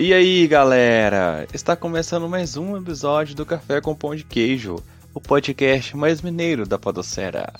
E 0.00 0.14
aí, 0.14 0.46
galera? 0.46 1.44
Está 1.52 1.74
começando 1.74 2.28
mais 2.28 2.56
um 2.56 2.76
episódio 2.76 3.34
do 3.34 3.44
Café 3.44 3.80
com 3.80 3.96
Pão 3.96 4.14
de 4.14 4.22
Queijo, 4.22 4.76
o 5.12 5.20
podcast 5.20 5.96
mais 5.96 6.22
mineiro 6.22 6.64
da 6.64 6.78
podosfera. 6.78 7.52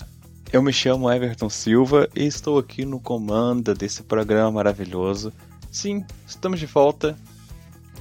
Eu 0.51 0.63
me 0.63 0.73
chamo 0.73 1.11
Everton 1.11 1.47
Silva 1.47 2.09
e 2.15 2.25
estou 2.25 2.57
aqui 2.57 2.83
no 2.83 2.99
comando 2.99 3.75
desse 3.75 4.01
programa 4.01 4.53
maravilhoso. 4.53 5.31
Sim, 5.71 6.03
estamos 6.25 6.59
de 6.59 6.65
volta 6.65 7.15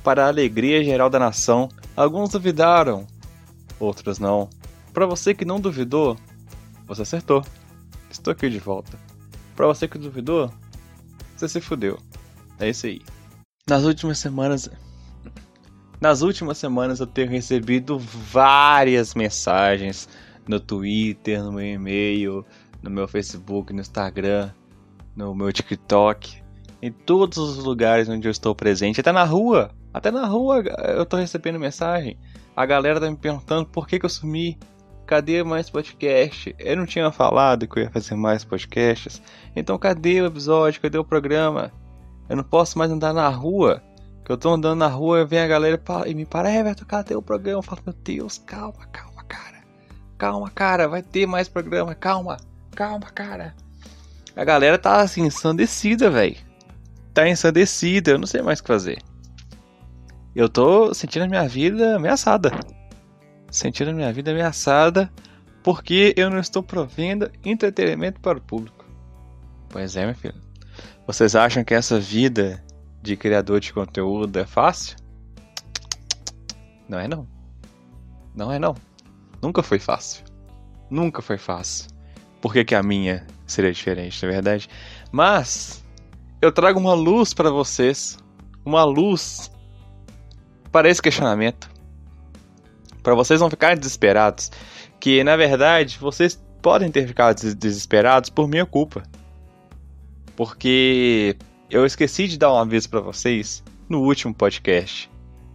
para 0.03 0.25
a 0.25 0.29
alegria 0.29 0.83
geral 0.83 1.11
da 1.11 1.19
nação. 1.19 1.69
Alguns 1.95 2.31
duvidaram, 2.31 3.07
outros 3.79 4.19
não. 4.19 4.49
Para 4.95 5.05
você 5.05 5.35
que 5.35 5.45
não 5.45 5.61
duvidou, 5.61 6.17
você 6.87 7.03
acertou. 7.03 7.45
Estou 8.11 8.33
aqui 8.33 8.49
de 8.49 8.59
volta. 8.59 8.99
Para 9.55 9.67
você 9.67 9.87
que 9.87 9.99
duvidou, 9.99 10.51
você 11.37 11.51
se 11.51 11.61
fudeu. 11.61 11.99
É 12.59 12.71
isso 12.71 12.87
aí. 12.87 13.03
Nas 13.69 13.85
últimas 13.85 14.19
semanas. 14.19 14.71
Nas 16.01 16.23
últimas 16.23 16.57
semanas 16.57 16.99
eu 16.99 17.07
tenho 17.07 17.29
recebido 17.29 17.99
várias 17.99 19.15
mensagens 19.15 20.09
no 20.49 20.59
Twitter, 20.59 21.43
no 21.43 21.53
meu 21.53 21.67
e-mail, 21.67 22.45
no 22.83 22.91
meu 22.91 23.07
Facebook, 23.07 23.73
no 23.73 23.81
Instagram, 23.81 24.51
no 25.15 25.35
meu 25.35 25.53
TikTok, 25.53 26.43
em 26.81 26.93
todos 26.93 27.39
os 27.39 27.59
lugares 27.59 28.09
onde 28.09 28.27
eu 28.27 28.33
estou 28.33 28.55
presente, 28.55 29.01
até 29.01 29.13
na 29.13 29.25
rua, 29.25 29.71
até 29.93 30.11
na 30.11 30.27
rua 30.27 30.63
eu 30.95 31.03
estou 31.03 31.19
recebendo 31.19 31.59
mensagem. 31.59 32.19
A 32.57 32.67
galera 32.67 33.01
tá 33.01 33.11
me 33.11 33.17
perguntando 33.17 33.67
por 33.67 33.87
que, 33.87 33.99
que 33.99 34.07
eu 34.07 34.11
sumi, 34.11 34.59
cadê 35.07 35.43
mais 35.43 35.71
podcast? 35.71 36.55
Eu 36.59 36.77
não 36.77 36.87
tinha 36.87 37.11
falado 37.13 37.67
que 37.67 37.79
eu 37.79 37.85
ia 37.85 37.91
fazer 37.91 38.15
mais 38.15 38.45
podcasts, 38.45 39.23
então 39.55 39.79
cadê 39.79 40.21
o 40.21 40.27
episódio, 40.27 40.81
cadê 40.81 40.99
o 40.99 41.05
programa? 41.05 41.73
Eu 42.29 42.37
não 42.37 42.45
posso 42.45 42.79
mais 42.79 42.91
andar 42.91 43.13
na 43.13 43.29
rua. 43.29 43.83
Que 44.25 44.33
eu 44.33 44.37
tô 44.37 44.51
andando 44.51 44.79
na 44.79 44.89
rua 44.89 45.25
vem 45.25 45.39
a 45.39 45.47
galera 45.47 45.81
e 46.07 46.15
me 46.15 46.27
para, 46.27 46.75
tocar 46.75 46.99
até 46.99 47.17
o 47.17 47.23
programa. 47.23 47.61
Eu 47.61 47.63
falo, 47.63 47.81
meu 47.87 47.95
Deus, 47.95 48.37
calma, 48.37 48.87
calma. 48.93 49.08
Calma, 50.19 50.51
cara, 50.51 50.89
vai 50.89 51.01
ter 51.01 51.27
mais 51.27 51.49
programa, 51.49 51.95
calma, 51.95 52.37
calma, 52.75 53.07
cara. 53.07 53.55
A 54.35 54.45
galera 54.45 54.77
tá 54.77 55.01
assim, 55.01 55.23
ensandecida, 55.23 56.11
velho. 56.11 56.37
Tá 57.15 57.29
ensandecida, 57.29 58.11
eu 58.11 58.19
não 58.19 58.27
sei 58.27 58.43
mais 58.43 58.59
o 58.59 58.63
que 58.63 58.69
fazer. 58.69 59.01
Eu 60.35 60.49
tô 60.49 60.93
sentindo 60.93 61.25
a 61.25 61.29
minha 61.29 61.49
vida 61.49 61.97
ameaçada. 61.97 62.51
Sentindo 63.51 63.91
a 63.91 63.95
minha 63.95 64.13
vida 64.13 64.33
ameaçada 64.33 65.11
porque 65.63 66.15
eu 66.17 66.31
não 66.31 66.39
estou 66.39 66.63
provendo 66.63 67.31
entretenimento 67.45 68.21
para 68.21 68.39
o 68.39 68.41
público. 68.41 68.85
Pois 69.69 69.97
é, 69.97 70.05
meu 70.05 70.15
filho. 70.15 70.35
Vocês 71.07 71.35
acham 71.35 71.63
que 71.63 71.75
essa 71.75 71.99
vida 71.99 72.63
de 73.03 73.17
criador 73.17 73.61
de 73.61 73.73
conteúdo 73.73 74.37
é 74.39 74.47
fácil? 74.47 74.97
Não 76.89 76.99
é 76.99 77.07
não. 77.07 77.27
Não 78.35 78.53
é 78.53 78.59
não. 78.59 78.75
Nunca 79.43 79.63
foi 79.63 79.79
fácil. 79.79 80.25
Nunca 80.91 81.23
foi 81.23 81.39
fácil. 81.39 81.89
Por 82.41 82.53
que, 82.53 82.65
que 82.65 82.75
a 82.75 82.83
minha 82.83 83.27
seria 83.47 83.73
diferente, 83.73 84.23
na 84.23 84.29
é 84.29 84.33
verdade? 84.33 84.69
Mas 85.11 85.85
eu 86.41 86.53
trago 86.53 86.79
uma 86.79 86.95
luz 86.95 87.35
para 87.35 87.51
vocês, 87.51 88.19
uma 88.65 88.85
luz 88.85 89.51
para 90.71 90.89
esse 90.89 91.03
questionamento. 91.03 91.69
Para 93.03 93.15
vocês 93.15 93.41
não 93.41 93.51
ficarem 93.51 93.79
desesperados, 93.79 94.51
que 95.01 95.25
na 95.25 95.37
verdade 95.37 95.99
vocês 95.99 96.41
podem 96.61 96.91
ter 96.91 97.07
ficado 97.07 97.55
desesperados 97.55 98.31
por 98.31 98.49
minha 98.49 98.67
culpa. 98.67 99.03
Porque 100.37 101.37
eu 101.71 101.85
esqueci 101.85 102.29
de 102.29 102.39
dar 102.39 102.53
um 102.53 102.57
aviso 102.57 102.89
para 102.89 103.01
vocês 103.01 103.63
no 103.89 104.03
último 104.03 104.35
podcast. 104.35 105.11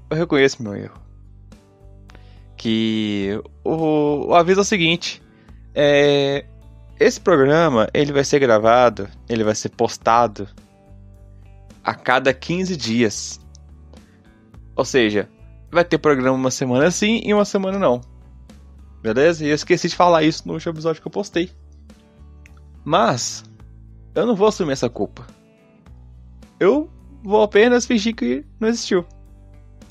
Eu 0.10 0.18
reconheço 0.18 0.62
meu 0.62 0.76
erro. 0.76 1.03
Que 2.64 3.42
o, 3.62 4.28
o 4.28 4.34
aviso 4.34 4.62
é 4.62 4.64
o 4.64 4.66
seguinte: 4.66 5.22
é, 5.76 6.46
esse 6.98 7.20
programa 7.20 7.90
ele 7.94 8.14
vai 8.14 8.24
ser 8.24 8.40
gravado, 8.40 9.10
ele 9.28 9.44
vai 9.44 9.54
ser 9.54 9.68
postado 9.68 10.48
a 11.84 11.94
cada 11.94 12.34
15 12.34 12.78
dias. 12.78 13.38
Ou 14.78 14.86
seja, 14.86 15.28
vai 15.70 15.84
ter 15.84 15.98
programa 15.98 16.38
uma 16.38 16.50
semana 16.50 16.90
sim 16.90 17.20
e 17.26 17.34
uma 17.34 17.44
semana 17.44 17.78
não. 17.78 18.00
Beleza? 19.02 19.44
E 19.44 19.50
eu 19.50 19.56
esqueci 19.56 19.90
de 19.90 19.96
falar 19.98 20.24
isso 20.24 20.48
no 20.48 20.54
último 20.54 20.72
episódio 20.72 21.02
que 21.02 21.08
eu 21.10 21.12
postei. 21.12 21.52
Mas 22.86 23.44
eu 24.16 24.26
não 24.26 24.38
vou 24.38 24.48
assumir 24.48 24.72
essa 24.72 24.90
culpa. 24.90 25.28
Eu 26.62 26.90
vou 27.22 27.44
apenas 27.44 27.86
fingir 27.86 28.16
que 28.16 28.46
não 28.58 28.70
existiu. 28.70 29.06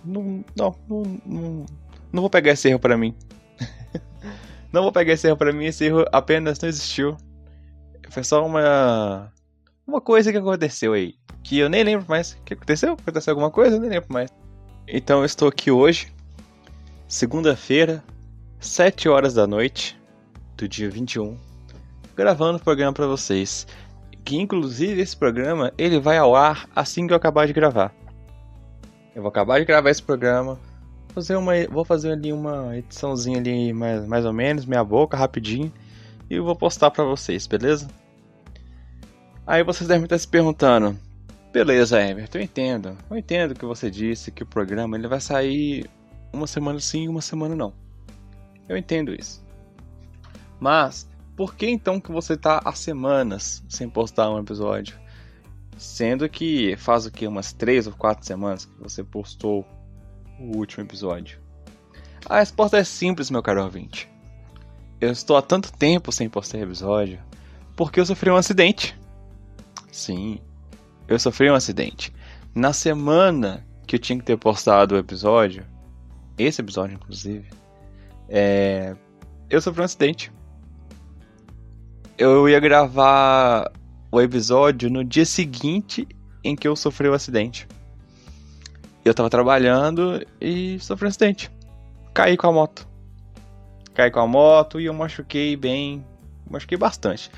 Não, 0.02 0.42
não, 0.56 0.74
não, 0.88 1.20
não, 1.26 1.66
não 2.12 2.20
vou 2.20 2.30
pegar 2.30 2.52
esse 2.52 2.68
erro 2.68 2.78
pra 2.78 2.96
mim. 2.96 3.14
não 4.72 4.82
vou 4.82 4.92
pegar 4.92 5.12
esse 5.12 5.26
erro 5.26 5.36
pra 5.36 5.52
mim, 5.52 5.66
esse 5.66 5.84
erro 5.84 6.04
apenas 6.12 6.60
não 6.60 6.68
existiu. 6.68 7.16
Foi 8.10 8.22
só 8.22 8.44
uma. 8.44 9.32
Uma 9.86 10.00
coisa 10.00 10.30
que 10.30 10.38
aconteceu 10.38 10.92
aí. 10.92 11.14
Que 11.42 11.58
eu 11.58 11.68
nem 11.68 11.82
lembro 11.82 12.06
mais. 12.08 12.32
O 12.32 12.42
que 12.44 12.54
aconteceu? 12.54 12.92
Aconteceu 12.92 13.32
alguma 13.32 13.50
coisa? 13.50 13.76
Eu 13.76 13.80
nem 13.80 13.90
lembro 13.90 14.12
mais. 14.12 14.30
Então 14.86 15.20
eu 15.20 15.24
estou 15.24 15.48
aqui 15.48 15.70
hoje, 15.70 16.12
segunda-feira, 17.08 18.02
7 18.60 19.08
horas 19.08 19.34
da 19.34 19.46
noite 19.46 19.98
do 20.56 20.68
dia 20.68 20.90
21, 20.90 21.36
gravando 22.14 22.58
o 22.58 22.62
programa 22.62 22.92
para 22.92 23.06
vocês 23.06 23.66
que 24.24 24.36
inclusive 24.36 25.00
esse 25.00 25.16
programa 25.16 25.72
ele 25.76 25.98
vai 25.98 26.18
ao 26.18 26.34
ar 26.34 26.68
assim 26.74 27.06
que 27.06 27.12
eu 27.12 27.16
acabar 27.16 27.46
de 27.46 27.52
gravar. 27.52 27.94
Eu 29.14 29.22
vou 29.22 29.28
acabar 29.28 29.58
de 29.58 29.66
gravar 29.66 29.90
esse 29.90 30.02
programa, 30.02 30.58
fazer 31.12 31.36
uma, 31.36 31.52
vou 31.70 31.84
fazer 31.84 32.12
ali 32.12 32.32
uma 32.32 32.76
ediçãozinha 32.76 33.38
ali 33.38 33.72
mais, 33.72 34.06
mais 34.06 34.24
ou 34.24 34.32
menos, 34.32 34.64
meia 34.64 34.82
boca, 34.82 35.16
rapidinho, 35.16 35.72
e 36.28 36.34
eu 36.34 36.44
vou 36.44 36.56
postar 36.56 36.90
para 36.90 37.04
vocês, 37.04 37.46
beleza? 37.46 37.88
Aí 39.46 39.62
vocês 39.62 39.88
devem 39.88 40.04
estar 40.04 40.18
se 40.18 40.26
perguntando, 40.26 40.98
beleza, 41.52 42.00
Everton, 42.00 42.38
eu 42.38 42.42
entendo, 42.42 42.96
eu 43.10 43.16
entendo 43.16 43.54
que 43.54 43.64
você 43.64 43.90
disse 43.90 44.30
que 44.30 44.42
o 44.42 44.46
programa 44.46 44.96
ele 44.96 45.08
vai 45.08 45.20
sair 45.20 45.88
uma 46.32 46.46
semana 46.46 46.80
sim 46.80 47.08
uma 47.08 47.20
semana 47.20 47.54
não. 47.54 47.72
Eu 48.68 48.76
entendo 48.76 49.14
isso. 49.14 49.44
Mas 50.58 51.08
por 51.36 51.54
que 51.54 51.68
então 51.68 52.00
que 52.00 52.12
você 52.12 52.36
tá 52.36 52.60
há 52.64 52.72
semanas 52.72 53.62
sem 53.68 53.88
postar 53.88 54.30
um 54.30 54.38
episódio? 54.38 54.98
Sendo 55.76 56.28
que 56.28 56.76
faz 56.76 57.04
o 57.04 57.10
que? 57.10 57.26
Umas 57.26 57.52
3 57.52 57.88
ou 57.88 57.92
4 57.94 58.24
semanas 58.24 58.64
que 58.64 58.80
você 58.80 59.02
postou 59.02 59.66
o 60.38 60.56
último 60.56 60.84
episódio. 60.84 61.38
A 62.26 62.38
resposta 62.38 62.78
é 62.78 62.84
simples, 62.84 63.30
meu 63.30 63.42
caro 63.42 63.62
ouvinte. 63.62 64.08
Eu 65.00 65.10
estou 65.10 65.36
há 65.36 65.42
tanto 65.42 65.72
tempo 65.72 66.12
sem 66.12 66.28
postar 66.28 66.58
episódio 66.58 67.20
porque 67.76 67.98
eu 67.98 68.06
sofri 68.06 68.30
um 68.30 68.36
acidente. 68.36 68.98
Sim, 69.90 70.38
eu 71.08 71.18
sofri 71.18 71.50
um 71.50 71.54
acidente. 71.54 72.12
Na 72.54 72.72
semana 72.72 73.66
que 73.86 73.96
eu 73.96 74.00
tinha 74.00 74.18
que 74.18 74.24
ter 74.24 74.36
postado 74.36 74.94
o 74.94 74.98
episódio, 74.98 75.66
esse 76.38 76.60
episódio 76.60 76.94
inclusive, 76.94 77.48
é... 78.28 78.94
eu 79.50 79.60
sofri 79.60 79.82
um 79.82 79.84
acidente 79.84 80.32
eu 82.22 82.48
ia 82.48 82.60
gravar 82.60 83.70
o 84.10 84.20
episódio 84.20 84.90
no 84.90 85.04
dia 85.04 85.24
seguinte 85.24 86.06
em 86.44 86.54
que 86.54 86.68
eu 86.68 86.76
sofri 86.76 87.08
o 87.08 87.14
acidente. 87.14 87.66
Eu 89.04 89.14
tava 89.14 89.28
trabalhando 89.28 90.24
e 90.40 90.78
sofri 90.78 91.06
um 91.06 91.08
acidente. 91.08 91.50
Caí 92.14 92.36
com 92.36 92.46
a 92.46 92.52
moto. 92.52 92.86
Caí 93.94 94.10
com 94.10 94.20
a 94.20 94.26
moto 94.26 94.80
e 94.80 94.86
eu 94.86 94.94
machuquei 94.94 95.56
bem. 95.56 96.04
Machuquei 96.48 96.78
bastante. 96.78 97.30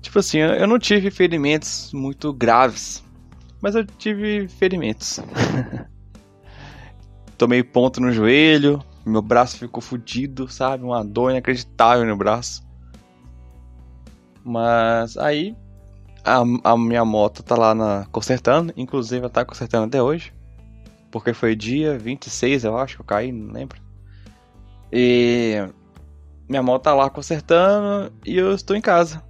Tipo 0.00 0.20
assim, 0.20 0.38
eu 0.38 0.66
não 0.66 0.78
tive 0.78 1.10
ferimentos 1.10 1.92
muito 1.92 2.32
graves. 2.32 3.04
Mas 3.60 3.74
eu 3.74 3.84
tive 3.84 4.48
ferimentos. 4.48 5.20
Tomei 7.36 7.62
ponto 7.62 8.00
no 8.00 8.10
joelho. 8.10 8.82
Meu 9.04 9.22
braço 9.22 9.58
ficou 9.58 9.82
fudido, 9.82 10.48
sabe? 10.48 10.84
Uma 10.84 11.04
dor 11.04 11.30
inacreditável 11.30 12.06
no 12.06 12.16
braço. 12.16 12.62
Mas 14.44 15.16
aí 15.18 15.54
a, 16.24 16.42
a 16.64 16.76
minha 16.76 17.04
moto 17.04 17.42
tá 17.42 17.56
lá 17.56 17.74
na, 17.74 18.06
consertando, 18.10 18.72
inclusive 18.76 19.20
ela 19.20 19.30
tá 19.30 19.44
consertando 19.44 19.86
até 19.86 20.02
hoje. 20.02 20.32
Porque 21.10 21.32
foi 21.32 21.56
dia 21.56 21.98
26, 21.98 22.64
eu 22.64 22.76
acho, 22.76 22.96
que 22.96 23.02
eu 23.02 23.06
caí, 23.06 23.32
não 23.32 23.52
lembro. 23.52 23.80
E 24.92 25.56
minha 26.48 26.62
moto 26.62 26.82
tá 26.82 26.94
lá 26.94 27.10
consertando 27.10 28.12
e 28.24 28.36
eu 28.36 28.54
estou 28.54 28.76
em 28.76 28.80
casa. 28.80 29.22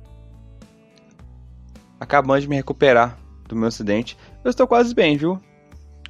Acabando 2.01 2.41
de 2.41 2.49
me 2.49 2.57
recuperar 2.57 3.19
do 3.49 3.57
meu 3.57 3.69
acidente. 3.69 4.17
Eu 4.45 4.51
estou 4.51 4.67
quase 4.67 4.95
bem, 4.95 5.17
viu? 5.17 5.41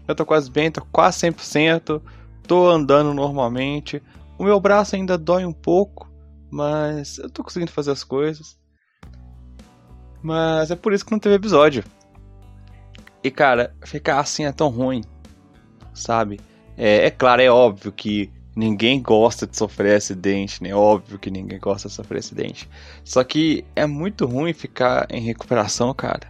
Eu 0.06 0.14
tô 0.14 0.24
quase 0.24 0.50
bem, 0.50 0.70
tô 0.70 0.84
quase 0.92 1.18
100%. 1.18 2.02
Tô 2.46 2.68
andando 2.68 3.14
normalmente. 3.14 4.02
O 4.38 4.44
meu 4.44 4.60
braço 4.60 4.96
ainda 4.96 5.18
dói 5.18 5.44
um 5.44 5.52
pouco, 5.52 6.10
mas 6.50 7.18
eu 7.18 7.30
tô 7.30 7.42
conseguindo 7.42 7.72
fazer 7.72 7.90
as 7.90 8.04
coisas. 8.04 8.58
Mas 10.22 10.70
é 10.70 10.76
por 10.76 10.92
isso 10.92 11.04
que 11.04 11.12
não 11.12 11.18
teve 11.18 11.34
episódio. 11.34 11.84
E 13.22 13.30
cara, 13.30 13.74
ficar 13.84 14.20
assim 14.20 14.44
é 14.44 14.52
tão 14.52 14.68
ruim, 14.68 15.02
sabe? 15.98 16.40
É, 16.76 17.06
é 17.06 17.10
claro, 17.10 17.42
é 17.42 17.50
óbvio 17.50 17.92
que 17.92 18.30
ninguém 18.58 19.00
gosta 19.00 19.46
de 19.46 19.56
sofrer 19.56 19.96
acidente, 19.96 20.62
né? 20.62 20.74
Óbvio 20.74 21.18
que 21.18 21.30
ninguém 21.30 21.60
gosta 21.60 21.88
de 21.88 21.94
sofrer 21.94 22.18
acidente. 22.18 22.68
Só 23.04 23.22
que 23.22 23.64
é 23.76 23.86
muito 23.86 24.26
ruim 24.26 24.52
ficar 24.52 25.06
em 25.10 25.20
recuperação, 25.20 25.94
cara. 25.94 26.26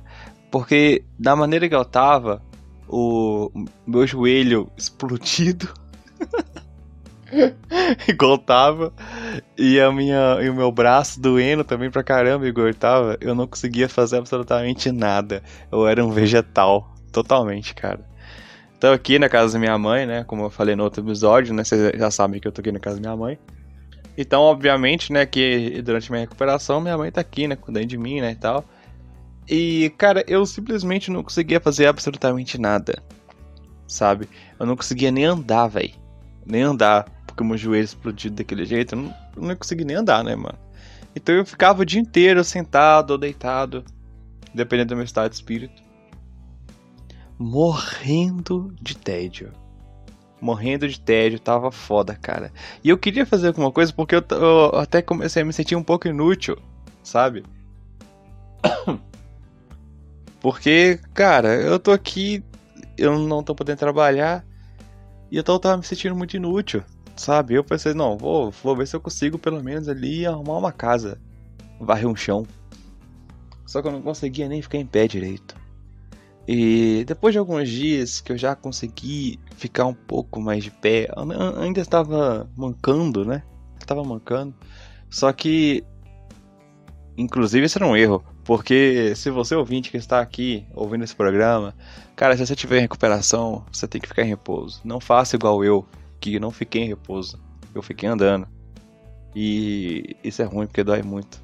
Porque 0.50 1.04
da 1.18 1.34
maneira 1.34 1.68
que 1.68 1.74
eu 1.74 1.84
tava, 1.84 2.42
o 2.88 3.50
meu 3.86 4.06
joelho 4.06 4.70
explodido. 4.76 5.72
igual 8.08 8.38
tava. 8.38 8.92
E, 9.56 9.80
a 9.80 9.90
minha, 9.90 10.38
e 10.42 10.50
o 10.50 10.54
meu 10.54 10.70
braço 10.70 11.20
doendo 11.20 11.64
também 11.64 11.90
pra 11.90 12.02
caramba, 12.02 12.46
igual 12.46 12.72
tava. 12.74 13.16
Eu 13.20 13.34
não 13.34 13.46
conseguia 13.46 13.88
fazer 13.88 14.18
absolutamente 14.18 14.92
nada. 14.92 15.42
Eu 15.72 15.86
era 15.86 16.04
um 16.04 16.10
vegetal. 16.10 16.94
Totalmente, 17.10 17.74
cara. 17.74 18.06
Tô 18.80 18.86
aqui 18.92 19.19
na 19.19 19.28
casa 19.28 19.54
da 19.54 19.58
minha 19.58 19.76
mãe, 19.76 20.06
né? 20.06 20.22
Como 20.22 20.44
eu 20.44 20.50
falei 20.50 20.76
no 20.76 20.84
outro 20.84 21.02
episódio, 21.02 21.52
né? 21.52 21.64
Vocês 21.64 21.98
já 21.98 22.12
sabem 22.12 22.40
que 22.40 22.46
eu 22.46 22.52
tô 22.52 22.60
aqui 22.60 22.70
na 22.70 22.78
casa 22.78 22.94
da 22.94 23.00
minha 23.00 23.16
mãe. 23.16 23.38
Então, 24.16 24.40
obviamente, 24.42 25.12
né, 25.12 25.26
que 25.26 25.82
durante 25.82 26.10
minha 26.10 26.20
recuperação, 26.20 26.80
minha 26.80 26.96
mãe 26.96 27.10
tá 27.10 27.20
aqui, 27.20 27.48
né? 27.48 27.56
Cuidando 27.56 27.86
de 27.86 27.98
mim, 27.98 28.20
né, 28.20 28.32
e 28.32 28.36
tal. 28.36 28.64
E, 29.48 29.92
cara, 29.98 30.25
eu 30.28 30.46
simplesmente 30.46 31.10
não 31.10 31.25
conseguia 31.25 31.58
fazer 31.58 31.86
absolutamente 31.86 32.56
nada. 32.56 33.02
Sabe? 33.88 34.28
Eu 34.60 34.66
não 34.66 34.76
conseguia 34.76 35.10
nem 35.10 35.25
andar, 35.25 35.66
velho. 35.66 35.94
Nem 36.46 36.62
andar. 36.62 37.08
Porque 37.26 37.42
meu 37.42 37.56
joelho 37.56 37.84
explodiu 37.84 38.30
daquele 38.30 38.64
jeito. 38.64 38.94
Eu 38.94 39.02
não, 39.02 39.14
eu 39.36 39.42
não 39.42 39.56
conseguia 39.56 39.86
nem 39.86 39.96
andar, 39.96 40.22
né, 40.22 40.36
mano? 40.36 40.58
Então 41.16 41.34
eu 41.34 41.44
ficava 41.44 41.82
o 41.82 41.86
dia 41.86 42.00
inteiro 42.00 42.44
sentado 42.44 43.10
ou 43.10 43.19
deitado. 43.19 43.84
Dependendo 44.54 44.90
do 44.90 44.96
meu 44.96 45.04
estado 45.04 45.30
de 45.30 45.36
espírito 45.36 45.88
morrendo 47.38 48.75
de 48.81 48.96
tédio. 48.96 49.52
Morrendo 50.40 50.88
de 50.88 51.00
tédio, 51.00 51.38
tava 51.38 51.70
foda, 51.70 52.14
cara. 52.14 52.52
E 52.82 52.88
eu 52.88 52.99
queria 52.99 53.26
fazer 53.26 53.49
alguma 53.49 53.73
coisa 53.73 53.93
porque 53.93 54.14
eu, 54.14 54.25
eu 54.31 54.79
até 54.79 55.02
comecei 55.02 55.43
a 55.43 55.44
me 55.44 55.52
sentir 55.52 55.76
um 55.76 55.82
pouco 55.82 56.08
inútil, 56.08 56.56
sabe? 57.02 57.44
Porque, 60.40 61.00
cara, 61.12 61.55
eu 61.56 61.81
tô 61.81 61.90
aqui, 61.90 62.44
eu 62.96 63.19
não 63.19 63.43
tô 63.43 63.56
podendo 63.56 63.79
trabalhar 63.79 64.44
e 65.32 65.37
eu 65.37 65.43
tava 65.43 65.76
me 65.76 65.82
sentindo 65.82 66.14
muito 66.14 66.37
inútil, 66.37 66.85
sabe? 67.17 67.55
Eu 67.55 67.64
pensei, 67.64 67.93
não, 67.93 68.17
vou, 68.17 68.52
vou 68.52 68.76
ver 68.76 68.87
se 68.87 68.94
eu 68.94 69.00
consigo 69.00 69.37
pelo 69.37 69.61
menos 69.62 69.88
ali 69.88 70.25
arrumar 70.25 70.58
uma 70.58 70.70
casa, 70.70 71.20
varrer 71.81 72.06
um 72.06 72.14
chão. 72.14 72.46
Só 73.67 73.82
que 73.82 73.88
eu 73.88 73.93
não 73.93 74.00
conseguia 74.00 74.49
nem 74.49 74.62
ficar 74.62 74.79
em 74.79 74.87
pé 74.87 75.08
direito. 75.08 75.56
E 76.50 77.04
depois 77.04 77.34
de 77.34 77.38
alguns 77.38 77.68
dias 77.68 78.22
que 78.22 78.32
eu 78.32 78.38
já 78.38 78.56
consegui 78.56 79.38
ficar 79.54 79.84
um 79.84 79.92
pouco 79.92 80.40
mais 80.40 80.64
de 80.64 80.70
pé, 80.70 81.06
ainda 81.60 81.82
estava 81.82 82.50
mancando, 82.56 83.22
né? 83.22 83.42
Estava 83.78 84.02
mancando. 84.02 84.54
Só 85.10 85.30
que, 85.30 85.84
inclusive, 87.18 87.66
esse 87.66 87.76
era 87.76 87.86
um 87.86 87.94
erro. 87.94 88.24
Porque 88.44 89.12
se 89.14 89.30
você 89.30 89.54
ouvinte 89.54 89.90
que 89.90 89.98
está 89.98 90.20
aqui 90.20 90.66
ouvindo 90.74 91.04
esse 91.04 91.14
programa, 91.14 91.74
cara, 92.16 92.34
se 92.34 92.46
você 92.46 92.56
tiver 92.56 92.80
recuperação, 92.80 93.62
você 93.70 93.86
tem 93.86 94.00
que 94.00 94.08
ficar 94.08 94.22
em 94.22 94.28
repouso. 94.28 94.80
Não 94.82 95.00
faça 95.00 95.36
igual 95.36 95.62
eu, 95.62 95.84
que 96.18 96.40
não 96.40 96.50
fiquei 96.50 96.84
em 96.84 96.88
repouso. 96.88 97.38
Eu 97.74 97.82
fiquei 97.82 98.08
andando. 98.08 98.48
E 99.36 100.16
isso 100.24 100.40
é 100.40 100.46
ruim 100.46 100.66
porque 100.66 100.82
dói 100.82 101.02
muito. 101.02 101.42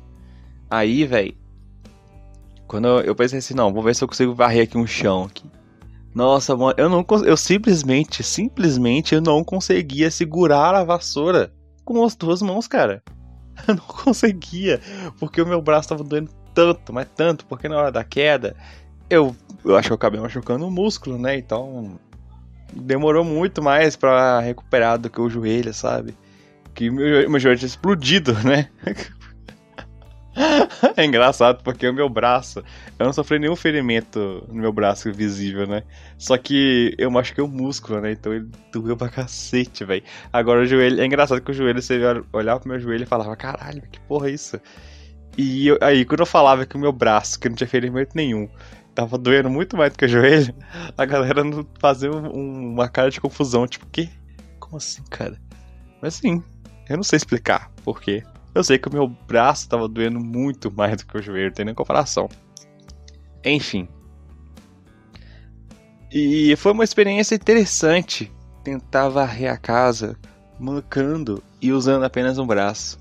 Aí, 0.70 1.04
velho, 1.04 1.36
quando 2.66 3.00
eu, 3.00 3.14
pensei 3.14 3.38
assim, 3.38 3.54
não, 3.54 3.72
vou 3.72 3.82
ver 3.82 3.94
se 3.94 4.02
eu 4.02 4.08
consigo 4.08 4.34
varrer 4.34 4.64
aqui 4.64 4.78
um 4.78 4.86
chão 4.86 5.24
aqui. 5.24 5.50
Nossa, 6.14 6.56
mano, 6.56 6.74
eu 6.76 6.88
não 6.88 7.04
eu 7.24 7.36
simplesmente, 7.36 8.22
simplesmente 8.22 9.14
eu 9.14 9.20
não 9.20 9.42
conseguia 9.42 10.10
segurar 10.10 10.74
a 10.74 10.84
vassoura 10.84 11.52
com 11.84 12.04
as 12.04 12.14
duas 12.14 12.40
mãos, 12.40 12.68
cara. 12.68 13.02
Eu 13.68 13.76
não 13.76 13.84
conseguia, 13.84 14.80
porque 15.20 15.40
o 15.40 15.46
meu 15.46 15.62
braço 15.62 15.88
tava 15.88 16.02
doendo 16.02 16.28
tanto, 16.52 16.92
mas 16.92 17.06
tanto, 17.14 17.46
porque 17.46 17.68
na 17.68 17.76
hora 17.76 17.92
da 17.92 18.02
queda, 18.02 18.56
eu, 19.08 19.34
eu 19.64 19.76
acho 19.76 19.88
que 19.88 19.92
eu 19.92 19.96
acabei 19.96 20.20
machucando 20.20 20.66
o 20.66 20.70
músculo, 20.70 21.16
né? 21.16 21.36
Então, 21.36 21.96
demorou 22.72 23.24
muito 23.24 23.62
mais 23.62 23.94
para 23.94 24.40
recuperar 24.40 24.98
do 24.98 25.08
que 25.08 25.20
o 25.20 25.30
joelho, 25.30 25.72
sabe? 25.72 26.16
Que 26.74 26.90
meu, 26.90 27.30
meu 27.30 27.38
joelho 27.38 27.58
tinha 27.58 27.68
explodido, 27.68 28.32
né? 28.42 28.68
é 30.96 31.04
engraçado 31.04 31.62
porque 31.62 31.88
o 31.88 31.92
meu 31.92 32.08
braço, 32.08 32.62
eu 32.98 33.06
não 33.06 33.12
sofri 33.12 33.38
nenhum 33.38 33.56
ferimento 33.56 34.44
no 34.48 34.54
meu 34.54 34.72
braço 34.72 35.12
visível, 35.12 35.66
né? 35.66 35.82
Só 36.18 36.36
que 36.38 36.94
eu 36.98 37.10
machuquei 37.10 37.42
o 37.42 37.48
músculo, 37.48 38.00
né? 38.00 38.12
Então 38.12 38.32
ele 38.32 38.48
doeu 38.72 38.96
pra 38.96 39.08
cacete, 39.08 39.84
velho. 39.84 40.02
Agora 40.32 40.60
o 40.60 40.66
joelho, 40.66 41.00
é 41.00 41.06
engraçado 41.06 41.40
que 41.40 41.50
o 41.50 41.54
joelho, 41.54 41.82
você 41.82 42.00
olhava 42.32 42.60
pro 42.60 42.68
meu 42.68 42.78
joelho 42.78 43.02
e 43.02 43.06
falava, 43.06 43.36
caralho, 43.36 43.82
que 43.90 44.00
porra 44.00 44.28
é 44.28 44.32
isso? 44.32 44.60
E 45.36 45.66
eu, 45.66 45.78
aí, 45.80 46.04
quando 46.04 46.20
eu 46.20 46.26
falava 46.26 46.64
que 46.64 46.76
o 46.76 46.80
meu 46.80 46.92
braço, 46.92 47.38
que 47.40 47.48
não 47.48 47.56
tinha 47.56 47.66
ferimento 47.66 48.12
nenhum, 48.14 48.48
tava 48.94 49.18
doendo 49.18 49.50
muito 49.50 49.76
mais 49.76 49.92
do 49.92 49.98
que 49.98 50.04
o 50.04 50.08
joelho, 50.08 50.54
a 50.96 51.04
galera 51.04 51.42
fazia 51.80 52.10
um, 52.10 52.72
uma 52.72 52.88
cara 52.88 53.10
de 53.10 53.20
confusão, 53.20 53.66
tipo, 53.66 53.86
que? 53.86 54.08
Como 54.60 54.76
assim, 54.76 55.02
cara? 55.10 55.36
Mas 56.00 56.14
sim, 56.14 56.42
eu 56.88 56.96
não 56.96 57.02
sei 57.02 57.16
explicar 57.16 57.70
por 57.82 58.00
quê. 58.00 58.22
Eu 58.54 58.62
sei 58.62 58.78
que 58.78 58.88
o 58.88 58.92
meu 58.92 59.08
braço 59.08 59.68
tava 59.68 59.88
doendo 59.88 60.20
muito 60.20 60.70
mais 60.72 60.96
do 60.98 61.06
que 61.06 61.18
o 61.18 61.22
joelho, 61.22 61.52
tem 61.52 61.64
nem 61.64 61.74
comparação. 61.74 62.28
Enfim. 63.44 63.88
E 66.12 66.54
foi 66.56 66.70
uma 66.72 66.84
experiência 66.84 67.34
interessante 67.34 68.32
tentar 68.62 69.08
varrer 69.08 69.52
a 69.52 69.56
casa 69.56 70.16
mancando 70.58 71.42
e 71.60 71.72
usando 71.72 72.04
apenas 72.04 72.38
um 72.38 72.46
braço. 72.46 72.98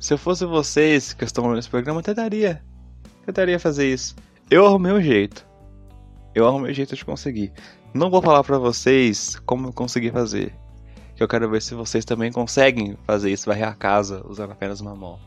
Se 0.00 0.14
eu 0.14 0.18
fosse 0.18 0.46
vocês 0.46 1.12
que 1.12 1.24
estão 1.24 1.52
nesse 1.52 1.68
programa, 1.68 2.00
eu 2.00 2.04
tentaria. 2.04 2.62
Tentaria 3.26 3.60
fazer 3.60 3.92
isso. 3.92 4.16
Eu 4.50 4.64
arrumei 4.64 4.92
um 4.92 5.02
jeito. 5.02 5.46
Eu 6.34 6.46
arrumei 6.46 6.70
um 6.70 6.74
jeito 6.74 6.96
de 6.96 7.04
conseguir. 7.04 7.52
Não 7.92 8.10
vou 8.10 8.22
falar 8.22 8.42
pra 8.42 8.58
vocês 8.58 9.36
como 9.44 9.68
eu 9.68 9.72
consegui 9.72 10.10
fazer 10.10 10.54
que 11.16 11.22
eu 11.22 11.28
quero 11.28 11.48
ver 11.48 11.62
se 11.62 11.74
vocês 11.74 12.04
também 12.04 12.30
conseguem 12.30 12.96
fazer 13.06 13.32
isso, 13.32 13.48
varrer 13.48 13.66
a 13.66 13.74
casa 13.74 14.22
usando 14.28 14.52
apenas 14.52 14.80
uma 14.80 14.94
mão. 14.94 15.18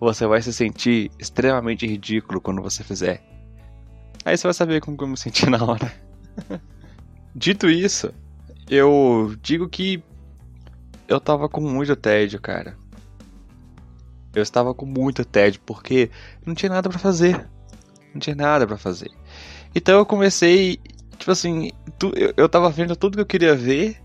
Você 0.00 0.26
vai 0.26 0.40
se 0.40 0.52
sentir 0.52 1.10
extremamente 1.18 1.86
ridículo 1.86 2.40
quando 2.40 2.62
você 2.62 2.82
fizer. 2.82 3.22
Aí 4.24 4.36
você 4.36 4.46
vai 4.46 4.54
saber 4.54 4.80
como 4.80 4.96
eu 4.98 5.06
me 5.06 5.18
senti 5.18 5.48
na 5.48 5.62
hora. 5.62 5.92
Dito 7.34 7.68
isso, 7.68 8.12
eu 8.70 9.36
digo 9.42 9.68
que 9.68 10.02
eu 11.06 11.20
tava 11.20 11.46
com 11.48 11.60
muito 11.60 11.94
tédio, 11.94 12.40
cara. 12.40 12.76
Eu 14.34 14.42
estava 14.42 14.72
com 14.72 14.86
muito 14.86 15.24
tédio 15.26 15.60
porque 15.66 16.10
não 16.46 16.54
tinha 16.54 16.70
nada 16.70 16.88
para 16.88 16.98
fazer. 16.98 17.46
Não 18.14 18.20
tinha 18.20 18.34
nada 18.34 18.66
para 18.66 18.78
fazer. 18.78 19.10
Então 19.74 19.98
eu 19.98 20.06
comecei, 20.06 20.80
tipo 21.18 21.30
assim, 21.30 21.70
tu, 21.98 22.12
eu, 22.16 22.32
eu 22.36 22.48
tava 22.48 22.70
vendo 22.70 22.96
tudo 22.96 23.16
que 23.16 23.20
eu 23.20 23.26
queria 23.26 23.54
ver 23.54 24.00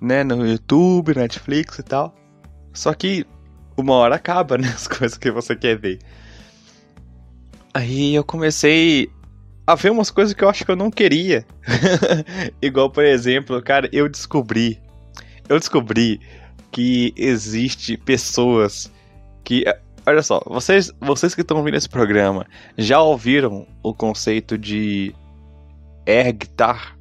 né, 0.00 0.24
no 0.24 0.46
YouTube, 0.46 1.16
Netflix 1.16 1.78
e 1.78 1.82
tal. 1.82 2.14
Só 2.72 2.92
que 2.94 3.26
uma 3.76 3.94
hora 3.94 4.16
acaba, 4.16 4.58
né, 4.58 4.68
as 4.74 4.86
coisas 4.86 5.18
que 5.18 5.30
você 5.30 5.54
quer 5.54 5.76
ver. 5.76 5.98
Aí 7.74 8.14
eu 8.14 8.24
comecei 8.24 9.10
a 9.66 9.74
ver 9.74 9.90
umas 9.90 10.10
coisas 10.10 10.32
que 10.32 10.42
eu 10.42 10.48
acho 10.48 10.64
que 10.64 10.70
eu 10.70 10.76
não 10.76 10.90
queria. 10.90 11.44
Igual, 12.62 12.90
por 12.90 13.04
exemplo, 13.04 13.60
cara, 13.62 13.88
eu 13.92 14.08
descobri, 14.08 14.80
eu 15.48 15.58
descobri 15.58 16.20
que 16.70 17.12
existe 17.16 17.96
pessoas 17.96 18.90
que 19.44 19.64
olha 20.06 20.22
só, 20.22 20.40
vocês, 20.46 20.92
vocês 21.00 21.34
que 21.34 21.40
estão 21.40 21.58
ouvindo 21.58 21.76
esse 21.76 21.88
programa, 21.88 22.46
já 22.78 23.00
ouviram 23.00 23.66
o 23.82 23.92
conceito 23.92 24.56
de 24.56 25.14
air 26.06 26.32
guitar? 26.32 26.96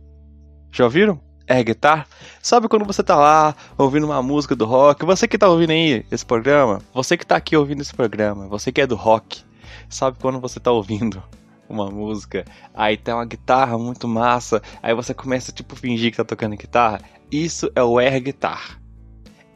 Já 0.72 0.86
ouviram? 0.86 1.22
Air 1.48 1.64
guitar. 1.64 2.08
Sabe 2.42 2.68
quando 2.68 2.86
você 2.86 3.04
tá 3.04 3.16
lá 3.16 3.56
ouvindo 3.78 4.06
uma 4.06 4.22
música 4.22 4.56
do 4.56 4.66
rock? 4.66 5.06
Você 5.06 5.28
que 5.28 5.38
tá 5.38 5.48
ouvindo 5.48 5.72
aí 5.72 6.06
esse 6.12 6.26
programa, 6.26 6.82
você 6.94 7.18
que 7.18 7.26
tá 7.26 7.36
aqui 7.36 7.56
ouvindo 7.56 7.82
esse 7.82 7.94
programa, 7.94 8.48
você 8.48 8.72
que 8.72 8.82
é 8.82 8.88
do 8.88 8.96
rock, 8.96 9.44
sabe 9.90 10.18
quando 10.20 10.40
você 10.40 10.60
tá 10.60 10.72
ouvindo 10.72 11.22
uma 11.70 11.90
música, 11.90 12.46
aí 12.74 12.98
tem 12.98 13.14
uma 13.14 13.26
guitarra 13.26 13.78
muito 13.78 14.08
massa, 14.08 14.62
aí 14.82 14.94
você 14.94 15.14
começa 15.14 15.52
tipo 15.52 15.76
fingir 15.76 16.12
que 16.12 16.18
tá 16.18 16.24
tocando 16.24 16.56
guitarra? 16.56 17.02
Isso 17.32 17.72
é 17.76 17.84
o 17.84 17.98
air 17.98 18.22
guitar. 18.22 18.80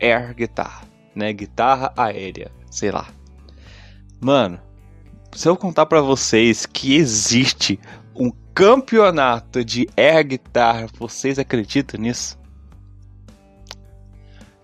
Air 0.01 0.33
guitar, 0.33 0.83
né? 1.13 1.31
Guitarra 1.33 1.93
aérea, 1.95 2.51
sei 2.71 2.91
lá. 2.91 3.07
Mano, 4.19 4.59
se 5.33 5.47
eu 5.47 5.55
contar 5.55 5.85
para 5.85 6.01
vocês 6.01 6.65
que 6.65 6.95
existe 6.95 7.79
campeonato 8.53 9.63
de 9.63 9.87
air 9.95 10.25
guitar, 10.25 10.87
vocês 10.97 11.39
acreditam 11.39 11.99
nisso? 11.99 12.37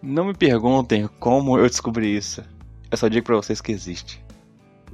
Não 0.01 0.25
me 0.25 0.33
perguntem 0.33 1.07
como 1.19 1.57
eu 1.57 1.67
descobri 1.67 2.15
isso. 2.15 2.43
Eu 2.91 2.97
só 2.97 3.07
digo 3.07 3.25
pra 3.25 3.35
vocês 3.35 3.59
que 3.59 3.71
existe. 3.71 4.23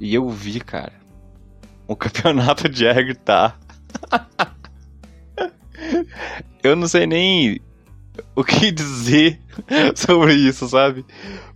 E 0.00 0.14
eu 0.14 0.28
vi, 0.30 0.60
cara, 0.60 0.94
um 1.88 1.94
campeonato 1.94 2.68
de 2.68 2.86
air 2.86 3.06
guitar. 3.06 3.58
eu 6.62 6.74
não 6.74 6.88
sei 6.88 7.06
nem 7.06 7.60
o 8.34 8.42
que 8.42 8.70
dizer 8.70 9.40
sobre 9.94 10.34
isso, 10.34 10.68
sabe? 10.68 11.04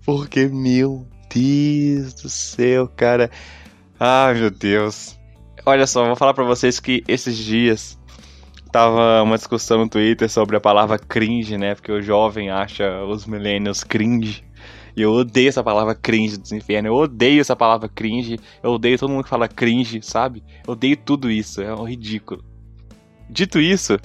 Porque, 0.05 0.47
meu 0.47 1.07
Deus 1.33 2.15
do 2.15 2.29
céu, 2.29 2.89
cara. 2.89 3.31
Ai, 3.99 4.35
meu 4.35 4.51
Deus. 4.51 5.19
Olha 5.69 5.85
só, 5.85 6.07
vou 6.07 6.15
falar 6.15 6.33
para 6.33 6.45
vocês 6.45 6.79
que 6.79 7.03
esses 7.09 7.37
dias 7.37 7.99
tava 8.71 9.21
uma 9.25 9.37
discussão 9.37 9.79
no 9.79 9.89
Twitter 9.89 10.31
sobre 10.31 10.57
a 10.57 10.61
palavra 10.61 10.97
cringe, 10.97 11.59
né? 11.59 11.75
Porque 11.75 11.91
o 11.91 12.01
jovem 12.01 12.51
acha 12.51 13.03
os 13.03 13.27
millennials 13.27 13.83
cringe. 13.83 14.45
E 14.97 15.03
eu 15.03 15.11
odeio 15.11 15.49
essa 15.49 15.65
palavra 15.65 15.93
cringe 15.93 16.37
dos 16.37 16.53
infernos. 16.53 16.91
Eu 16.91 16.95
odeio 16.95 17.41
essa 17.41 17.57
palavra 17.57 17.89
cringe. 17.89 18.39
Eu 18.63 18.71
odeio 18.71 18.97
todo 18.97 19.11
mundo 19.11 19.25
que 19.25 19.29
fala 19.29 19.49
cringe, 19.49 20.01
sabe? 20.03 20.45
Eu 20.65 20.75
odeio 20.75 20.97
tudo 20.97 21.29
isso. 21.29 21.61
É 21.61 21.75
um 21.75 21.83
ridículo. 21.83 22.45
Dito 23.29 23.59
isso, 23.59 23.99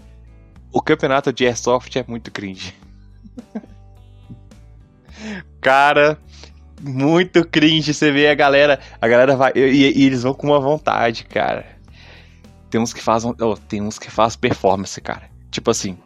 o 0.74 0.82
campeonato 0.82 1.32
de 1.32 1.46
Airsoft 1.46 1.96
é 1.96 2.04
muito 2.08 2.32
cringe. 2.32 2.74
Cara, 5.62 6.18
muito 6.82 7.46
cringe. 7.46 7.94
Você 7.94 8.12
vê 8.12 8.28
a 8.28 8.36
galera. 8.36 8.80
A 9.02 9.08
galera 9.08 9.36
vai. 9.36 9.52
E, 9.56 10.00
e 10.00 10.06
eles 10.06 10.24
vão 10.24 10.34
com 10.34 10.48
uma 10.48 10.60
vontade, 10.60 11.26
cara. 11.26 11.66
Tem 12.70 12.80
uns 12.80 12.94
que 12.94 13.02
fazem. 13.02 13.34
Oh, 13.40 13.56
tem 13.56 13.82
uns 13.82 14.00
que 14.00 14.10
fazem 14.10 14.40
performance, 14.40 15.00
cara. 15.02 15.30
Tipo 15.50 15.72
assim. 15.72 15.98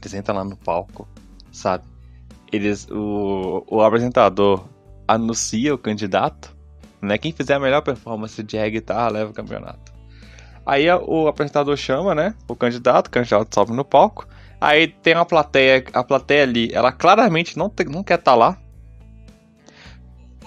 Eles 0.00 0.14
entram 0.14 0.36
lá 0.36 0.44
no 0.44 0.56
palco, 0.56 1.08
sabe? 1.50 1.84
Eles. 2.52 2.86
O, 2.90 3.64
o 3.66 3.82
apresentador 3.82 4.68
anuncia 5.06 5.74
o 5.74 5.78
candidato. 5.78 6.56
Né? 7.00 7.16
Quem 7.18 7.32
fizer 7.32 7.54
a 7.54 7.60
melhor 7.60 7.82
performance 7.82 8.42
de 8.42 8.70
guitarra 8.70 9.08
leva 9.08 9.30
o 9.30 9.34
campeonato. 9.34 9.92
Aí 10.66 10.86
o 10.90 11.26
apresentador 11.26 11.76
chama, 11.76 12.14
né? 12.14 12.34
O 12.46 12.54
candidato, 12.54 13.06
o 13.06 13.10
candidato 13.10 13.54
sobe 13.54 13.72
no 13.72 13.84
palco. 13.84 14.28
Aí 14.60 14.88
tem 14.88 15.14
uma 15.14 15.24
plateia, 15.24 15.82
a 15.94 16.04
plateia 16.04 16.42
ali, 16.42 16.70
ela 16.74 16.92
claramente 16.92 17.56
não, 17.56 17.70
te, 17.70 17.84
não 17.84 18.02
quer 18.02 18.18
estar 18.18 18.32
tá 18.32 18.36
lá. 18.36 18.58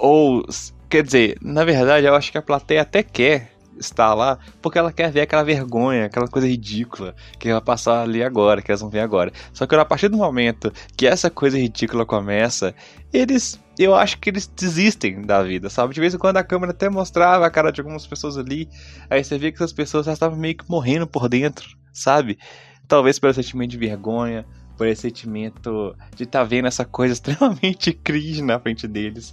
Ou, 0.03 0.43
quer 0.89 1.03
dizer, 1.03 1.37
na 1.39 1.63
verdade 1.63 2.07
eu 2.07 2.15
acho 2.15 2.31
que 2.31 2.37
a 2.37 2.41
plateia 2.41 2.81
até 2.81 3.03
quer 3.03 3.51
estar 3.77 4.15
lá, 4.15 4.39
porque 4.59 4.79
ela 4.79 4.91
quer 4.91 5.11
ver 5.11 5.21
aquela 5.21 5.43
vergonha, 5.43 6.05
aquela 6.05 6.27
coisa 6.27 6.47
ridícula 6.47 7.15
que 7.39 7.51
vai 7.51 7.61
passar 7.61 8.01
ali 8.01 8.23
agora, 8.23 8.63
que 8.63 8.71
elas 8.71 8.81
vão 8.81 8.89
ver 8.89 9.01
agora. 9.01 9.31
Só 9.53 9.67
que 9.67 9.75
a 9.75 9.85
partir 9.85 10.07
do 10.07 10.17
momento 10.17 10.73
que 10.97 11.05
essa 11.05 11.29
coisa 11.29 11.55
ridícula 11.55 12.03
começa, 12.03 12.73
eles 13.13 13.59
eu 13.77 13.93
acho 13.93 14.17
que 14.17 14.31
eles 14.31 14.47
desistem 14.47 15.21
da 15.21 15.43
vida, 15.43 15.69
sabe? 15.69 15.93
De 15.93 15.99
vez 15.99 16.15
em 16.15 16.17
quando 16.17 16.37
a 16.37 16.43
câmera 16.43 16.71
até 16.71 16.89
mostrava 16.89 17.45
a 17.45 17.51
cara 17.51 17.71
de 17.71 17.79
algumas 17.79 18.07
pessoas 18.07 18.39
ali, 18.39 18.67
aí 19.07 19.23
você 19.23 19.37
via 19.37 19.51
que 19.51 19.57
essas 19.57 19.73
pessoas 19.73 20.07
já 20.07 20.13
estavam 20.13 20.37
meio 20.37 20.55
que 20.55 20.67
morrendo 20.67 21.05
por 21.05 21.29
dentro, 21.29 21.67
sabe? 21.93 22.39
Talvez 22.87 23.19
pelo 23.19 23.33
sentimento 23.35 23.69
de 23.69 23.77
vergonha, 23.77 24.45
por 24.81 24.87
esse 24.87 25.03
sentimento 25.03 25.95
de 26.15 26.23
estar 26.23 26.39
tá 26.39 26.43
vendo 26.43 26.67
essa 26.67 26.83
coisa 26.83 27.13
extremamente 27.13 27.93
cringe 27.93 28.41
na 28.41 28.59
frente 28.59 28.87
deles. 28.87 29.31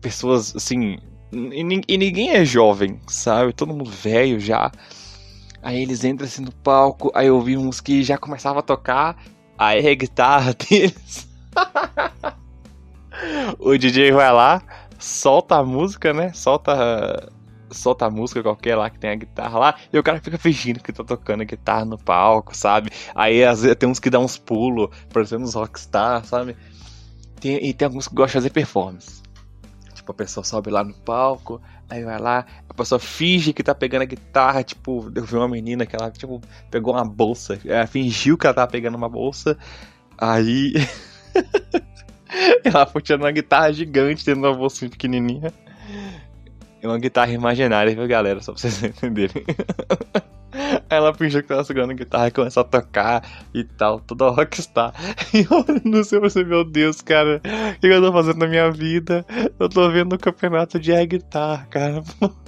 Pessoas, 0.00 0.54
assim. 0.54 0.98
E, 1.32 1.82
e 1.88 1.98
ninguém 1.98 2.30
é 2.30 2.44
jovem, 2.44 3.00
sabe? 3.06 3.52
Todo 3.52 3.74
mundo 3.74 3.90
velho 3.90 4.38
já. 4.38 4.70
Aí 5.62 5.82
eles 5.82 6.04
entram 6.04 6.26
assim 6.26 6.42
no 6.42 6.52
palco, 6.52 7.10
aí 7.12 7.26
eu 7.26 7.40
vi 7.40 7.56
uns 7.56 7.80
que 7.80 8.02
já 8.04 8.16
começavam 8.16 8.60
a 8.60 8.62
tocar, 8.62 9.16
aí 9.58 9.88
a 9.88 9.94
guitarra 9.94 10.54
deles. 10.70 11.28
o 13.58 13.76
DJ 13.76 14.12
vai 14.12 14.32
lá, 14.32 14.62
solta 14.96 15.56
a 15.56 15.64
música, 15.64 16.12
né? 16.12 16.32
Solta 16.32 17.32
solta 17.68 18.06
a 18.06 18.10
música 18.10 18.44
qualquer 18.44 18.76
lá 18.76 18.88
que 18.88 18.98
tem 18.98 19.10
a 19.10 19.16
guitarra 19.16 19.58
lá, 19.58 19.74
e 19.92 19.98
o 19.98 20.02
cara 20.02 20.20
fica 20.20 20.38
fingindo 20.38 20.80
que 20.80 20.92
tá 20.92 21.02
tocando 21.02 21.40
a 21.40 21.44
guitarra 21.44 21.84
no 21.84 21.98
palco, 21.98 22.56
sabe? 22.56 22.90
Aí 23.12 23.42
às 23.44 23.62
vezes 23.62 23.76
tem 23.76 23.88
uns 23.88 23.98
que 23.98 24.08
dão 24.08 24.22
uns 24.22 24.38
pulos, 24.38 24.88
por 25.08 25.20
exemplo, 25.20 25.44
uns 25.44 25.54
rockstar, 25.54 26.24
sabe? 26.24 26.56
Tem, 27.40 27.56
e 27.66 27.74
tem 27.74 27.86
alguns 27.86 28.06
que 28.06 28.14
gostam 28.14 28.40
de 28.40 28.44
fazer 28.44 28.50
performance. 28.50 29.20
Tipo, 30.06 30.12
a 30.12 30.14
pessoa 30.14 30.44
sobe 30.44 30.70
lá 30.70 30.84
no 30.84 30.94
palco, 30.94 31.60
aí 31.90 32.04
vai 32.04 32.20
lá, 32.20 32.46
a 32.68 32.74
pessoa 32.74 32.96
finge 33.00 33.52
que 33.52 33.60
tá 33.60 33.74
pegando 33.74 34.02
a 34.02 34.04
guitarra, 34.04 34.62
tipo, 34.62 35.10
eu 35.12 35.24
vi 35.24 35.34
uma 35.34 35.48
menina 35.48 35.84
que 35.84 35.96
ela, 35.96 36.12
tipo, 36.12 36.40
pegou 36.70 36.94
uma 36.94 37.04
bolsa, 37.04 37.58
ela 37.64 37.88
fingiu 37.88 38.38
que 38.38 38.46
ela 38.46 38.54
tava 38.54 38.70
pegando 38.70 38.96
uma 38.96 39.08
bolsa, 39.08 39.58
aí 40.16 40.74
Ela 42.64 42.86
foi 42.86 43.02
tirando 43.02 43.22
uma 43.22 43.32
guitarra 43.32 43.72
gigante 43.72 44.24
dentro 44.24 44.42
de 44.42 44.48
uma 44.48 44.54
bolsinha 44.54 44.90
pequenininha. 44.90 45.52
Uma 46.86 46.98
guitarra 46.98 47.32
imaginária, 47.32 47.94
viu, 47.94 48.06
galera? 48.06 48.40
Só 48.40 48.52
pra 48.52 48.60
vocês 48.60 48.82
entenderem. 48.84 49.44
ela 50.88 51.12
fingiu 51.14 51.42
que 51.42 51.48
tava 51.48 51.64
segurando 51.64 51.90
a 51.90 51.94
guitarra 51.94 52.28
e 52.28 52.30
começou 52.30 52.60
a 52.62 52.64
tocar 52.64 53.22
e 53.54 53.64
tal, 53.64 54.00
toda 54.00 54.30
rockstar. 54.30 54.92
E 55.34 55.46
olha 55.50 55.80
no 55.84 56.04
céu, 56.04 56.20
você, 56.20 56.44
meu 56.44 56.64
Deus, 56.64 57.02
cara, 57.02 57.40
o 57.76 57.80
que 57.80 57.86
eu 57.86 58.00
tô 58.00 58.12
fazendo 58.12 58.38
na 58.38 58.46
minha 58.46 58.70
vida? 58.70 59.24
Eu 59.58 59.68
tô 59.68 59.90
vendo 59.90 60.14
o 60.14 60.18
campeonato 60.18 60.78
de 60.78 60.92
air 60.92 61.06
guitar, 61.06 61.66
cara. 61.68 62.02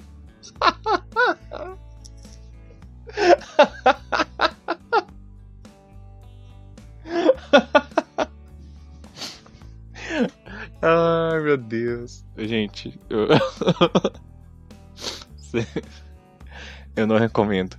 Ai, 10.81 11.41
meu 11.41 11.57
Deus. 11.57 12.25
Gente, 12.37 12.99
eu. 13.11 13.29
Eu 16.97 17.07
não 17.07 17.19
recomendo. 17.19 17.77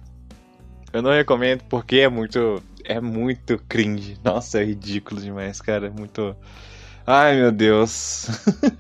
Eu 0.92 1.02
não 1.02 1.12
recomendo 1.12 1.64
porque 1.70 1.98
é 1.98 2.10
muito. 2.10 2.62
É 2.84 3.00
muito 3.00 3.58
cringe. 3.68 4.18
Nossa, 4.24 4.62
é 4.62 4.66
ridículo 4.66 5.22
demais, 5.22 5.62
cara. 5.62 5.88
É 5.88 5.90
muito. 5.90 6.36
Ai, 7.06 7.36
meu 7.36 7.52
Deus. 7.52 8.28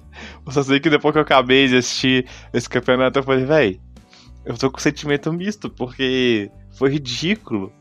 eu 0.46 0.52
só 0.52 0.64
sei 0.64 0.80
que 0.80 0.90
depois 0.90 1.14
que 1.14 1.20
eu 1.20 1.24
acabei 1.24 1.68
de 1.68 1.78
assistir 1.78 2.28
esse 2.54 2.70
campeonato, 2.70 3.20
eu 3.20 3.24
falei, 3.24 3.46
véi, 3.46 3.82
eu 4.46 4.58
tô 4.58 4.72
com 4.72 4.80
sentimento 4.80 5.32
misto, 5.32 5.70
porque 5.70 6.52
foi 6.72 6.92
ridículo. 6.92 7.72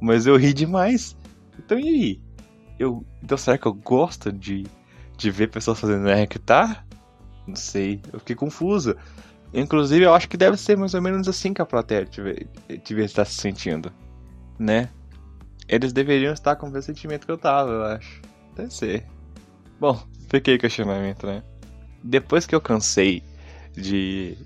Mas 0.00 0.26
eu 0.26 0.36
ri 0.36 0.52
demais. 0.52 1.16
Então 1.58 1.78
e 1.78 1.88
aí? 1.88 2.20
Eu, 2.78 3.04
então 3.22 3.38
será 3.38 3.56
que 3.56 3.66
eu 3.66 3.72
gosto 3.72 4.32
de 4.32 4.64
de 5.22 5.30
ver 5.30 5.48
pessoas 5.48 5.78
fazendo 5.78 6.06
tá? 6.44 6.84
Não 7.46 7.56
sei, 7.56 8.00
eu 8.12 8.18
fiquei 8.18 8.36
confuso. 8.36 8.96
Inclusive, 9.54 10.04
eu 10.04 10.14
acho 10.14 10.28
que 10.28 10.36
deve 10.36 10.56
ser 10.56 10.76
mais 10.76 10.94
ou 10.94 11.02
menos 11.02 11.28
assim 11.28 11.52
que 11.52 11.60
a 11.60 11.66
plateia 11.66 12.08
devia 12.84 13.04
estar 13.04 13.24
se 13.24 13.34
sentindo, 13.34 13.92
né? 14.58 14.88
Eles 15.68 15.92
deveriam 15.92 16.32
estar 16.32 16.56
com 16.56 16.66
o 16.66 16.70
mesmo 16.70 16.94
sentimento 16.94 17.26
que 17.26 17.32
eu 17.32 17.38
tava, 17.38 17.70
eu 17.70 17.84
acho. 17.84 18.22
Deve 18.56 18.72
ser. 18.72 19.06
Bom, 19.78 20.02
fiquei 20.30 20.58
questionamento, 20.58 21.26
né? 21.26 21.42
Depois 22.02 22.46
que 22.46 22.54
eu 22.54 22.60
cansei 22.60 23.22
de 23.74 24.36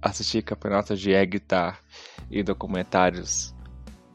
assistir 0.00 0.42
campeonatos 0.42 1.00
de 1.00 1.12
Egtar 1.12 1.80
e 2.30 2.42
documentários 2.42 3.54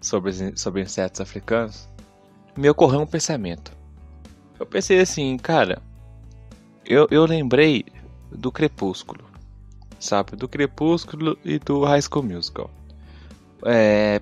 sobre, 0.01 0.57
sobre 0.57 0.81
insetos 0.81 1.21
africanos, 1.21 1.89
me 2.55 2.69
ocorreu 2.69 3.01
um 3.01 3.05
pensamento. 3.05 3.71
Eu 4.59 4.65
pensei 4.65 4.99
assim, 4.99 5.37
cara, 5.37 5.81
eu, 6.85 7.07
eu 7.11 7.25
lembrei 7.25 7.85
do 8.31 8.51
Crepúsculo, 8.51 9.23
sabe? 9.99 10.35
Do 10.35 10.47
Crepúsculo 10.47 11.37
e 11.43 11.59
do 11.59 11.83
High 11.83 12.01
School 12.01 12.23
Musical. 12.23 12.69
É... 13.65 14.21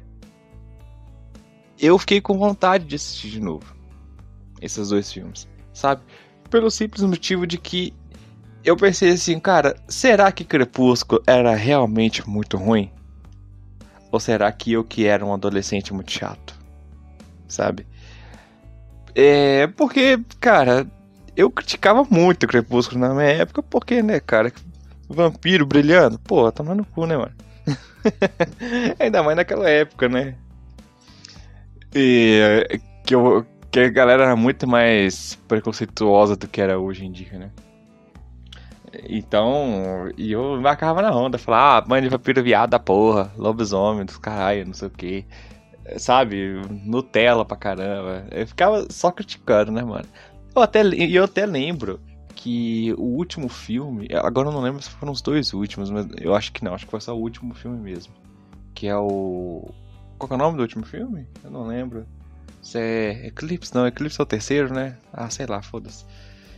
Eu 1.79 1.97
fiquei 1.99 2.21
com 2.21 2.37
vontade 2.37 2.85
de 2.85 2.95
assistir 2.95 3.29
de 3.29 3.39
novo 3.41 3.75
esses 4.61 4.89
dois 4.89 5.11
filmes, 5.11 5.47
sabe? 5.73 6.01
Pelo 6.49 6.71
simples 6.71 7.03
motivo 7.03 7.45
de 7.45 7.57
que 7.57 7.93
eu 8.63 8.75
pensei 8.75 9.11
assim, 9.11 9.39
cara, 9.39 9.75
será 9.87 10.31
que 10.31 10.43
Crepúsculo 10.43 11.21
era 11.27 11.53
realmente 11.53 12.27
muito 12.27 12.57
ruim? 12.57 12.91
Ou 14.11 14.19
será 14.19 14.51
que 14.51 14.71
eu 14.71 14.83
que 14.83 15.05
era 15.05 15.25
um 15.25 15.33
adolescente 15.33 15.93
muito 15.93 16.11
chato? 16.11 16.57
Sabe? 17.47 17.85
É, 19.13 19.67
porque, 19.67 20.19
cara, 20.39 20.87
eu 21.35 21.51
criticava 21.51 22.05
muito 22.09 22.43
o 22.43 22.47
Crepúsculo 22.47 22.99
na 22.99 23.13
minha 23.13 23.27
época, 23.27 23.61
porque, 23.61 24.01
né, 24.01 24.19
cara, 24.19 24.51
vampiro 25.09 25.65
brilhando, 25.65 26.19
pô, 26.19 26.51
toma 26.51 26.75
no 26.75 26.85
cu, 26.85 27.05
né, 27.05 27.17
mano? 27.17 27.33
Ainda 28.99 29.23
mais 29.23 29.35
naquela 29.35 29.69
época, 29.69 30.07
né? 30.07 30.35
E 31.93 32.79
que 33.05 33.15
eu, 33.15 33.45
que 33.71 33.79
a 33.79 33.89
galera 33.89 34.23
era 34.23 34.35
muito 34.35 34.67
mais 34.67 35.35
preconceituosa 35.47 36.35
do 36.35 36.47
que 36.47 36.61
era 36.61 36.79
hoje 36.79 37.05
em 37.05 37.11
dia, 37.11 37.37
né? 37.37 37.51
Então, 39.09 40.11
e 40.17 40.31
eu 40.31 40.59
marcava 40.61 41.01
na 41.01 41.13
onda, 41.13 41.37
falava, 41.37 41.85
ah, 41.85 41.89
mãe 41.89 42.01
de 42.01 42.09
vampiro 42.09 42.41
viado 42.41 42.69
da 42.69 42.79
porra, 42.79 43.31
lobisomem 43.37 44.05
dos 44.05 44.17
caralho, 44.17 44.65
não 44.65 44.73
sei 44.73 44.87
o 44.87 44.91
que. 44.91 45.25
Sabe? 45.97 46.61
Nutella 46.83 47.45
pra 47.45 47.57
caramba. 47.57 48.25
Eu 48.31 48.47
ficava 48.47 48.87
só 48.89 49.11
criticando, 49.11 49.71
né, 49.71 49.83
mano? 49.83 50.05
Eu 50.55 50.61
até, 50.61 50.81
eu 50.81 51.25
até 51.25 51.45
lembro 51.45 51.99
que 52.35 52.93
o 52.97 53.03
último 53.03 53.47
filme, 53.47 54.07
agora 54.21 54.49
eu 54.49 54.51
não 54.51 54.61
lembro 54.61 54.81
se 54.81 54.89
foram 54.89 55.13
os 55.13 55.21
dois 55.21 55.53
últimos, 55.53 55.89
mas 55.89 56.05
eu 56.19 56.35
acho 56.35 56.51
que 56.51 56.63
não, 56.63 56.73
acho 56.73 56.85
que 56.85 56.91
foi 56.91 57.01
só 57.01 57.15
o 57.15 57.19
último 57.19 57.53
filme 57.55 57.77
mesmo. 57.77 58.13
Que 58.73 58.87
é 58.87 58.97
o. 58.97 59.67
Qual 60.17 60.31
é 60.31 60.35
o 60.35 60.37
nome 60.37 60.57
do 60.57 60.61
último 60.61 60.85
filme? 60.85 61.25
Eu 61.43 61.49
não 61.49 61.65
lembro. 61.65 62.05
Se 62.61 62.77
é 62.77 63.27
Eclipse? 63.27 63.73
Não, 63.73 63.87
Eclipse 63.87 64.19
é 64.19 64.23
o 64.23 64.25
terceiro, 64.25 64.73
né? 64.73 64.97
Ah, 65.13 65.29
sei 65.29 65.45
lá, 65.45 65.61
foda-se. 65.61 66.05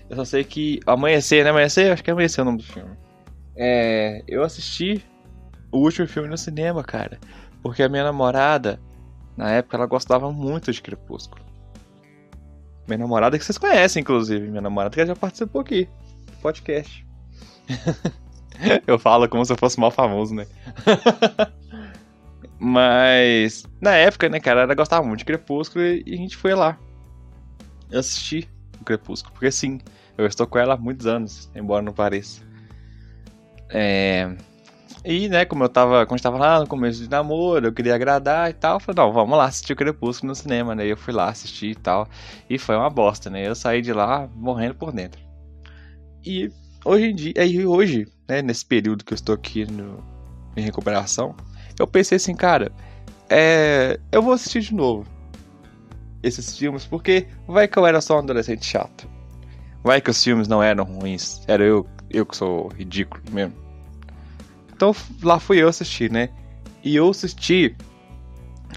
Eu 0.09 0.15
só 0.15 0.25
sei 0.25 0.43
que 0.43 0.79
Amanhecer, 0.85 1.43
né? 1.43 1.51
Amanhecer? 1.51 1.91
Acho 1.91 2.03
que 2.03 2.09
é 2.09 2.13
Amanhecer 2.13 2.41
o 2.41 2.45
nome 2.45 2.57
do 2.57 2.63
filme. 2.63 2.95
É, 3.55 4.23
eu 4.27 4.43
assisti 4.43 5.03
o 5.71 5.79
último 5.79 6.07
filme 6.07 6.29
no 6.29 6.37
cinema, 6.37 6.83
cara. 6.83 7.19
Porque 7.61 7.83
a 7.83 7.89
minha 7.89 8.03
namorada, 8.03 8.79
na 9.35 9.51
época, 9.51 9.77
ela 9.77 9.85
gostava 9.85 10.31
muito 10.31 10.71
de 10.71 10.81
Crepúsculo. 10.81 11.43
Minha 12.87 12.99
namorada 12.99 13.37
que 13.37 13.43
vocês 13.43 13.57
conhecem, 13.57 14.01
inclusive. 14.01 14.47
Minha 14.47 14.61
namorada 14.61 14.95
que 14.95 15.05
já 15.05 15.15
participou 15.15 15.61
aqui 15.61 15.89
do 16.25 16.37
podcast. 16.41 17.05
eu 18.87 18.97
falo 18.97 19.27
como 19.27 19.45
se 19.45 19.51
eu 19.51 19.57
fosse 19.57 19.79
mal 19.79 19.91
famoso, 19.91 20.33
né? 20.33 20.47
Mas 22.59 23.65
na 23.79 23.95
época, 23.95 24.29
né, 24.29 24.39
cara, 24.39 24.61
ela 24.61 24.73
gostava 24.73 25.05
muito 25.05 25.19
de 25.19 25.25
Crepúsculo 25.25 25.83
e 25.83 26.03
a 26.07 26.15
gente 26.15 26.35
foi 26.35 26.55
lá. 26.55 26.77
Eu 27.91 27.99
assisti 27.99 28.49
o 28.81 28.83
Crepúsculo, 28.83 29.33
porque 29.33 29.51
sim, 29.51 29.79
eu 30.17 30.25
estou 30.25 30.47
com 30.47 30.57
ela 30.57 30.73
há 30.73 30.77
muitos 30.77 31.05
anos, 31.05 31.51
embora 31.55 31.83
não 31.83 31.93
pareça. 31.93 32.41
É... 33.69 34.35
E, 35.05 35.29
né, 35.29 35.45
como 35.45 35.63
eu 35.63 35.69
tava, 35.69 36.05
quando 36.05 36.19
estava 36.19 36.37
lá 36.37 36.59
no 36.59 36.67
começo 36.67 37.01
de 37.01 37.09
namoro, 37.09 37.67
eu 37.67 37.73
queria 37.73 37.95
agradar 37.95 38.49
e 38.49 38.53
tal, 38.53 38.75
eu 38.75 38.79
falei, 38.79 39.03
não, 39.03 39.13
vamos 39.13 39.37
lá 39.37 39.45
assistir 39.45 39.73
o 39.73 39.75
Crepúsculo 39.75 40.29
no 40.29 40.35
cinema, 40.35 40.75
né? 40.75 40.85
Eu 40.85 40.97
fui 40.97 41.13
lá 41.13 41.29
assistir 41.29 41.71
e 41.71 41.75
tal, 41.75 42.07
e 42.49 42.57
foi 42.57 42.75
uma 42.75 42.89
bosta, 42.89 43.29
né? 43.29 43.47
Eu 43.47 43.55
saí 43.55 43.81
de 43.81 43.93
lá 43.93 44.27
morrendo 44.35 44.75
por 44.75 44.91
dentro. 44.91 45.21
E 46.25 46.51
hoje 46.83 47.05
em 47.05 47.15
dia, 47.15 47.45
e 47.45 47.65
hoje, 47.65 48.07
né, 48.27 48.41
nesse 48.41 48.65
período 48.65 49.05
que 49.05 49.13
eu 49.13 49.15
estou 49.15 49.35
aqui 49.35 49.65
no, 49.65 50.03
em 50.55 50.61
recuperação, 50.61 51.35
eu 51.79 51.87
pensei 51.87 52.15
assim, 52.17 52.35
cara, 52.35 52.71
é, 53.29 53.99
eu 54.11 54.21
vou 54.21 54.33
assistir 54.33 54.61
de 54.61 54.73
novo 54.73 55.05
esses 56.23 56.57
filmes, 56.57 56.85
porque 56.85 57.27
vai 57.47 57.67
que 57.67 57.77
eu 57.77 57.85
era 57.85 58.01
só 58.01 58.15
um 58.15 58.19
adolescente 58.19 58.65
chato. 58.65 59.07
Vai 59.83 60.01
que 60.01 60.09
os 60.09 60.21
filmes 60.21 60.47
não 60.47 60.61
eram 60.61 60.83
ruins, 60.83 61.41
era 61.47 61.63
eu, 61.63 61.87
eu 62.09 62.25
que 62.25 62.35
sou 62.35 62.67
ridículo 62.69 63.21
mesmo. 63.31 63.66
Então 64.77 64.95
lá 65.23 65.39
fui 65.39 65.59
eu 65.59 65.67
assistir, 65.67 66.11
né? 66.11 66.29
E 66.83 66.95
eu 66.95 67.09
assisti, 67.09 67.75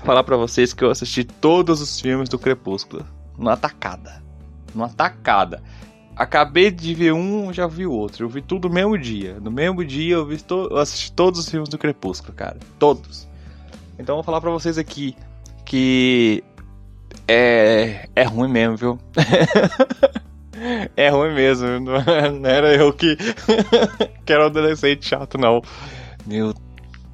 falar 0.02 0.24
para 0.24 0.34
vocês 0.34 0.72
que 0.72 0.82
eu 0.82 0.90
assisti 0.90 1.24
todos 1.24 1.82
os 1.82 2.00
filmes 2.00 2.26
do 2.26 2.38
Crepúsculo, 2.38 3.04
numa 3.36 3.54
tacada. 3.54 4.22
Numa 4.74 4.88
tacada. 4.88 5.62
Acabei 6.16 6.70
de 6.70 6.94
ver 6.94 7.12
um, 7.12 7.52
já 7.52 7.66
vi 7.66 7.86
o 7.86 7.92
outro. 7.92 8.24
Eu 8.24 8.30
vi 8.30 8.40
tudo 8.40 8.66
no 8.66 8.74
mesmo 8.74 8.96
dia. 8.96 9.38
No 9.40 9.50
mesmo 9.50 9.84
dia 9.84 10.14
eu, 10.14 10.24
vi 10.24 10.42
to... 10.42 10.68
eu 10.70 10.78
assisti 10.78 11.12
todos 11.12 11.38
os 11.38 11.50
filmes 11.50 11.68
do 11.68 11.76
Crepúsculo, 11.76 12.32
cara. 12.32 12.58
Todos. 12.78 13.28
Então 13.98 14.14
vou 14.16 14.24
falar 14.24 14.40
pra 14.40 14.50
vocês 14.50 14.78
aqui 14.78 15.14
que 15.66 16.42
é, 17.28 18.08
é 18.16 18.22
ruim 18.22 18.50
mesmo, 18.50 18.76
viu? 18.76 18.98
é 20.96 21.08
ruim 21.08 21.34
mesmo. 21.34 21.66
Não 21.80 22.50
era 22.50 22.74
eu 22.74 22.92
que, 22.92 23.16
que 24.24 24.32
era 24.32 24.44
um 24.44 24.46
adolescente 24.46 25.06
chato, 25.06 25.38
não. 25.38 25.62
Meu 26.26 26.54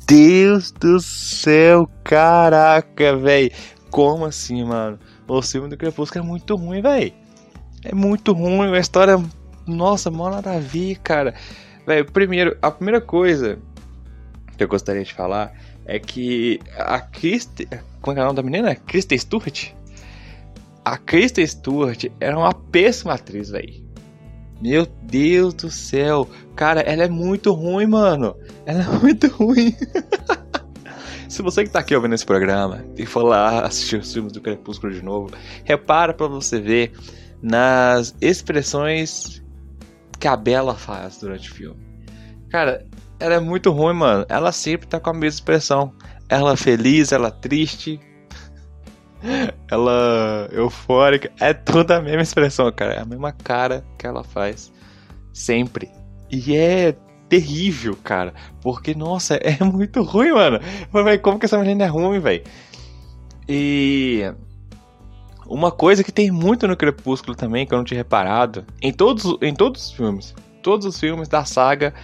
Deus 0.06 0.70
do 0.72 1.00
céu, 1.00 1.88
caraca, 2.04 3.16
velho. 3.16 3.50
Como 3.90 4.24
assim, 4.24 4.64
mano? 4.64 4.98
O 5.26 5.42
filme 5.42 5.68
do 5.68 5.76
Crepúsculo 5.76 6.24
é 6.24 6.26
muito 6.26 6.54
ruim, 6.54 6.80
velho. 6.80 7.12
É 7.84 7.94
muito 7.94 8.32
ruim, 8.32 8.74
a 8.74 8.78
história. 8.78 9.16
Nossa, 9.66 10.10
mó 10.10 10.30
nada 10.30 10.52
a 10.54 10.60
ver, 10.60 10.96
cara. 10.98 11.34
Velho, 11.86 12.04
primeiro, 12.12 12.56
a 12.60 12.70
primeira 12.70 13.00
coisa 13.00 13.58
que 14.56 14.64
eu 14.64 14.68
gostaria 14.68 15.04
de 15.04 15.12
falar 15.12 15.52
é 15.84 15.98
que 15.98 16.60
a 16.76 17.00
Kristen. 17.00 17.66
Como 18.00 18.16
é, 18.16 18.20
é 18.20 18.22
o 18.22 18.26
nome 18.26 18.36
da 18.36 18.42
menina? 18.42 18.74
Kristen 18.74 19.18
Stewart? 19.18 19.72
A 20.86 20.96
Kristen 20.96 21.44
Stewart 21.44 22.04
era 22.20 22.38
uma 22.38 22.54
péssima 22.54 23.14
atriz, 23.14 23.50
velho. 23.50 23.84
Meu 24.62 24.86
Deus 24.86 25.52
do 25.52 25.68
céu. 25.68 26.28
Cara, 26.54 26.80
ela 26.82 27.02
é 27.02 27.08
muito 27.08 27.52
ruim, 27.52 27.86
mano. 27.86 28.36
Ela 28.64 28.84
é 28.84 28.98
muito 29.00 29.26
ruim. 29.26 29.74
Se 31.28 31.42
você 31.42 31.64
que 31.64 31.70
tá 31.70 31.80
aqui 31.80 31.92
ouvindo 31.92 32.14
esse 32.14 32.24
programa 32.24 32.84
e 32.96 33.04
for 33.04 33.24
lá 33.24 33.66
assistir 33.66 33.96
os 33.96 34.12
filmes 34.12 34.32
do 34.32 34.40
Crepúsculo 34.40 34.92
de 34.92 35.02
novo, 35.02 35.32
repara 35.64 36.14
para 36.14 36.28
você 36.28 36.60
ver 36.60 36.92
nas 37.42 38.14
expressões 38.20 39.42
que 40.20 40.28
a 40.28 40.36
Bela 40.36 40.76
faz 40.76 41.18
durante 41.18 41.50
o 41.50 41.54
filme. 41.54 41.80
Cara, 42.48 42.86
ela 43.18 43.34
é 43.34 43.40
muito 43.40 43.72
ruim, 43.72 43.94
mano. 43.94 44.24
Ela 44.28 44.52
sempre 44.52 44.86
tá 44.86 45.00
com 45.00 45.10
a 45.10 45.14
mesma 45.14 45.40
expressão. 45.40 45.92
Ela 46.28 46.56
feliz, 46.56 47.10
ela 47.10 47.32
triste. 47.32 47.98
Ela 49.70 50.48
eufórica. 50.52 51.30
É 51.40 51.52
toda 51.52 51.96
a 51.96 52.00
mesma 52.00 52.22
expressão, 52.22 52.70
cara. 52.72 52.94
É 52.94 53.00
a 53.00 53.04
mesma 53.04 53.32
cara 53.32 53.84
que 53.98 54.06
ela 54.06 54.22
faz. 54.24 54.72
Sempre. 55.32 55.90
E 56.30 56.56
é 56.56 56.96
terrível, 57.28 57.96
cara. 58.02 58.34
Porque, 58.60 58.94
nossa, 58.94 59.34
é 59.36 59.62
muito 59.64 60.02
ruim, 60.02 60.32
mano. 60.32 60.60
Mas, 60.92 61.20
como 61.20 61.38
que 61.38 61.46
essa 61.46 61.58
menina 61.58 61.84
é 61.84 61.88
ruim, 61.88 62.18
velho? 62.20 62.44
E 63.48 64.32
uma 65.48 65.70
coisa 65.70 66.02
que 66.02 66.12
tem 66.12 66.30
muito 66.30 66.66
no 66.66 66.76
Crepúsculo 66.76 67.36
também, 67.36 67.66
que 67.66 67.72
eu 67.72 67.78
não 67.78 67.84
tinha 67.84 67.98
reparado, 67.98 68.64
em 68.82 68.92
todos, 68.92 69.36
em 69.40 69.54
todos 69.54 69.86
os 69.86 69.92
filmes, 69.92 70.34
todos 70.62 70.86
os 70.86 70.98
filmes 70.98 71.28
da 71.28 71.44
saga 71.44 71.94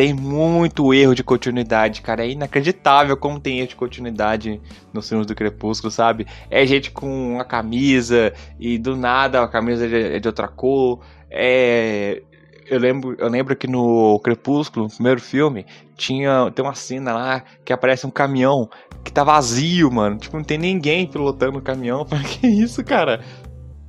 tem 0.00 0.14
muito 0.14 0.94
erro 0.94 1.14
de 1.14 1.22
continuidade, 1.22 2.00
cara. 2.00 2.24
É 2.24 2.30
inacreditável 2.30 3.18
como 3.18 3.38
tem 3.38 3.58
erro 3.58 3.68
de 3.68 3.76
continuidade 3.76 4.58
nos 4.94 5.06
filmes 5.06 5.26
do 5.26 5.34
Crepúsculo, 5.34 5.90
sabe? 5.90 6.26
É 6.50 6.64
gente 6.64 6.90
com 6.90 7.38
a 7.38 7.44
camisa 7.44 8.32
e 8.58 8.78
do 8.78 8.96
nada 8.96 9.42
a 9.42 9.46
camisa 9.48 9.86
é 9.86 10.18
de 10.18 10.26
outra 10.26 10.48
cor. 10.48 11.00
É 11.30 12.22
eu 12.70 12.78
lembro, 12.78 13.14
eu 13.18 13.28
lembro 13.28 13.54
que 13.56 13.66
no 13.66 14.18
Crepúsculo, 14.20 14.86
no 14.86 14.90
primeiro 14.90 15.20
filme, 15.20 15.66
tinha 15.96 16.50
tem 16.54 16.64
uma 16.64 16.74
cena 16.74 17.12
lá 17.12 17.44
que 17.62 17.72
aparece 17.72 18.06
um 18.06 18.10
caminhão 18.10 18.70
que 19.04 19.12
tá 19.12 19.24
vazio, 19.24 19.90
mano. 19.90 20.16
Tipo, 20.16 20.36
não 20.36 20.44
tem 20.44 20.56
ninguém 20.56 21.06
pilotando 21.06 21.58
o 21.58 21.62
caminhão. 21.62 22.04
Pra 22.08 22.20
que 22.20 22.46
isso, 22.46 22.84
cara? 22.84 23.20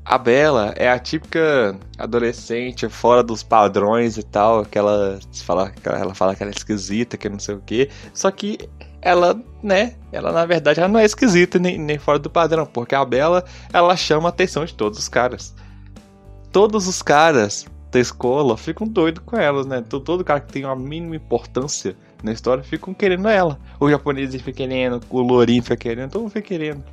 A 0.03 0.17
Bela 0.17 0.73
é 0.75 0.89
a 0.89 0.97
típica 0.97 1.77
adolescente 1.97 2.89
fora 2.89 3.21
dos 3.23 3.43
padrões 3.43 4.17
e 4.17 4.23
tal, 4.23 4.65
que 4.65 4.77
ela 4.77 5.19
fala, 5.43 5.71
ela 5.83 6.15
fala 6.15 6.35
que 6.35 6.41
ela 6.41 6.51
é 6.51 6.55
esquisita, 6.55 7.17
que 7.17 7.29
não 7.29 7.39
sei 7.39 7.55
o 7.55 7.61
quê. 7.63 7.89
Só 8.13 8.31
que 8.31 8.57
ela, 9.01 9.39
né, 9.61 9.95
ela 10.11 10.31
na 10.31 10.45
verdade 10.45 10.79
ela 10.79 10.89
não 10.89 10.99
é 10.99 11.05
esquisita 11.05 11.59
nem, 11.59 11.77
nem 11.77 11.99
fora 11.99 12.17
do 12.17 12.29
padrão, 12.29 12.65
porque 12.65 12.95
a 12.95 13.05
Bela, 13.05 13.45
ela 13.71 13.95
chama 13.95 14.27
a 14.27 14.31
atenção 14.31 14.65
de 14.65 14.73
todos 14.73 14.97
os 14.97 15.07
caras. 15.07 15.53
Todos 16.51 16.87
os 16.87 17.01
caras 17.01 17.65
da 17.91 17.99
escola 17.99 18.57
ficam 18.57 18.87
doidos 18.87 19.23
com 19.25 19.37
elas, 19.37 19.65
né? 19.65 19.83
Todo 19.87 20.23
cara 20.23 20.39
que 20.39 20.51
tem 20.51 20.65
uma 20.65 20.75
mínima 20.75 21.15
importância 21.15 21.95
na 22.23 22.31
história 22.31 22.63
ficam 22.63 22.93
querendo 22.93 23.27
ela. 23.27 23.59
O 23.79 23.89
japonês 23.89 24.33
fica 24.35 24.51
querendo, 24.51 25.01
o 25.09 25.21
Lourinho 25.21 25.61
fica 25.61 25.77
querendo, 25.77 26.11
todo 26.11 26.21
mundo 26.23 26.31
fica 26.31 26.47
querendo. 26.47 26.83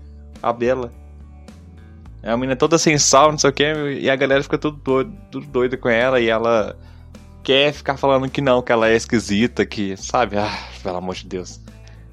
A 0.43 0.53
Bela. 0.53 0.93
É 2.23 2.31
uma 2.31 2.39
menina 2.39 2.57
toda 2.57 2.79
sem 2.79 2.99
sal, 2.99 3.31
não 3.31 3.39
sei 3.39 3.51
o 3.51 3.53
que, 3.53 3.65
e 4.01 4.11
a 4.11 4.17
galera 4.17 4.43
fica 4.43 4.59
tudo 4.59 4.77
doido, 4.79 5.13
tudo 5.31 5.47
doido 5.47 5.79
com 5.79 5.89
ela 5.89 6.21
e 6.21 6.29
ela 6.29 6.77
quer 7.43 7.73
ficar 7.73 7.97
falando 7.97 8.29
que 8.29 8.41
não, 8.41 8.61
que 8.61 8.73
ela 8.73 8.89
é 8.89 8.97
esquisita, 8.97 9.65
que, 9.65 9.97
sabe? 9.97 10.37
Ah, 10.37 10.69
pelo 10.83 10.97
amor 10.97 11.15
de 11.15 11.27
Deus. 11.27 11.61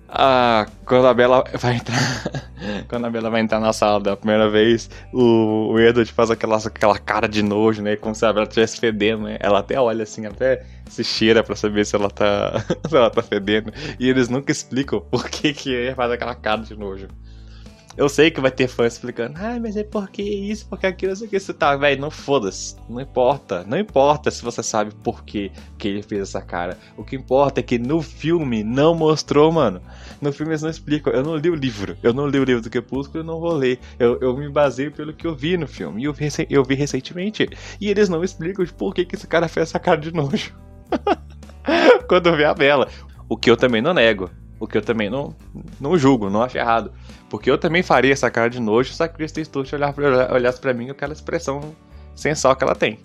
Ah, 0.08 0.66
quando 0.86 1.08
a 1.08 1.14
Bela 1.14 1.44
vai 1.56 1.76
entrar. 1.76 2.00
quando 2.88 3.06
a 3.06 3.10
Bela 3.10 3.30
vai 3.30 3.42
entrar 3.42 3.60
na 3.60 3.74
sala 3.74 4.00
da 4.00 4.16
primeira 4.16 4.50
vez, 4.50 4.90
o, 5.12 5.74
o 5.74 5.80
Edward 5.80 6.10
faz 6.14 6.32
aquela, 6.32 6.56
aquela 6.56 6.98
cara 6.98 7.28
de 7.28 7.44
nojo, 7.44 7.82
né? 7.82 7.98
Como 7.98 8.16
se 8.16 8.26
a 8.26 8.32
Bela 8.32 8.46
estivesse 8.46 8.80
fedendo, 8.80 9.24
né? 9.24 9.38
Ela 9.42 9.60
até 9.60 9.78
olha 9.78 10.04
assim, 10.04 10.26
até 10.26 10.64
se 10.88 11.04
cheira 11.04 11.44
pra 11.44 11.56
saber 11.56 11.86
se 11.86 11.98
ela 11.98 12.10
tá. 12.10 12.64
se 12.88 12.96
ela 12.96 13.10
tá 13.10 13.22
fedendo. 13.22 13.74
E 14.00 14.08
eles 14.08 14.30
nunca 14.30 14.54
explicam 14.54 15.02
por 15.02 15.30
que, 15.30 15.54
que 15.54 15.70
ele 15.70 15.96
faz 15.96 16.10
aquela 16.10 16.36
cara 16.36 16.62
de 16.62 16.78
nojo. 16.78 17.08
Eu 17.98 18.10
sei 18.10 18.30
que 18.30 18.42
vai 18.42 18.52
ter 18.52 18.68
fã 18.68 18.86
explicando, 18.86 19.38
ah, 19.38 19.58
mas 19.60 19.78
é 19.78 19.84
porque 19.84 20.22
isso, 20.22 20.68
porque 20.68 20.86
aquilo, 20.86 21.12
não 21.12 21.16
sei 21.16 21.28
o 21.28 21.30
que. 21.30 21.40
Você 21.40 21.54
tá, 21.54 21.76
velho, 21.78 22.02
não 22.02 22.12
foda-se. 22.12 22.76
Não 22.90 23.00
importa. 23.00 23.64
Não 23.66 23.78
importa 23.78 24.30
se 24.30 24.44
você 24.44 24.62
sabe 24.62 24.94
por 24.96 25.24
que, 25.24 25.52
ele 25.82 26.02
fez 26.02 26.22
essa 26.24 26.42
cara. 26.42 26.78
O 26.98 27.06
que 27.06 27.16
importa 27.16 27.62
é 27.62 27.64
que 27.64 27.80
no 27.80 28.02
filme 28.02 28.64
não 28.64 28.94
mostrou, 28.94 29.50
mano. 29.52 29.82
No 30.22 30.34
filme 30.34 30.52
eles 30.52 30.62
não 30.62 30.70
explicam. 30.70 31.14
Eu 31.14 31.24
não 31.24 31.38
li 31.38 31.50
o 31.50 31.56
livro. 31.56 31.96
Eu 32.04 32.14
não 32.14 32.28
li 32.28 32.38
o 32.38 32.44
livro 32.44 32.62
do 32.62 32.70
Crepúsculo, 32.70 33.20
eu 33.20 33.24
não 33.24 33.40
vou 33.40 33.54
ler. 33.54 33.80
Eu, 33.98 34.20
eu 34.20 34.36
me 34.36 34.50
baseio 34.50 34.92
pelo 34.92 35.14
que 35.14 35.26
eu 35.26 35.34
vi 35.34 35.58
no 35.58 35.68
filme. 35.68 36.02
E 36.02 36.06
eu 36.06 36.14
vi, 36.14 36.28
eu 36.50 36.64
vi 36.66 36.76
recentemente. 36.76 37.48
E 37.80 37.90
eles 37.90 38.10
não 38.10 38.24
explicam 38.24 38.66
por 38.78 38.94
que, 38.94 39.06
que 39.06 39.16
esse 39.16 39.28
cara 39.28 39.48
fez 39.48 39.70
essa 39.70 39.80
cara 39.80 40.02
de 40.02 40.12
nojo. 40.12 40.54
Quando 42.10 42.36
vê 42.36 42.44
a 42.44 42.54
Bela. 42.54 42.90
O 43.30 43.38
que 43.38 43.50
eu 43.50 43.56
também 43.56 43.82
não 43.82 43.94
nego. 43.94 44.30
O 44.60 44.68
que 44.68 44.78
eu 44.78 44.82
também 44.82 45.10
não, 45.10 45.36
não 45.80 45.98
julgo, 45.98 46.30
não 46.30 46.42
acho 46.42 46.58
errado. 46.58 46.92
Porque 47.36 47.52
eu 47.52 47.58
também 47.58 47.84
faria 47.84 48.14
essa 48.14 48.32
cara 48.32 48.50
de 48.50 48.62
nojo 48.62 48.94
se 48.94 49.04
a 49.04 49.10
Kristen 49.10 49.44
Stewart 49.44 49.70
olhasse 50.32 50.62
pra 50.62 50.74
mim 50.74 50.86
com 50.86 50.92
aquela 50.94 51.12
expressão 51.12 51.76
sensual 52.16 52.56
que 52.56 52.64
ela 52.64 52.74
tem. 52.74 52.98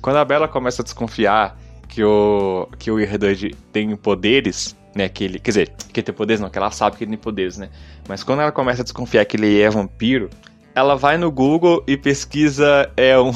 Quando 0.00 0.16
a 0.16 0.24
Bella 0.24 0.48
começa 0.48 0.80
a 0.80 0.84
desconfiar 0.84 1.58
que 1.86 2.02
o, 2.02 2.66
que 2.78 2.90
o 2.90 2.98
Irdud 2.98 3.54
tem 3.70 3.94
poderes, 3.96 4.74
né, 4.96 5.10
que 5.10 5.24
ele, 5.24 5.38
quer 5.38 5.50
dizer, 5.50 5.72
que 5.92 6.02
tem 6.02 6.14
poderes 6.14 6.40
não, 6.40 6.48
que 6.48 6.56
ela 6.56 6.70
sabe 6.70 6.96
que 6.96 7.04
ele 7.04 7.10
tem 7.10 7.18
poderes, 7.18 7.58
né, 7.58 7.68
mas 8.08 8.24
quando 8.24 8.40
ela 8.40 8.50
começa 8.50 8.80
a 8.80 8.82
desconfiar 8.82 9.26
que 9.26 9.36
ele 9.36 9.60
é 9.60 9.68
vampiro, 9.68 10.30
ela 10.74 10.96
vai 10.96 11.18
no 11.18 11.30
Google 11.30 11.84
e 11.86 11.98
pesquisa 11.98 12.90
é 12.96 13.18
um 13.18 13.30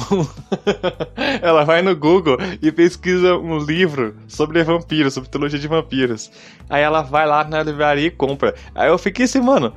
ela 1.39 1.63
vai 1.65 1.83
no 1.83 1.95
Google 1.95 2.37
e 2.63 2.71
pesquisa 2.71 3.35
um 3.35 3.59
livro 3.59 4.15
sobre 4.27 4.63
vampiros, 4.63 5.13
sobre 5.13 5.29
teologia 5.29 5.59
de 5.59 5.67
vampiros. 5.67 6.31
Aí 6.67 6.81
ela 6.81 7.03
vai 7.03 7.27
lá 7.27 7.43
na 7.43 7.61
livraria 7.61 8.07
e 8.07 8.11
compra. 8.11 8.55
Aí 8.73 8.89
eu 8.89 8.97
fiquei 8.97 9.25
assim, 9.25 9.41
mano, 9.41 9.71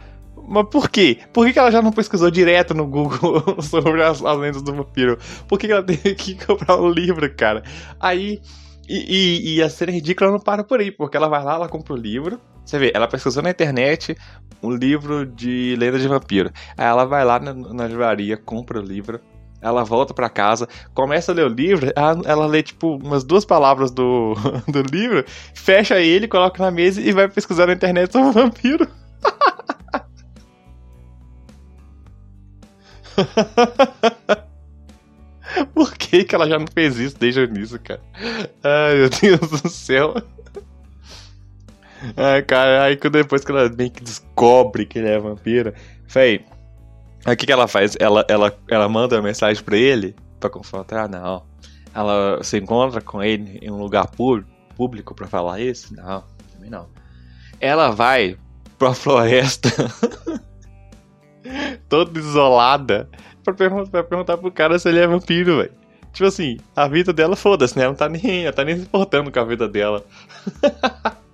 mas 0.49 0.67
por 0.69 0.89
quê? 0.89 1.19
Por 1.33 1.51
que, 1.51 1.59
ela 1.59 1.71
já 1.71 1.83
não 1.83 1.93
pesquisou 1.93 2.31
direto 2.31 2.73
no 2.73 2.87
Google 2.87 3.43
sobre 3.63 4.03
as, 4.03 4.25
as 4.25 4.39
lendas 4.39 4.63
do 4.63 4.75
vampiro? 4.75 5.19
Por 5.47 5.59
que, 5.59 5.71
ela 5.71 5.83
teve 5.83 6.15
que 6.17 6.35
comprar 6.47 6.81
um 6.81 6.89
livro, 6.89 7.33
cara? 7.35 7.63
Aí. 8.01 8.41
E, 8.91 9.55
e, 9.55 9.57
e 9.57 9.63
a 9.63 9.69
cena 9.69 9.93
ridícula 9.93 10.31
não 10.31 10.41
para 10.41 10.65
por 10.65 10.81
aí, 10.81 10.91
porque 10.91 11.15
ela 11.15 11.29
vai 11.29 11.45
lá, 11.45 11.57
ela 11.57 11.69
compra 11.69 11.93
o 11.93 11.97
livro. 11.97 12.41
Você 12.65 12.79
vê, 12.79 12.91
ela 12.95 13.07
pesquisou 13.07 13.43
na 13.43 13.51
internet 13.51 14.17
um 14.63 14.71
livro 14.71 15.27
de 15.27 15.77
lenda 15.79 15.99
de 15.99 16.09
vampiro. 16.09 16.51
Aí 16.75 16.87
ela 16.87 17.05
vai 17.05 17.23
lá 17.23 17.39
na, 17.39 17.53
na 17.53 17.87
livraria, 17.87 18.39
compra 18.39 18.81
o 18.81 18.83
livro. 18.83 19.21
Ela 19.61 19.85
volta 19.85 20.15
para 20.15 20.31
casa, 20.31 20.67
começa 20.95 21.33
a 21.33 21.35
ler 21.35 21.45
o 21.45 21.49
livro, 21.49 21.93
ela, 21.95 22.21
ela, 22.25 22.47
lê 22.47 22.63
tipo 22.63 22.97
umas 22.97 23.25
duas 23.25 23.45
palavras 23.45 23.91
do, 23.91 24.35
do 24.69 24.83
livro, 24.83 25.25
fecha 25.53 26.01
ele, 26.01 26.29
coloca 26.29 26.63
na 26.63 26.71
mesa 26.71 27.01
e 27.01 27.13
vai 27.13 27.29
pesquisar 27.29 27.67
na 27.67 27.73
internet 27.73 28.13
sobre 28.13 28.31
vampiro. 28.31 28.89
Por 35.75 35.97
que, 35.97 36.25
que 36.25 36.35
ela 36.35 36.49
já 36.49 36.59
não 36.59 36.67
fez 36.67 36.99
isso 36.99 37.19
desde 37.19 37.41
o 37.41 37.45
início, 37.45 37.81
cara? 37.81 38.01
Ai, 38.63 38.97
meu 38.97 39.09
Deus 39.11 39.63
do 39.63 39.69
céu. 39.69 40.15
Ai, 42.17 42.43
cara, 42.43 42.85
aí 42.85 42.97
depois 42.97 43.45
que 43.45 43.51
ela 43.51 43.69
meio 43.69 43.91
que 43.91 44.03
descobre 44.03 44.87
que 44.87 44.99
ele 44.99 45.09
é 45.09 45.19
vampira, 45.19 45.75
véi, 46.07 46.45
aí 47.25 47.35
o 47.35 47.37
que, 47.37 47.47
que 47.47 47.53
ela 47.53 47.67
faz? 47.67 47.97
Ela, 47.99 48.25
ela, 48.29 48.57
ela 48.69 48.89
manda 48.89 49.17
uma 49.17 49.23
mensagem 49.23 49.63
pra 49.63 49.77
ele 49.77 50.15
pra 50.39 50.49
confrontar? 50.51 51.09
Não. 51.09 51.43
Ela 51.95 52.43
se 52.45 52.59
encontra 52.59 53.01
com 53.01 53.23
ele 53.23 53.59
em 53.61 53.71
um 53.71 53.79
lugar 53.79 54.07
público 54.07 55.15
pra 55.15 55.27
falar 55.27 55.61
isso? 55.61 55.95
Não, 55.95 56.23
também 56.53 56.71
não. 56.71 56.87
Ela 57.61 57.91
vai 57.91 58.37
pra 58.79 58.95
floresta 58.95 59.69
toda 61.89 62.19
isolada, 62.19 63.09
pra 63.45 63.55
perguntar, 63.55 63.91
pra 63.91 64.05
perguntar 64.05 64.37
pro 64.37 64.51
cara 64.51 64.79
se 64.79 64.89
ele 64.89 64.99
é 64.99 65.07
vampiro, 65.07 65.59
velho. 65.59 65.73
Tipo 66.13 66.27
assim, 66.27 66.57
a 66.75 66.89
vida 66.89 67.13
dela, 67.13 67.37
foda-se, 67.37 67.77
né? 67.77 67.85
Ela 67.85 67.93
não 67.93 67.97
tá 67.97 68.09
nem, 68.09 68.45
ela 68.45 68.53
tá 68.53 68.65
nem 68.65 68.77
se 68.77 68.83
importando 68.83 69.31
com 69.31 69.41
a 69.41 69.45
vida 69.45 69.69
dela. 69.69 70.05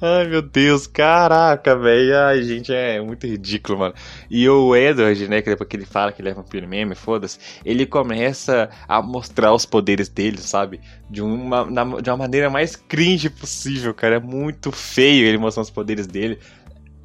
Ai, 0.00 0.28
meu 0.28 0.40
Deus, 0.40 0.86
caraca, 0.86 1.76
velho. 1.76 2.16
Ai, 2.16 2.42
gente, 2.42 2.72
é 2.72 3.00
muito 3.00 3.26
ridículo, 3.26 3.78
mano. 3.78 3.94
E 4.30 4.48
o 4.48 4.74
Edward, 4.76 5.26
né, 5.28 5.42
que 5.42 5.50
depois 5.50 5.68
que 5.68 5.76
ele 5.76 5.84
fala 5.84 6.12
que 6.12 6.22
ele 6.22 6.28
é 6.28 6.34
vampiro 6.34 6.68
mesmo, 6.68 6.94
foda-se, 6.94 7.38
ele 7.64 7.84
começa 7.84 8.70
a 8.86 9.02
mostrar 9.02 9.52
os 9.52 9.66
poderes 9.66 10.08
dele, 10.08 10.38
sabe? 10.38 10.80
De 11.10 11.20
uma, 11.20 11.64
na, 11.64 11.84
de 12.00 12.08
uma 12.08 12.16
maneira 12.16 12.48
mais 12.48 12.76
cringe 12.76 13.28
possível, 13.28 13.92
cara. 13.92 14.16
É 14.16 14.20
muito 14.20 14.70
feio 14.70 15.26
ele 15.26 15.38
mostrando 15.38 15.64
os 15.64 15.70
poderes 15.70 16.06
dele 16.06 16.38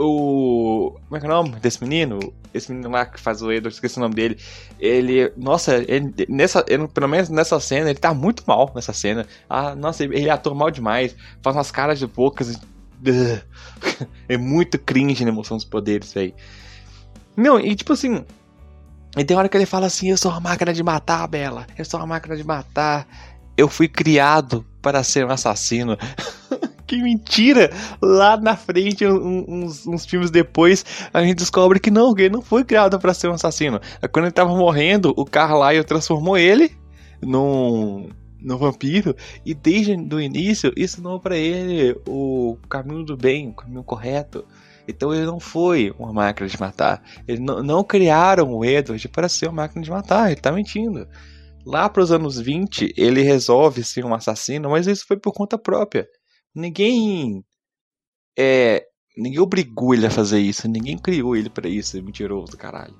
o. 0.03 0.99
Como 1.07 1.17
é 1.17 1.19
que 1.19 1.25
é 1.25 1.29
o 1.29 1.31
nome 1.31 1.59
desse 1.59 1.81
menino? 1.81 2.19
Esse 2.53 2.71
menino 2.71 2.89
lá 2.89 3.05
que 3.05 3.19
faz 3.19 3.41
o 3.41 3.51
Edward, 3.51 3.73
esqueci 3.73 3.97
o 3.97 4.01
nome 4.01 4.15
dele. 4.15 4.37
Ele. 4.79 5.31
Nossa, 5.35 5.75
ele, 5.75 6.13
nessa, 6.29 6.63
ele, 6.67 6.87
pelo 6.87 7.07
menos 7.07 7.29
nessa 7.29 7.59
cena, 7.59 7.89
ele 7.89 7.99
tá 7.99 8.13
muito 8.13 8.43
mal 8.45 8.71
nessa 8.75 8.93
cena. 8.93 9.25
Ah, 9.49 9.73
nossa, 9.75 10.03
ele, 10.03 10.17
ele 10.17 10.29
atua 10.29 10.53
mal 10.53 10.69
demais. 10.69 11.15
Faz 11.41 11.55
umas 11.55 11.71
caras 11.71 11.99
de 11.99 12.07
bocas. 12.07 12.59
é 14.29 14.37
muito 14.37 14.77
cringe 14.77 15.25
na 15.25 15.31
emoção 15.31 15.57
dos 15.57 15.65
poderes, 15.65 16.13
velho. 16.13 16.33
Não, 17.35 17.59
e 17.59 17.75
tipo 17.75 17.93
assim. 17.93 18.23
E 19.17 19.23
tem 19.23 19.37
hora 19.37 19.49
que 19.49 19.57
ele 19.57 19.65
fala 19.65 19.87
assim: 19.87 20.09
Eu 20.09 20.17
sou 20.17 20.31
uma 20.31 20.39
máquina 20.39 20.73
de 20.73 20.83
matar, 20.83 21.27
Bela. 21.27 21.65
Eu 21.77 21.85
sou 21.85 21.99
uma 21.99 22.07
máquina 22.07 22.35
de 22.35 22.43
matar. 22.43 23.07
Eu 23.55 23.67
fui 23.67 23.87
criado 23.87 24.65
para 24.81 25.03
ser 25.03 25.25
um 25.25 25.31
assassino. 25.31 25.97
que 26.93 27.01
mentira! 27.01 27.71
Lá 28.01 28.37
na 28.37 28.55
frente, 28.55 29.05
uns, 29.05 29.87
uns 29.87 30.05
filmes 30.05 30.29
depois, 30.29 30.85
a 31.11 31.23
gente 31.23 31.37
descobre 31.37 31.79
que 31.79 31.89
não, 31.89 32.13
ele 32.17 32.29
não 32.29 32.41
foi 32.41 32.63
criado 32.63 32.99
para 32.99 33.13
ser 33.13 33.29
um 33.29 33.33
assassino. 33.33 33.79
Quando 34.11 34.25
ele 34.25 34.31
tava 34.31 34.55
morrendo, 34.55 35.13
o 35.17 35.25
Carlyle 35.25 35.83
transformou 35.83 36.37
ele 36.37 36.71
num, 37.21 38.09
num 38.39 38.57
vampiro 38.57 39.15
e 39.45 39.53
desde 39.55 39.93
o 39.93 40.21
início 40.21 40.71
ensinou 40.77 41.19
para 41.19 41.35
ele 41.35 41.97
o 42.07 42.57
caminho 42.69 43.03
do 43.03 43.17
bem, 43.17 43.49
o 43.49 43.55
caminho 43.55 43.83
correto. 43.83 44.45
Então 44.87 45.13
ele 45.13 45.25
não 45.25 45.39
foi 45.39 45.93
uma 45.97 46.13
máquina 46.13 46.47
de 46.47 46.59
matar. 46.59 47.01
Eles 47.27 47.39
não, 47.39 47.63
não 47.63 47.83
criaram 47.83 48.53
o 48.53 48.63
Edward 48.63 49.07
para 49.07 49.29
ser 49.29 49.47
uma 49.47 49.63
máquina 49.63 49.81
de 49.81 49.89
matar. 49.89 50.29
Ele 50.29 50.41
tá 50.41 50.51
mentindo. 50.51 51.07
Lá 51.65 51.87
para 51.87 52.03
os 52.03 52.11
anos 52.11 52.37
20, 52.37 52.93
ele 52.97 53.21
resolve 53.21 53.83
ser 53.83 54.03
um 54.03 54.13
assassino, 54.13 54.69
mas 54.69 54.85
isso 54.85 55.05
foi 55.07 55.17
por 55.17 55.31
conta 55.31 55.57
própria. 55.57 56.05
Ninguém. 56.55 57.43
É. 58.37 58.85
Ninguém 59.15 59.39
obrigou 59.39 59.93
ele 59.93 60.05
a 60.05 60.11
fazer 60.11 60.39
isso. 60.39 60.67
Ninguém 60.67 60.97
criou 60.97 61.35
ele 61.35 61.49
para 61.49 61.69
isso. 61.69 61.97
É 61.97 62.01
mentiroso, 62.01 62.57
caralho. 62.57 62.95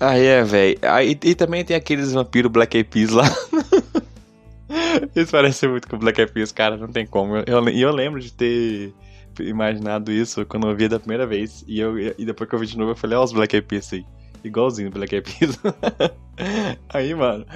Ah, 0.00 0.16
é, 0.16 0.42
velho. 0.42 0.78
E, 1.04 1.30
e 1.30 1.34
também 1.34 1.64
tem 1.64 1.76
aqueles 1.76 2.12
vampiros 2.12 2.50
Black 2.50 2.76
Eyed 2.76 2.88
Peas 2.88 3.10
lá. 3.10 3.24
Eles 5.14 5.30
parecem 5.30 5.68
muito 5.68 5.88
com 5.88 5.98
Black 5.98 6.20
Eyed 6.20 6.32
Peas, 6.32 6.50
cara. 6.50 6.76
Não 6.76 6.88
tem 6.88 7.06
como. 7.06 7.36
E 7.36 7.44
eu, 7.46 7.68
eu, 7.68 7.92
lembro 7.92 8.20
de 8.20 8.32
ter 8.32 8.92
imaginado 9.40 10.10
isso 10.10 10.44
quando 10.46 10.68
eu 10.68 10.76
vi 10.76 10.88
da 10.88 10.98
primeira 10.98 11.26
vez. 11.26 11.64
E, 11.66 11.78
eu, 11.78 11.96
e 11.98 12.24
depois 12.24 12.48
que 12.48 12.56
eu 12.56 12.58
vi 12.58 12.66
de 12.66 12.76
novo, 12.76 12.90
eu 12.92 12.96
falei, 12.96 13.16
ó, 13.16 13.22
os 13.22 13.32
Black 13.32 13.54
Eyed 13.54 13.66
Peas 13.66 13.92
aí. 13.92 14.04
Igualzinho 14.44 14.90
Black 14.90 15.14
Eyed 15.14 15.38
Peas. 15.38 15.58
Aí, 16.92 17.14
mano, 17.14 17.46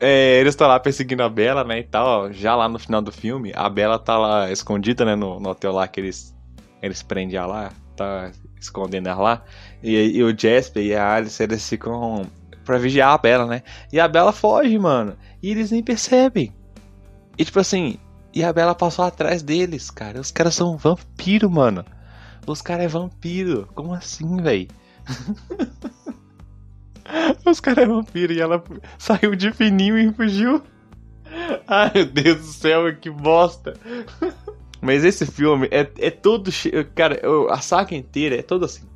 é, 0.00 0.40
eles 0.40 0.52
estão 0.52 0.66
lá 0.66 0.80
perseguindo 0.80 1.22
a 1.22 1.28
Bela, 1.28 1.62
né, 1.64 1.80
e 1.80 1.84
tal, 1.84 2.32
já 2.32 2.54
lá 2.54 2.68
no 2.68 2.78
final 2.78 3.02
do 3.02 3.12
filme, 3.12 3.52
a 3.54 3.68
Bela 3.68 3.98
tá 3.98 4.16
lá 4.16 4.50
escondida, 4.50 5.04
né, 5.04 5.14
no, 5.14 5.38
no 5.38 5.50
hotel 5.50 5.72
lá 5.72 5.86
que 5.88 6.00
eles, 6.00 6.34
eles 6.80 7.02
prendem 7.02 7.36
ela 7.36 7.46
lá, 7.46 7.72
tá 7.96 8.30
escondendo 8.60 9.08
ela 9.08 9.20
lá, 9.20 9.44
e, 9.82 10.18
e 10.18 10.22
o 10.22 10.36
Jasper 10.36 10.84
e 10.84 10.94
a 10.94 11.14
Alice, 11.14 11.42
eles 11.42 11.68
ficam 11.68 12.26
pra 12.64 12.78
vigiar 12.78 13.12
a 13.12 13.18
Bela, 13.18 13.46
né, 13.46 13.62
e 13.92 13.98
a 13.98 14.06
Bela 14.06 14.32
foge, 14.32 14.78
mano, 14.78 15.16
e 15.42 15.50
eles 15.50 15.70
nem 15.70 15.82
percebem. 15.82 16.52
E 17.36 17.44
tipo 17.44 17.58
assim, 17.58 17.98
e 18.32 18.44
a 18.44 18.52
Bela 18.52 18.74
passou 18.74 19.04
atrás 19.04 19.42
deles, 19.42 19.90
cara, 19.90 20.20
os 20.20 20.30
caras 20.30 20.54
são 20.54 20.76
vampiro, 20.76 21.50
mano. 21.50 21.84
Os 22.46 22.62
caras 22.62 22.86
é 22.86 22.88
vampiro, 22.88 23.68
como 23.74 23.92
assim, 23.92 24.40
velho? 24.40 24.68
Os 27.46 27.60
caras 27.60 27.84
é 27.84 27.86
vampiro 27.86 28.32
e 28.32 28.40
ela 28.40 28.62
saiu 28.98 29.34
de 29.34 29.52
fininho 29.52 29.98
e 29.98 30.12
fugiu. 30.12 30.62
Ai, 31.66 31.90
meu 31.94 32.06
Deus 32.06 32.36
do 32.38 32.52
céu, 32.52 32.96
que 32.96 33.10
bosta. 33.10 33.74
Mas 34.80 35.04
esse 35.04 35.26
filme 35.26 35.68
é, 35.70 35.88
é 35.98 36.10
todo. 36.10 36.50
Cara, 36.94 37.20
a 37.50 37.58
saga 37.58 37.94
inteira 37.94 38.36
é 38.36 38.42
toda 38.42 38.66
assim. 38.66 38.86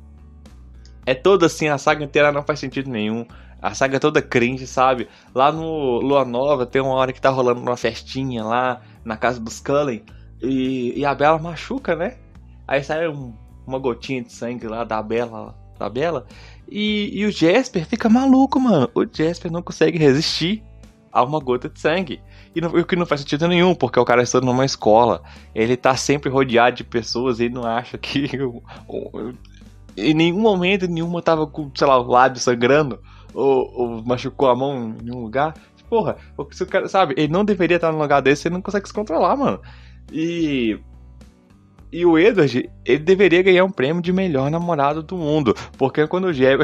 É 1.05 1.13
toda 1.13 1.45
assim, 1.45 1.67
a 1.67 1.77
saga 1.77 2.03
inteira 2.03 2.31
não 2.31 2.43
faz 2.43 2.59
sentido 2.59 2.89
nenhum. 2.89 3.25
A 3.61 3.73
saga 3.73 3.97
é 3.97 3.99
toda 3.99 4.21
cringe, 4.21 4.65
sabe? 4.65 5.07
Lá 5.33 5.51
no 5.51 5.99
Lua 5.99 6.25
Nova 6.25 6.65
tem 6.65 6.81
uma 6.81 6.95
hora 6.95 7.13
que 7.13 7.21
tá 7.21 7.29
rolando 7.29 7.61
uma 7.61 7.77
festinha 7.77 8.43
lá 8.43 8.81
na 9.03 9.17
casa 9.17 9.39
dos 9.39 9.59
Cullen. 9.59 10.03
E, 10.41 10.99
e 10.99 11.05
a 11.05 11.13
Bela 11.13 11.39
machuca, 11.39 11.95
né? 11.95 12.17
Aí 12.67 12.83
sai 12.83 13.07
um, 13.07 13.33
uma 13.65 13.79
gotinha 13.79 14.21
de 14.21 14.31
sangue 14.31 14.67
lá 14.67 14.83
da 14.83 15.01
Bela. 15.01 15.55
Da 15.77 15.89
Bela. 15.89 16.25
E, 16.75 17.19
e 17.19 17.25
o 17.27 17.31
Jasper 17.31 17.85
fica 17.85 18.09
maluco, 18.09 18.59
mano. 18.59 18.89
O 18.95 19.05
Jasper 19.05 19.51
não 19.51 19.61
consegue 19.61 19.99
resistir 19.99 20.63
a 21.11 21.23
uma 21.23 21.39
gota 21.39 21.69
de 21.69 21.79
sangue. 21.79 22.19
E 22.55 22.59
não, 22.59 22.71
o 22.71 22.83
que 22.83 22.95
não 22.95 23.05
faz 23.05 23.21
sentido 23.21 23.47
nenhum, 23.47 23.75
porque 23.75 23.99
o 23.99 24.03
cara 24.03 24.23
está 24.23 24.41
numa 24.41 24.65
escola. 24.65 25.21
Ele 25.53 25.77
tá 25.77 25.95
sempre 25.95 26.31
rodeado 26.31 26.77
de 26.77 26.83
pessoas 26.83 27.39
e 27.39 27.47
não 27.47 27.63
acha 27.63 27.95
que. 27.99 28.27
em 29.95 30.15
nenhum 30.15 30.39
momento 30.39 30.87
nenhuma 30.87 31.21
tava 31.21 31.45
com, 31.45 31.69
sei 31.75 31.85
lá, 31.85 31.99
o 31.99 32.07
lábio 32.07 32.41
sangrando 32.41 32.99
ou, 33.35 33.71
ou 33.75 34.03
machucou 34.03 34.49
a 34.49 34.55
mão 34.55 34.97
em 34.99 35.11
um 35.11 35.21
lugar. 35.21 35.53
Porra, 35.87 36.17
se 36.49 36.63
o 36.63 36.65
cara, 36.65 36.89
sabe, 36.89 37.13
ele 37.15 37.31
não 37.31 37.45
deveria 37.45 37.75
estar 37.75 37.91
num 37.91 37.99
lugar 37.99 38.19
desse, 38.19 38.47
ele 38.47 38.55
não 38.55 38.63
consegue 38.63 38.87
se 38.87 38.93
controlar, 38.93 39.35
mano. 39.35 39.61
E. 40.11 40.79
E 41.93 42.07
o 42.07 42.17
Edward, 42.17 42.71
ele 42.83 43.03
deveria 43.03 43.43
ganhar 43.43 43.63
um 43.63 43.69
prêmio 43.69 44.01
de 44.01 44.11
melhor 44.11 44.49
namorado 44.49 45.03
do 45.03 45.15
mundo. 45.15 45.55
Porque 45.77 46.07
quando 46.07 46.25
o 46.25 46.33
Jeb. 46.33 46.61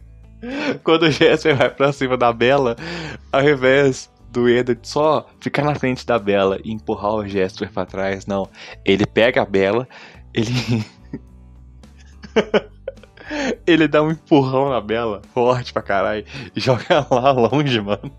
quando 0.84 1.04
o 1.04 1.10
Jesper 1.10 1.56
vai 1.56 1.70
pra 1.70 1.94
cima 1.94 2.14
da 2.14 2.30
Bela, 2.30 2.76
ao 3.32 3.42
invés 3.42 4.12
do 4.30 4.46
Edward 4.46 4.86
só 4.86 5.26
ficar 5.40 5.64
na 5.64 5.74
frente 5.74 6.04
da 6.04 6.18
Bela 6.18 6.58
e 6.62 6.70
empurrar 6.70 7.14
o 7.14 7.26
Jesper 7.26 7.72
pra 7.72 7.86
trás, 7.86 8.26
não. 8.26 8.46
Ele 8.84 9.06
pega 9.06 9.40
a 9.40 9.46
Bela, 9.46 9.88
ele. 10.34 10.52
ele 13.66 13.88
dá 13.88 14.02
um 14.02 14.10
empurrão 14.10 14.68
na 14.68 14.80
Bela, 14.82 15.22
forte 15.32 15.72
pra 15.72 15.80
caralho, 15.80 16.26
e 16.54 16.60
joga 16.60 17.06
lá 17.10 17.32
longe, 17.32 17.80
mano. 17.80 18.12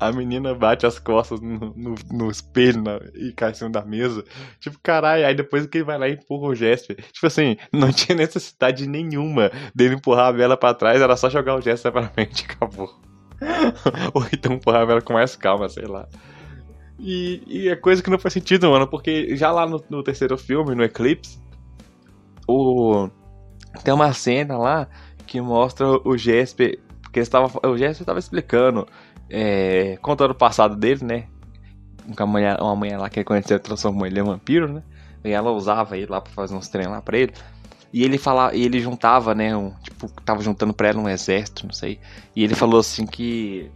A 0.00 0.10
menina 0.10 0.54
bate 0.54 0.86
as 0.86 0.98
costas 0.98 1.40
no, 1.40 1.72
no, 1.76 1.94
no 2.10 2.30
espelho 2.30 2.82
na, 2.82 3.00
e 3.14 3.32
cai 3.32 3.50
em 3.50 3.54
cima 3.54 3.70
da 3.70 3.84
mesa. 3.84 4.24
Tipo, 4.58 4.78
caralho, 4.82 5.26
aí 5.26 5.34
depois 5.34 5.66
que 5.66 5.78
ele 5.78 5.84
vai 5.84 5.98
lá 5.98 6.08
e 6.08 6.14
empurra 6.14 6.48
o 6.48 6.54
Jesper. 6.54 6.96
Tipo 7.12 7.26
assim, 7.26 7.56
não 7.72 7.90
tinha 7.92 8.16
necessidade 8.16 8.86
nenhuma 8.88 9.50
dele 9.74 9.94
empurrar 9.94 10.26
a 10.26 10.32
Bela 10.32 10.56
pra 10.56 10.74
trás, 10.74 11.00
era 11.00 11.16
só 11.16 11.30
jogar 11.30 11.56
o 11.56 11.60
Jesper 11.60 11.92
pra 11.92 12.08
frente 12.08 12.40
e 12.42 12.44
acabou. 12.44 12.90
Ou 14.14 14.26
então 14.32 14.54
empurrava 14.54 14.92
ela 14.92 15.00
com 15.00 15.12
mais 15.12 15.36
calma, 15.36 15.68
sei 15.68 15.86
lá. 15.86 16.08
E, 16.98 17.42
e 17.46 17.68
é 17.68 17.76
coisa 17.76 18.02
que 18.02 18.10
não 18.10 18.18
faz 18.18 18.32
sentido, 18.32 18.70
mano, 18.70 18.86
porque 18.86 19.36
já 19.36 19.50
lá 19.50 19.66
no, 19.66 19.82
no 19.90 20.02
terceiro 20.02 20.38
filme, 20.38 20.74
no 20.74 20.84
Eclipse, 20.84 21.40
o... 22.46 23.08
tem 23.82 23.92
uma 23.92 24.12
cena 24.12 24.56
lá 24.56 24.88
que 25.26 25.40
mostra 25.40 25.86
o 25.86 26.16
Jesper. 26.16 26.78
Porque 27.02 27.20
estava, 27.20 27.46
o 27.68 27.76
Jesper 27.76 28.02
estava 28.02 28.18
explicando, 28.18 28.86
é, 29.32 29.96
contando 30.02 30.32
o 30.32 30.34
passado 30.34 30.76
dele, 30.76 31.04
né? 31.04 31.24
Uma 32.06 32.26
mulher, 32.26 32.60
uma 32.60 32.76
mulher 32.76 32.98
lá 32.98 33.08
que 33.08 33.18
ele 33.18 33.24
conheceu 33.24 33.58
transformou 33.58 34.06
ele 34.06 34.20
em 34.20 34.22
vampiro, 34.22 34.68
né? 34.68 34.82
E 35.24 35.30
ela 35.30 35.50
usava 35.50 35.96
ele 35.96 36.06
lá 36.06 36.20
pra 36.20 36.32
fazer 36.32 36.54
uns 36.54 36.68
treinos 36.68 36.92
lá 36.92 37.00
pra 37.00 37.16
ele. 37.16 37.32
E 37.92 38.04
ele 38.04 38.18
falava, 38.18 38.54
e 38.54 38.62
ele 38.62 38.80
juntava, 38.80 39.34
né, 39.34 39.56
um, 39.56 39.70
tipo, 39.82 40.08
tava 40.22 40.42
juntando 40.42 40.72
pra 40.72 40.88
ela 40.88 40.98
um 40.98 41.08
exército, 41.08 41.66
não 41.66 41.72
sei. 41.72 41.98
E 42.34 42.42
ele 42.42 42.54
falou 42.54 42.80
assim 42.80 43.06
que 43.06 43.70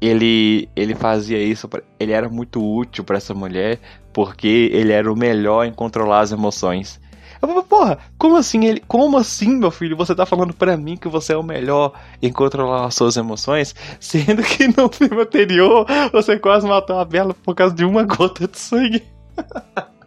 ele 0.00 0.68
ele 0.76 0.94
fazia 0.94 1.42
isso, 1.42 1.68
ele 1.98 2.12
era 2.12 2.28
muito 2.28 2.62
útil 2.62 3.04
para 3.04 3.16
essa 3.16 3.34
mulher, 3.34 3.80
porque 4.12 4.70
ele 4.72 4.92
era 4.92 5.12
o 5.12 5.16
melhor 5.16 5.66
em 5.66 5.72
controlar 5.72 6.20
as 6.20 6.32
emoções. 6.32 7.00
Eu 7.40 7.48
falei, 7.48 7.62
porra, 7.62 7.98
como 8.16 8.36
assim 8.36 8.66
ele, 8.66 8.82
como 8.86 9.16
assim, 9.16 9.56
meu 9.56 9.70
filho, 9.70 9.96
você 9.96 10.14
tá 10.14 10.26
falando 10.26 10.52
para 10.52 10.76
mim 10.76 10.96
que 10.96 11.08
você 11.08 11.32
é 11.32 11.36
o 11.36 11.42
melhor 11.42 11.92
em 12.20 12.32
controlar 12.32 12.86
as 12.86 12.94
suas 12.94 13.16
emoções, 13.16 13.74
sendo 14.00 14.42
que 14.42 14.68
no 14.68 14.88
filme 14.92 15.22
anterior 15.22 15.86
você 16.12 16.38
quase 16.38 16.66
matou 16.66 16.98
a 16.98 17.04
Bela 17.04 17.34
por 17.34 17.54
causa 17.54 17.74
de 17.74 17.84
uma 17.84 18.02
gota 18.02 18.48
de 18.48 18.58
sangue. 18.58 19.02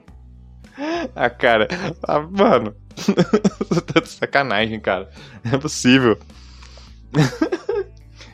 Ah, 1.15 1.29
cara. 1.29 1.67
Ah, 2.07 2.19
mano. 2.21 2.73
Você 2.97 3.81
tá 3.81 3.99
de 3.99 4.09
sacanagem, 4.09 4.79
cara. 4.79 5.09
Não 5.43 5.53
é 5.53 5.57
possível. 5.57 6.17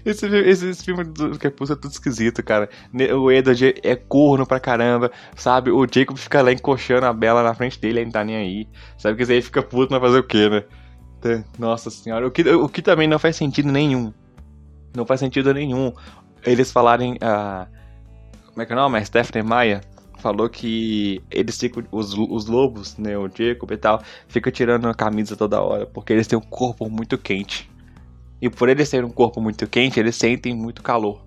Esse, 0.08 0.26
esse, 0.26 0.70
esse, 0.70 0.86
filme 0.86 1.04
do 1.04 1.38
Crepúsculo 1.38 1.78
é 1.78 1.82
tudo 1.82 1.92
esquisito, 1.92 2.42
cara. 2.42 2.70
O 3.20 3.30
Edward 3.30 3.76
é 3.84 3.96
corno 3.96 4.48
pra 4.48 4.58
caramba, 4.58 5.12
sabe? 5.36 5.70
O 5.70 5.86
Jacob 5.86 6.18
fica 6.18 6.42
lá 6.42 6.52
encoxando 6.54 7.06
a 7.06 7.12
Bela 7.12 7.44
na 7.44 7.54
frente 7.54 7.78
dele, 7.78 8.00
ele 8.00 8.06
não 8.06 8.12
tá 8.14 8.24
nem 8.24 8.38
aí. 8.38 8.68
Sabe 8.98 9.26
que 9.26 9.32
aí 9.32 9.42
fica 9.42 9.62
puto, 9.62 9.92
mas 9.92 10.02
fazer 10.02 10.20
o 10.20 10.24
quê, 10.24 10.50
né? 10.50 10.64
Nossa 11.60 11.90
senhora. 11.90 12.26
O 12.26 12.32
que, 12.32 12.48
o 12.50 12.70
que 12.70 12.82
também 12.82 13.06
não 13.06 13.20
faz 13.20 13.36
sentido 13.36 13.70
nenhum. 13.70 14.14
Não 14.96 15.06
faz 15.06 15.20
sentido 15.20 15.54
nenhum. 15.54 15.92
Eles 16.46 16.72
falarem. 16.72 17.16
Uh, 17.16 17.68
como 18.48 18.62
é 18.62 18.66
que 18.66 18.72
é 18.72 18.76
o 18.76 18.80
nome? 18.80 19.04
Stephanie 19.04 19.46
Maia 19.46 19.82
falou 20.20 20.50
que 20.50 21.22
eles 21.30 21.60
ficam, 21.60 21.84
os, 21.92 22.14
os 22.14 22.48
lobos, 22.48 22.98
né, 22.98 23.18
o 23.18 23.28
Jacob 23.28 23.72
e 23.72 23.78
tal, 23.78 24.02
ficam 24.28 24.52
tirando 24.52 24.88
a 24.88 24.94
camisa 24.94 25.36
toda 25.36 25.62
hora, 25.62 25.86
porque 25.86 26.14
eles 26.14 26.26
têm 26.28 26.40
um 26.40 26.42
corpo 26.42 26.90
muito 26.90 27.18
quente. 27.18 27.70
E 28.42 28.50
por 28.50 28.70
eles 28.70 28.90
terem 28.90 29.06
um 29.06 29.12
corpo 29.12 29.42
muito 29.42 29.68
quente, 29.68 30.00
eles 30.00 30.16
sentem 30.16 30.56
muito 30.56 30.84
calor. 30.84 31.26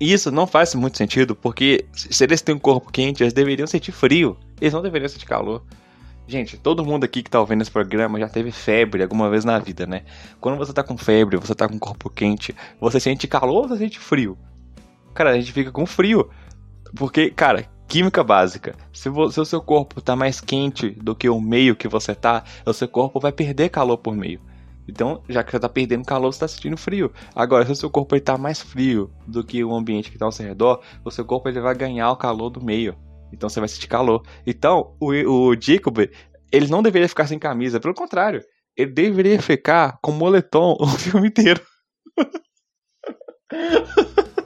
E 0.00 0.12
isso 0.12 0.30
não 0.30 0.46
faz 0.46 0.74
muito 0.74 0.96
sentido, 0.96 1.36
porque 1.36 1.84
se 1.92 2.24
eles 2.24 2.40
têm 2.40 2.54
um 2.54 2.58
corpo 2.58 2.90
quente, 2.90 3.22
eles 3.22 3.32
deveriam 3.32 3.66
sentir 3.66 3.92
frio. 3.92 4.36
Eles 4.60 4.72
não 4.72 4.82
deveriam 4.82 5.08
sentir 5.08 5.26
calor. 5.26 5.62
Gente, 6.26 6.56
todo 6.56 6.84
mundo 6.84 7.04
aqui 7.04 7.22
que 7.22 7.30
tá 7.30 7.40
ouvindo 7.40 7.60
esse 7.60 7.70
programa 7.70 8.18
já 8.18 8.28
teve 8.28 8.50
febre 8.50 9.02
alguma 9.02 9.28
vez 9.28 9.44
na 9.44 9.58
vida, 9.58 9.86
né? 9.86 10.02
Quando 10.40 10.56
você 10.56 10.72
tá 10.72 10.82
com 10.82 10.96
febre, 10.96 11.36
você 11.36 11.54
tá 11.54 11.68
com 11.68 11.76
o 11.76 11.78
corpo 11.78 12.08
quente, 12.08 12.54
você 12.80 12.98
sente 13.00 13.26
calor 13.26 13.62
ou 13.62 13.68
você 13.68 13.78
sente 13.78 13.98
frio? 13.98 14.38
Cara, 15.12 15.30
a 15.30 15.34
gente 15.34 15.52
fica 15.52 15.70
com 15.70 15.84
frio. 15.84 16.30
Porque, 16.94 17.30
cara, 17.30 17.68
Química 17.90 18.22
básica. 18.22 18.76
Se, 18.92 19.08
o 19.08 19.44
seu 19.44 19.60
corpo 19.60 19.98
está 19.98 20.14
mais 20.14 20.40
quente 20.40 20.90
do 20.90 21.12
que 21.12 21.28
o 21.28 21.40
meio 21.40 21.74
que 21.74 21.88
você 21.88 22.14
tá, 22.14 22.44
o 22.64 22.72
seu 22.72 22.86
corpo 22.86 23.18
vai 23.18 23.32
perder 23.32 23.68
calor 23.68 23.98
por 23.98 24.14
meio. 24.14 24.40
Então, 24.90 25.22
já 25.28 25.42
que 25.42 25.50
você 25.50 25.56
está 25.56 25.68
perdendo 25.68 26.04
calor, 26.04 26.32
você 26.32 26.36
está 26.36 26.48
sentindo 26.48 26.76
frio. 26.76 27.12
Agora, 27.34 27.64
se 27.64 27.72
o 27.72 27.76
seu 27.76 27.88
corpo 27.88 28.16
está 28.16 28.36
mais 28.36 28.60
frio 28.60 29.10
do 29.26 29.44
que 29.44 29.64
o 29.64 29.74
ambiente 29.74 30.10
que 30.10 30.16
está 30.16 30.26
ao 30.26 30.32
seu 30.32 30.46
redor, 30.46 30.82
o 31.04 31.10
seu 31.10 31.24
corpo 31.24 31.48
ele 31.48 31.60
vai 31.60 31.74
ganhar 31.74 32.10
o 32.10 32.16
calor 32.16 32.50
do 32.50 32.62
meio. 32.62 32.96
Então, 33.32 33.48
você 33.48 33.60
vai 33.60 33.68
sentir 33.68 33.86
calor. 33.86 34.22
Então, 34.46 34.94
o, 35.00 35.12
o 35.12 35.54
Jacob, 35.58 35.98
ele 36.52 36.68
não 36.68 36.82
deveria 36.82 37.08
ficar 37.08 37.26
sem 37.26 37.38
camisa. 37.38 37.78
Pelo 37.78 37.94
contrário, 37.94 38.42
ele 38.76 38.90
deveria 38.90 39.40
ficar 39.40 39.98
com 40.02 40.10
moletom 40.10 40.76
o 40.80 40.86
filme 40.86 41.28
inteiro. 41.28 41.62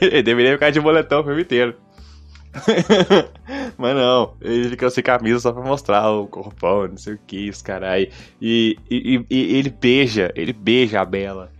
ele 0.00 0.22
deveria 0.22 0.52
ficar 0.52 0.70
de 0.70 0.80
boletão 0.80 1.20
o 1.20 1.24
filme 1.24 1.42
inteiro. 1.42 1.76
Mas 3.76 3.94
não, 3.94 4.34
ele 4.40 4.70
fica 4.70 4.90
sem 4.90 5.04
camisa 5.04 5.40
só 5.40 5.52
pra 5.52 5.62
mostrar 5.62 6.10
o 6.10 6.26
corpão, 6.26 6.88
não 6.88 6.96
sei 6.96 7.14
o 7.14 7.20
que, 7.26 7.50
os 7.50 7.62
carai. 7.62 8.10
E, 8.40 8.76
e, 8.90 9.24
e, 9.30 9.56
ele 9.56 9.70
beija, 9.70 10.32
ele 10.34 10.52
beija 10.52 11.00
a 11.00 11.04
Bela 11.04 11.50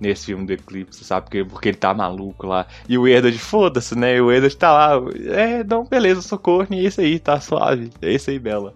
nesse 0.00 0.26
filme 0.26 0.44
do 0.44 0.52
Eclipse, 0.52 1.04
sabe? 1.04 1.26
Porque, 1.26 1.44
porque 1.44 1.68
ele 1.68 1.76
tá 1.76 1.94
maluco 1.94 2.46
lá. 2.46 2.66
E 2.88 2.98
o 2.98 3.06
Edward, 3.06 3.38
foda-se, 3.38 3.96
né? 3.96 4.16
E 4.16 4.20
o 4.20 4.32
Edward 4.32 4.56
tá 4.56 4.72
lá, 4.72 5.00
é, 5.30 5.62
não, 5.62 5.84
beleza, 5.84 6.20
socorro, 6.20 6.66
e 6.70 6.80
é 6.80 6.82
isso 6.82 7.00
aí, 7.00 7.18
tá 7.18 7.40
suave. 7.40 7.90
É 8.02 8.12
isso 8.12 8.30
aí, 8.30 8.38
Bela. 8.38 8.74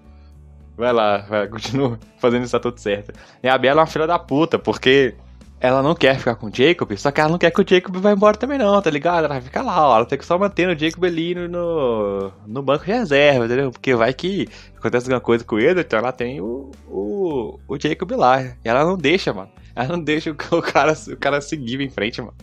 Vai 0.77 0.93
lá, 0.93 1.19
vai, 1.19 1.49
continua 1.49 1.99
fazendo 2.19 2.45
isso 2.45 2.53
tá 2.53 2.61
tudo 2.61 2.79
certo. 2.79 3.13
E 3.43 3.49
a 3.49 3.59
Bela 3.59 3.81
é 3.81 3.83
uma 3.83 3.87
filha 3.87 4.07
da 4.07 4.19
puta, 4.19 4.59
porque 4.59 5.15
ela 5.61 5.83
não 5.83 5.95
quer 5.95 6.19
ficar 6.19 6.35
com 6.35 6.49
o 6.49 6.55
Jacob, 6.55 6.97
só 6.97 7.11
que 7.11 7.21
ela 7.21 7.31
não 7.31 7.39
quer 7.39 7.51
que 7.51 7.61
o 7.61 7.67
Jacob 7.67 7.97
vá 7.97 8.13
embora 8.13 8.37
também 8.37 8.59
não, 8.59 8.81
tá 8.83 8.91
ligado? 8.91 9.25
Ela 9.25 9.29
vai 9.29 9.41
ficar 9.41 9.63
lá, 9.63 9.89
ó, 9.89 9.97
ela 9.97 10.05
tem 10.05 10.19
que 10.19 10.27
só 10.27 10.39
manter 10.39 10.69
o 10.69 10.79
Jacob 10.79 11.05
ali 11.05 11.35
no, 11.35 12.31
no 12.47 12.63
banco 12.63 12.85
de 12.85 12.93
reserva, 12.93 13.47
entendeu? 13.47 13.71
Porque 13.71 13.95
vai 13.95 14.13
que 14.13 14.49
acontece 14.77 15.07
alguma 15.07 15.21
coisa 15.21 15.45
com 15.45 15.59
ele, 15.59 15.81
então 15.81 15.99
ela 15.99 16.13
tem 16.13 16.41
o, 16.41 16.71
o, 16.89 17.59
o 17.67 17.81
Jacob 17.81 18.11
lá. 18.13 18.43
E 18.43 18.55
ela 18.65 18.85
não 18.85 18.99
deixa, 18.99 19.33
mano. 19.33 19.51
Ela 19.75 19.89
não 19.89 20.03
deixa 20.03 20.31
o, 20.31 20.35
cara, 20.63 20.95
o 21.09 21.17
cara 21.17 21.41
seguir 21.41 21.81
em 21.81 21.91
frente, 21.91 22.21
mano. 22.21 22.35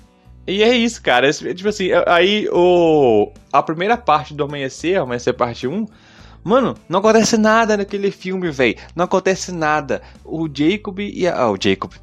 E 0.45 0.62
é 0.62 0.76
isso, 0.76 1.02
cara. 1.02 1.32
tipo 1.32 1.69
assim, 1.69 1.89
aí 2.06 2.49
o. 2.52 3.32
A 3.52 3.63
primeira 3.63 3.95
parte 3.95 4.34
do 4.34 4.43
amanhecer, 4.43 4.97
amanhecer 4.97 5.34
parte 5.34 5.67
1. 5.67 5.86
Mano, 6.43 6.76
não 6.89 6.99
acontece 6.99 7.38
nada 7.38 7.78
naquele 7.78 8.12
filme, 8.12 8.52
velho. 8.52 8.76
Não 8.93 9.06
acontece 9.06 9.54
nada. 9.54 10.02
O 10.26 10.49
Jacob 10.54 10.99
e 10.99 11.26
a. 11.26 11.43
Ah, 11.43 11.52
o 11.52 11.58
Jacob. 11.60 11.93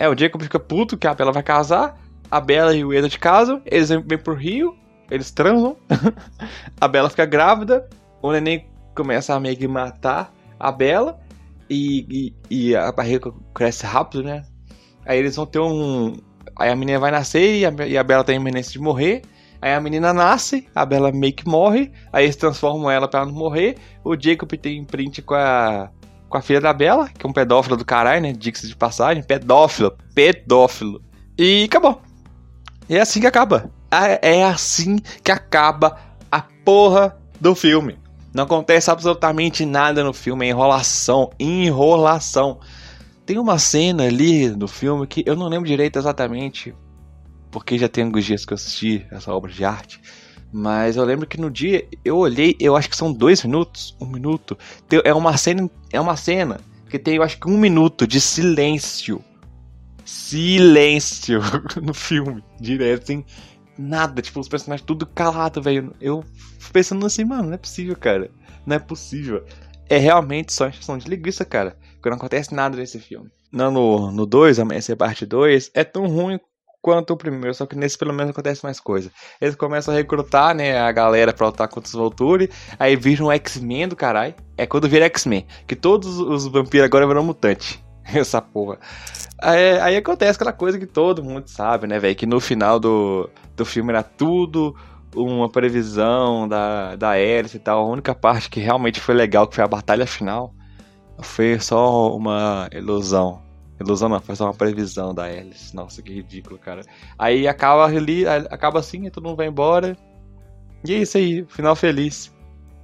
É, 0.00 0.08
o 0.08 0.16
Jacob 0.18 0.42
fica 0.42 0.58
puto 0.58 0.96
que 0.96 1.06
a 1.06 1.12
Bela 1.12 1.30
vai 1.30 1.42
casar. 1.42 2.00
A 2.30 2.40
Bela 2.40 2.74
e 2.74 2.82
o 2.82 2.90
Edward 2.90 3.18
casam. 3.18 3.60
Eles 3.66 3.90
vêm 3.90 4.16
pro 4.16 4.34
Rio. 4.34 4.74
Eles 5.10 5.30
transam. 5.30 5.76
a 6.80 6.88
Bela 6.88 7.10
fica 7.10 7.26
grávida. 7.26 7.86
O 8.22 8.32
neném 8.32 8.66
começa 8.94 9.34
a 9.34 9.38
meio 9.38 9.58
que 9.58 9.68
matar 9.68 10.32
a 10.58 10.72
Bela. 10.72 11.20
E, 11.68 12.32
e, 12.50 12.70
e, 12.70 12.74
a 12.74 12.90
barriga 12.90 13.30
cresce 13.54 13.84
rápido, 13.84 14.22
né? 14.22 14.42
Aí 15.04 15.18
eles 15.18 15.36
vão 15.36 15.44
ter 15.44 15.60
um. 15.60 16.16
Aí 16.56 16.70
a 16.70 16.76
menina 16.76 16.98
vai 16.98 17.10
nascer 17.10 17.58
e 17.58 17.66
a, 17.66 17.86
e 17.86 17.98
a 17.98 18.02
Bela 18.02 18.24
tem 18.24 18.38
a 18.38 18.40
iminência 18.40 18.72
de 18.72 18.78
morrer. 18.78 19.20
Aí 19.60 19.74
a 19.74 19.80
menina 19.82 20.14
nasce, 20.14 20.66
a 20.74 20.86
Bela 20.86 21.12
meio 21.12 21.34
que 21.34 21.46
morre. 21.46 21.92
Aí 22.10 22.24
eles 22.24 22.36
transformam 22.36 22.90
ela 22.90 23.06
pra 23.06 23.20
ela 23.20 23.30
não 23.30 23.36
morrer. 23.36 23.76
O 24.02 24.18
Jacob 24.18 24.50
tem 24.52 24.82
print 24.82 25.20
com 25.20 25.34
a 25.34 25.90
com 26.30 26.38
a 26.38 26.40
filha 26.40 26.60
da 26.60 26.72
Bela, 26.72 27.08
que 27.08 27.26
é 27.26 27.28
um 27.28 27.32
pedófilo 27.32 27.76
do 27.76 27.84
caralho, 27.84 28.22
né? 28.22 28.32
Dix 28.32 28.62
de 28.62 28.76
passagem. 28.76 29.22
Pedófilo. 29.22 29.98
Pedófilo. 30.14 31.02
E 31.36 31.64
acabou. 31.64 32.00
E 32.88 32.96
é 32.96 33.00
assim 33.00 33.20
que 33.20 33.26
acaba. 33.26 33.70
É 34.22 34.44
assim 34.44 34.98
que 35.24 35.32
acaba 35.32 35.98
a 36.30 36.40
porra 36.40 37.18
do 37.40 37.54
filme. 37.54 37.98
Não 38.32 38.44
acontece 38.44 38.90
absolutamente 38.90 39.66
nada 39.66 40.04
no 40.04 40.12
filme. 40.12 40.46
É 40.46 40.50
enrolação. 40.50 41.30
Enrolação. 41.38 42.60
Tem 43.26 43.36
uma 43.36 43.58
cena 43.58 44.04
ali 44.04 44.48
no 44.50 44.68
filme 44.68 45.06
que 45.08 45.24
eu 45.26 45.34
não 45.34 45.48
lembro 45.48 45.68
direito 45.68 45.98
exatamente. 45.98 46.72
Porque 47.50 47.76
já 47.76 47.88
tem 47.88 48.04
alguns 48.04 48.24
dias 48.24 48.44
que 48.44 48.52
eu 48.52 48.54
assisti 48.54 49.04
essa 49.10 49.34
obra 49.34 49.50
de 49.50 49.64
arte. 49.64 50.00
Mas 50.52 50.96
eu 50.96 51.04
lembro 51.04 51.26
que 51.26 51.40
no 51.40 51.50
dia 51.50 51.86
eu 52.04 52.16
olhei, 52.16 52.56
eu 52.58 52.74
acho 52.76 52.90
que 52.90 52.96
são 52.96 53.12
dois 53.12 53.44
minutos, 53.44 53.96
um 54.00 54.06
minuto. 54.06 54.58
É 55.04 55.14
uma 55.14 55.36
cena, 55.36 55.70
é 55.92 56.00
uma 56.00 56.16
cena 56.16 56.60
que 56.88 56.98
tem, 56.98 57.16
eu 57.16 57.22
acho 57.22 57.38
que 57.38 57.48
um 57.48 57.56
minuto 57.56 58.06
de 58.06 58.20
silêncio. 58.20 59.22
Silêncio 60.04 61.40
no 61.80 61.94
filme, 61.94 62.42
direto, 62.60 63.04
assim, 63.04 63.24
nada, 63.78 64.20
tipo, 64.20 64.40
os 64.40 64.48
personagens 64.48 64.84
tudo 64.84 65.06
calado, 65.06 65.62
velho. 65.62 65.94
Eu 66.00 66.24
pensando 66.72 67.06
assim, 67.06 67.24
mano, 67.24 67.44
não 67.44 67.54
é 67.54 67.58
possível, 67.58 67.96
cara. 67.96 68.30
Não 68.66 68.76
é 68.76 68.78
possível. 68.78 69.44
É 69.88 69.98
realmente 69.98 70.52
só 70.52 70.68
encheção 70.68 70.98
de 70.98 71.08
linguiça, 71.08 71.44
cara. 71.44 71.76
Porque 71.94 72.10
não 72.10 72.16
acontece 72.16 72.54
nada 72.54 72.76
nesse 72.76 72.98
filme. 72.98 73.30
Não, 73.52 74.12
no 74.12 74.26
2, 74.26 74.60
Amanhecer 74.60 74.96
Parte 74.96 75.26
2, 75.26 75.72
é 75.74 75.82
tão 75.82 76.06
ruim 76.06 76.38
quanto 76.82 77.12
o 77.12 77.16
primeiro, 77.16 77.54
só 77.54 77.66
que 77.66 77.76
nesse 77.76 77.98
pelo 77.98 78.12
menos 78.12 78.30
acontece 78.30 78.64
mais 78.64 78.80
coisa. 78.80 79.10
Eles 79.40 79.54
começam 79.54 79.92
a 79.92 79.96
recrutar, 79.96 80.54
né, 80.54 80.78
a 80.78 80.90
galera 80.92 81.32
pra 81.32 81.46
lutar 81.46 81.68
contra 81.68 81.88
os 81.88 81.94
Volturi, 81.94 82.50
aí 82.78 82.96
viram 82.96 83.26
um 83.26 83.32
X-Men 83.32 83.88
do 83.88 83.96
caralho. 83.96 84.34
É 84.56 84.66
quando 84.66 84.88
vira 84.88 85.06
X-Men, 85.06 85.46
que 85.66 85.76
todos 85.76 86.18
os 86.18 86.46
vampiros 86.46 86.86
agora 86.86 87.06
viram 87.06 87.24
mutante. 87.24 87.82
Essa 88.04 88.40
porra. 88.40 88.78
Aí, 89.42 89.80
aí, 89.80 89.96
acontece 89.96 90.36
aquela 90.36 90.52
coisa 90.52 90.78
que 90.78 90.86
todo 90.86 91.24
mundo 91.24 91.48
sabe, 91.48 91.86
né, 91.86 91.98
velho? 91.98 92.14
Que 92.14 92.26
no 92.26 92.40
final 92.40 92.78
do, 92.78 93.30
do 93.56 93.64
filme 93.64 93.90
era 93.90 94.02
tudo 94.02 94.74
uma 95.14 95.48
previsão 95.48 96.46
da, 96.46 96.94
da 96.96 97.10
Alice 97.10 97.56
e 97.56 97.60
tal. 97.60 97.80
A 97.80 97.88
única 97.88 98.14
parte 98.14 98.50
que 98.50 98.60
realmente 98.60 99.00
foi 99.00 99.14
legal, 99.14 99.46
que 99.46 99.54
foi 99.54 99.64
a 99.64 99.68
batalha 99.68 100.06
final, 100.06 100.54
foi 101.22 101.58
só 101.58 102.14
uma 102.14 102.68
ilusão. 102.72 103.42
Ilusão 103.80 104.10
só 104.34 104.44
uma 104.44 104.54
previsão 104.54 105.14
da 105.14 105.24
Alice. 105.24 105.74
Nossa, 105.74 106.02
que 106.02 106.12
ridículo, 106.12 106.58
cara. 106.58 106.82
Aí 107.18 107.48
acaba 107.48 107.86
ali, 107.86 108.26
acaba 108.26 108.78
assim, 108.78 109.06
e 109.06 109.10
todo 109.10 109.24
mundo 109.24 109.36
vai 109.36 109.46
embora. 109.46 109.96
E 110.86 110.94
é 110.94 110.98
isso 110.98 111.16
aí, 111.16 111.44
final 111.48 111.74
feliz. 111.74 112.32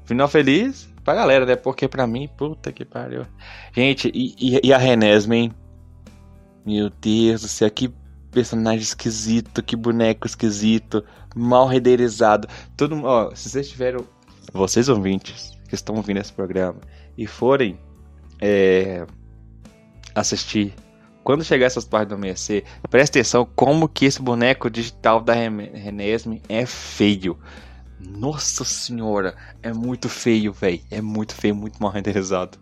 Final 0.05 0.29
feliz 0.29 0.89
pra 1.05 1.15
galera, 1.15 1.45
né? 1.45 1.55
Porque 1.55 1.87
pra 1.87 2.07
mim, 2.07 2.29
puta 2.37 2.73
que 2.73 2.85
pariu. 2.85 3.27
Gente, 3.73 4.11
e, 4.15 4.35
e, 4.39 4.61
e 4.69 4.73
a 4.73 4.79
Renesme, 4.79 5.37
hein? 5.37 5.53
Meu 6.65 6.91
Deus 6.91 7.43
do 7.43 7.49
céu, 7.49 7.71
que 7.71 7.93
personagem 8.31 8.81
esquisito, 8.81 9.63
que 9.63 9.77
boneco 9.77 10.27
esquisito, 10.27 11.05
mal 11.35 11.67
renderizado. 11.67 12.49
Todo 12.77 13.03
ó, 13.05 13.35
se 13.35 13.49
vocês 13.49 13.69
tiveram, 13.69 14.05
vocês 14.53 14.89
ouvintes 14.89 15.57
que 15.69 15.75
estão 15.75 15.95
ouvindo 15.95 16.19
esse 16.19 16.33
programa 16.33 16.81
e 17.17 17.27
forem 17.27 17.79
é, 18.41 19.07
assistir 20.15 20.75
quando 21.27 21.43
chegar 21.43 21.67
essas 21.67 21.85
partes 21.85 22.11
do 22.11 22.15
amanhecer, 22.15 22.63
presta 22.89 23.19
atenção 23.19 23.45
como 23.57 23.89
que 23.89 24.05
esse 24.05 24.23
boneco 24.23 24.71
digital 24.71 25.21
da 25.21 25.35
Renesme 25.35 26.41
é 26.49 26.65
feio. 26.65 27.37
Nossa 27.99 28.65
senhora, 28.65 29.35
é 29.61 29.73
muito 29.73 30.09
feio, 30.09 30.53
velho. 30.53 30.81
É 30.89 31.03
muito 31.03 31.35
feio, 31.35 31.53
muito 31.53 31.83
mal 31.83 31.91
renderizado. 31.91 32.57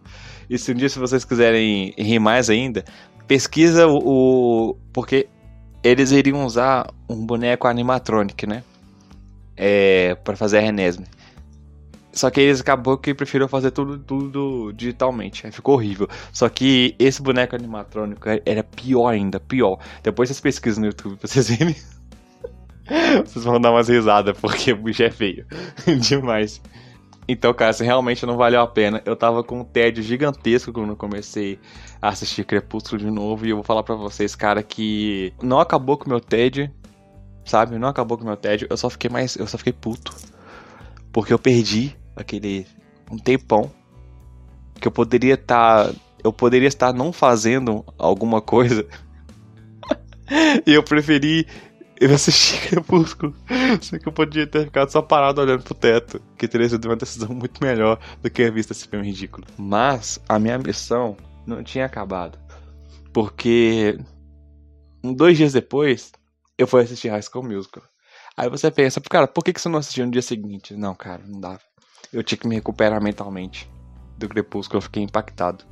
E 0.48 0.56
se 0.56 0.72
um 0.72 0.74
dia 0.74 0.88
se 0.88 0.98
vocês 0.98 1.26
quiserem 1.26 1.92
rir 1.98 2.18
mais 2.18 2.48
ainda, 2.48 2.86
pesquisa 3.28 3.86
o, 3.86 3.98
o 3.98 4.76
porque 4.94 5.28
eles 5.82 6.10
iriam 6.10 6.42
usar 6.42 6.86
um 7.06 7.26
boneco 7.26 7.66
animatronic, 7.66 8.46
né? 8.46 8.64
É, 9.54 10.14
para 10.24 10.36
fazer 10.36 10.56
a 10.56 10.62
Renesme. 10.62 11.04
Só 12.14 12.30
que 12.30 12.40
eles 12.40 12.60
acabou 12.60 12.96
que 12.96 13.12
preferiram 13.12 13.48
fazer 13.48 13.72
tudo, 13.72 13.98
tudo 13.98 14.72
digitalmente. 14.72 15.46
Aí 15.46 15.52
ficou 15.52 15.74
horrível. 15.74 16.08
Só 16.32 16.48
que 16.48 16.94
esse 16.98 17.20
boneco 17.20 17.56
animatrônico 17.56 18.28
era 18.46 18.62
pior 18.62 19.08
ainda, 19.08 19.40
pior. 19.40 19.78
Depois 20.02 20.28
vocês 20.28 20.40
pesquisam 20.40 20.82
no 20.82 20.86
YouTube 20.86 21.16
pra 21.16 21.26
vocês 21.26 21.48
verem. 21.48 21.74
vocês 23.26 23.44
vão 23.44 23.60
dar 23.60 23.72
umas 23.72 23.88
risadas, 23.88 24.38
porque 24.38 24.72
o 24.72 24.76
bicho 24.76 25.02
é 25.02 25.10
feio. 25.10 25.44
Demais. 26.00 26.62
Então, 27.26 27.52
cara, 27.52 27.72
se 27.72 27.82
realmente 27.82 28.24
não 28.24 28.36
valeu 28.36 28.60
a 28.60 28.66
pena. 28.66 29.02
Eu 29.04 29.16
tava 29.16 29.42
com 29.42 29.60
um 29.60 29.64
tédio 29.64 30.02
gigantesco 30.02 30.72
quando 30.72 30.90
eu 30.90 30.96
comecei 30.96 31.58
a 32.00 32.10
assistir 32.10 32.44
Crepúsculo 32.44 33.00
de 33.00 33.10
novo. 33.10 33.44
E 33.44 33.50
eu 33.50 33.56
vou 33.56 33.64
falar 33.64 33.82
pra 33.82 33.96
vocês, 33.96 34.36
cara, 34.36 34.62
que 34.62 35.32
não 35.42 35.58
acabou 35.58 35.98
com 35.98 36.04
o 36.04 36.10
meu 36.10 36.20
tédio. 36.20 36.70
Sabe? 37.44 37.76
Não 37.76 37.88
acabou 37.88 38.16
com 38.16 38.22
o 38.22 38.26
meu 38.26 38.36
tédio. 38.36 38.68
Eu 38.70 38.76
só 38.76 38.88
fiquei 38.88 39.10
mais. 39.10 39.34
Eu 39.34 39.48
só 39.48 39.58
fiquei 39.58 39.72
puto. 39.72 40.14
Porque 41.12 41.32
eu 41.32 41.38
perdi 41.38 41.96
aquele 42.16 42.66
um 43.10 43.18
tempão 43.18 43.70
que 44.80 44.88
eu 44.88 44.92
poderia 44.92 45.34
estar 45.34 45.88
tá, 45.88 45.94
eu 46.22 46.32
poderia 46.32 46.68
estar 46.68 46.92
não 46.92 47.12
fazendo 47.12 47.84
alguma 47.98 48.40
coisa 48.40 48.86
e 50.66 50.72
eu 50.72 50.82
preferi 50.82 51.46
eu 52.00 52.12
assisti 52.12 52.60
Crepúsculo. 52.68 53.34
Só 53.80 53.98
que 53.98 54.08
eu 54.08 54.12
podia 54.12 54.46
ter 54.46 54.64
ficado 54.64 54.90
só 54.90 55.00
parado 55.00 55.40
olhando 55.40 55.62
pro 55.62 55.74
teto 55.74 56.20
que 56.36 56.48
teria 56.48 56.68
sido 56.68 56.86
uma 56.86 56.96
decisão 56.96 57.28
muito 57.30 57.62
melhor 57.62 57.98
do 58.20 58.30
que 58.30 58.42
ter 58.42 58.52
visto 58.52 58.72
esse 58.72 58.88
filme 58.88 59.06
ridículo. 59.06 59.46
Mas 59.56 60.20
a 60.28 60.38
minha 60.38 60.58
missão 60.58 61.16
não 61.46 61.62
tinha 61.62 61.86
acabado 61.86 62.38
porque 63.14 63.96
dois 65.02 65.38
dias 65.38 65.52
depois 65.52 66.10
eu 66.58 66.66
fui 66.66 66.82
assistir 66.82 67.08
High 67.08 67.22
School 67.22 67.44
Musical. 67.44 67.82
Aí 68.36 68.50
você 68.50 68.70
pensa, 68.70 69.00
cara, 69.00 69.28
por 69.28 69.44
que, 69.44 69.52
que 69.52 69.60
você 69.60 69.68
não 69.68 69.78
assistiu 69.78 70.04
no 70.04 70.10
dia 70.10 70.20
seguinte? 70.20 70.74
Não, 70.74 70.94
cara, 70.94 71.22
não 71.24 71.40
dava 71.40 71.60
eu 72.14 72.22
tinha 72.22 72.38
que 72.38 72.46
me 72.46 72.54
recuperar 72.54 73.02
mentalmente 73.02 73.68
do 74.16 74.28
Crepúsculo, 74.28 74.78
eu 74.78 74.82
fiquei 74.82 75.02
impactado. 75.02 75.64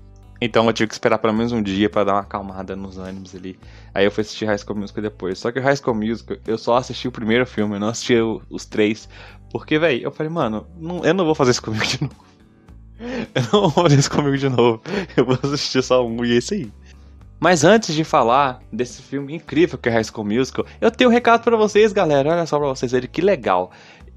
Então 0.45 0.67
eu 0.67 0.73
tive 0.73 0.89
que 0.89 0.95
esperar 0.95 1.19
pelo 1.19 1.33
menos 1.33 1.53
um 1.53 1.63
dia 1.63 1.89
para 1.89 2.05
dar 2.05 2.13
uma 2.15 2.21
acalmada 2.23 2.75
nos 2.75 2.99
ânimos 2.99 3.33
ali. 3.33 3.57
Aí 3.95 4.05
eu 4.05 4.11
fui 4.11 4.23
assistir 4.23 4.45
High 4.45 4.59
School 4.59 4.77
Musical 4.77 5.01
depois. 5.01 5.39
Só 5.39 5.53
que 5.53 5.61
High 5.61 5.77
School 5.77 5.95
Musical, 5.95 6.37
eu 6.45 6.59
só 6.59 6.77
assisti 6.77 7.07
o 7.07 7.13
primeiro 7.13 7.47
filme, 7.47 7.77
eu 7.77 7.81
não 7.81 7.87
assisti 7.87 8.15
os 8.51 8.65
três. 8.67 9.09
Porque, 9.53 9.79
velho, 9.79 10.03
eu 10.03 10.11
falei, 10.11 10.33
mano, 10.33 10.67
não, 10.77 11.05
eu 11.05 11.15
não 11.15 11.25
vou 11.25 11.37
fazer 11.37 11.53
isso 11.53 11.63
comigo 11.63 11.87
de 11.87 12.03
novo. 12.03 12.33
Eu 13.35 13.43
não 13.53 13.69
vou 13.69 13.71
fazer 13.71 13.99
isso 13.99 14.11
comigo 14.11 14.39
de 14.39 14.49
novo. 14.49 14.81
Eu 15.17 15.25
vou 15.25 15.37
assistir 15.43 15.83
só 15.83 16.07
um 16.07 16.25
e 16.25 16.35
é 16.35 16.39
isso 16.39 16.55
aí. 16.55 16.71
Mas 17.41 17.65
antes 17.65 17.97
de 17.97 18.05
falar 18.05 18.61
desse 18.73 19.03
filme 19.03 19.35
incrível 19.35 19.77
que 19.77 19.89
é 19.89 19.93
High 19.93 20.05
School 20.05 20.25
Musical, 20.25 20.65
eu 20.81 20.89
tenho 20.89 21.11
um 21.11 21.13
recado 21.13 21.43
para 21.43 21.57
vocês, 21.57 21.93
galera. 21.93 22.31
Olha 22.31 22.47
só 22.47 22.57
pra 22.61 22.69
vocês 22.69 22.93
verem 22.93 23.11
que 23.11 23.21
legal. 23.21 23.73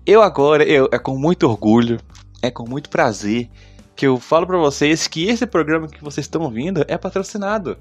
Eu 0.06 0.22
agora, 0.22 0.63
eu, 0.63 0.88
é 0.91 1.00
com 1.00 1.18
muito 1.18 1.48
orgulho, 1.48 2.00
é 2.39 2.52
com 2.52 2.70
muito 2.70 2.91
prazer 2.91 3.50
que 3.96 4.06
eu 4.06 4.20
falo 4.20 4.46
para 4.46 4.58
vocês 4.58 5.08
que 5.08 5.26
esse 5.28 5.48
programa 5.48 5.88
que 5.88 6.04
vocês 6.04 6.26
estão 6.26 6.44
ouvindo 6.44 6.86
é 6.88 6.96
patrocinado. 6.96 7.76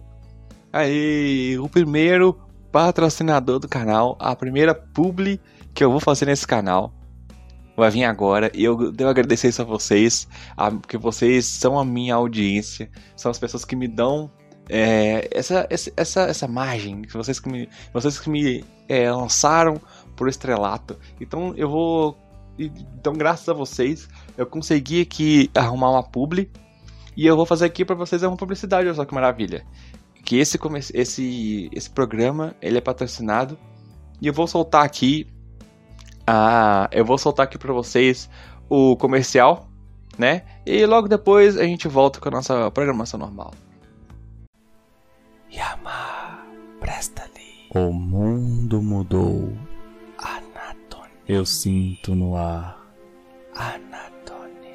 Aí, 0.72 1.58
o 1.58 1.68
primeiro 1.68 2.40
patrocinador 2.72 3.58
do 3.58 3.68
canal, 3.68 4.16
a 4.18 4.34
primeira 4.34 4.74
publi 4.74 5.38
que 5.74 5.84
eu 5.84 5.90
vou 5.90 6.00
fazer 6.00 6.24
nesse 6.24 6.46
canal 6.46 6.94
vai 7.76 7.90
vir 7.90 8.04
agora. 8.04 8.50
E 8.54 8.64
eu 8.64 8.90
devo 8.90 9.10
agradecer 9.10 9.48
isso 9.48 9.60
a 9.60 9.66
vocês, 9.66 10.26
porque 10.80 10.96
vocês 10.96 11.44
são 11.44 11.78
a 11.78 11.84
minha 11.84 12.14
audiência, 12.14 12.90
são 13.14 13.30
as 13.30 13.38
pessoas 13.38 13.66
que 13.66 13.76
me 13.76 13.86
dão 13.86 14.30
é, 14.70 15.28
essa, 15.30 15.66
essa, 15.68 16.22
essa 16.22 16.48
margem, 16.48 17.02
vocês 17.12 17.38
que 17.38 17.50
me, 17.50 17.68
vocês 17.92 18.18
que 18.18 18.30
me 18.30 18.64
é, 18.88 19.10
lançaram 19.10 19.78
por 20.14 20.28
estrelato. 20.28 20.98
Então 21.20 21.54
eu 21.56 21.68
vou. 21.68 22.18
Então, 22.58 23.12
graças 23.14 23.48
a 23.48 23.52
vocês, 23.52 24.08
eu 24.38 24.46
consegui 24.46 25.00
aqui 25.00 25.50
arrumar 25.54 25.90
uma 25.90 26.02
publi. 26.02 26.50
E 27.16 27.26
eu 27.26 27.36
vou 27.36 27.46
fazer 27.46 27.64
aqui 27.66 27.84
para 27.84 27.94
vocês 27.94 28.22
uma 28.22 28.36
publicidade, 28.36 28.86
olha 28.86 28.94
só 28.94 29.04
que 29.04 29.14
maravilha. 29.14 29.64
Que 30.24 30.38
esse, 30.38 30.58
esse, 30.94 31.70
esse 31.72 31.90
programa 31.90 32.54
ele 32.62 32.78
é 32.78 32.80
patrocinado. 32.80 33.58
E 34.20 34.26
eu 34.26 34.32
vou 34.32 34.46
soltar 34.46 34.84
aqui. 34.84 35.26
A, 36.26 36.88
eu 36.92 37.04
vou 37.04 37.18
soltar 37.18 37.44
aqui 37.44 37.58
para 37.58 37.72
vocês 37.72 38.30
o 38.68 38.96
comercial, 38.96 39.68
né? 40.16 40.42
E 40.64 40.86
logo 40.86 41.08
depois 41.08 41.56
a 41.58 41.64
gente 41.64 41.86
volta 41.86 42.18
com 42.18 42.28
a 42.28 42.32
nossa 42.32 42.70
programação 42.70 43.20
normal. 43.20 43.52
Yama, 45.52 46.40
presta 46.80 47.22
ali. 47.22 47.68
O 47.74 47.92
mundo 47.92 48.82
mudou. 48.82 49.52
Eu 51.26 51.46
sinto 51.46 52.14
no 52.14 52.36
ar. 52.36 52.86
Anatone 53.54 54.74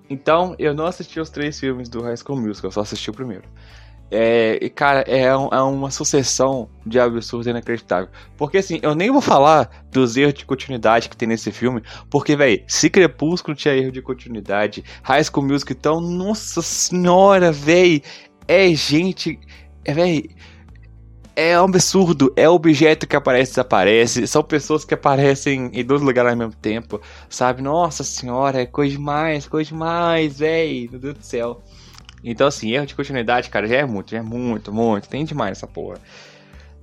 Então, 0.10 0.56
eu 0.58 0.74
não 0.74 0.86
assisti 0.86 1.20
os 1.20 1.30
três 1.30 1.60
filmes 1.60 1.90
do 1.90 2.02
High 2.02 2.16
School 2.16 2.40
Musical, 2.40 2.70
eu 2.70 2.72
só 2.72 2.82
assisti 2.82 3.10
o 3.10 3.14
primeiro. 3.14 3.44
É, 4.10 4.58
e 4.62 4.70
cara, 4.70 5.02
é, 5.02 5.36
um, 5.36 5.50
é, 5.50 5.62
uma 5.62 5.92
sucessão 5.92 6.70
de 6.86 6.98
absurdos 6.98 7.46
inacreditável. 7.46 8.08
Porque 8.38 8.60
assim, 8.60 8.80
eu 8.82 8.96
nem 8.96 9.12
vou 9.12 9.20
falar 9.22 9.86
dos 9.92 10.16
erros 10.16 10.34
de 10.34 10.46
continuidade 10.46 11.10
que 11.10 11.18
tem 11.18 11.28
nesse 11.28 11.52
filme, 11.52 11.82
porque, 12.10 12.36
velho, 12.36 12.64
se 12.68 12.90
Crepúsculo 12.90 13.56
tinha 13.56 13.76
erro 13.76 13.92
de 13.92 14.02
continuidade, 14.02 14.84
High 15.04 15.26
School 15.26 15.46
Music, 15.46 15.74
então, 15.74 16.00
nossa 16.00 16.62
senhora, 16.62 17.52
velho, 17.52 18.02
é 18.48 18.70
gente. 18.74 19.38
É, 19.84 19.94
velho. 19.94 20.30
É 21.40 21.62
um 21.62 21.66
absurdo, 21.66 22.34
é 22.36 22.50
objeto 22.50 23.06
que 23.06 23.16
aparece 23.16 23.52
e 23.52 23.54
desaparece, 23.54 24.26
são 24.26 24.42
pessoas 24.42 24.84
que 24.84 24.96
aparecem 24.96 25.70
em 25.72 25.86
dois 25.86 26.02
lugares 26.02 26.32
ao 26.32 26.36
mesmo 26.36 26.56
tempo, 26.56 27.00
sabe? 27.30 27.62
Nossa 27.62 28.04
senhora, 28.04 28.64
é 28.64 28.66
coisa 28.66 28.96
demais, 28.96 29.48
coisa 29.48 29.70
demais, 29.70 30.40
velho, 30.40 30.90
meu 30.90 31.00
Deus 31.00 31.14
do 31.14 31.24
céu. 31.24 31.62
Então, 32.24 32.48
assim, 32.48 32.72
erro 32.72 32.88
de 32.88 32.96
continuidade, 32.96 33.52
cara, 33.52 33.68
já 33.68 33.76
é 33.76 33.86
muito, 33.86 34.10
já 34.10 34.18
é 34.18 34.22
muito, 34.24 34.74
muito. 34.74 35.08
Tem 35.08 35.24
demais 35.24 35.60
essa 35.60 35.68
porra. 35.68 36.00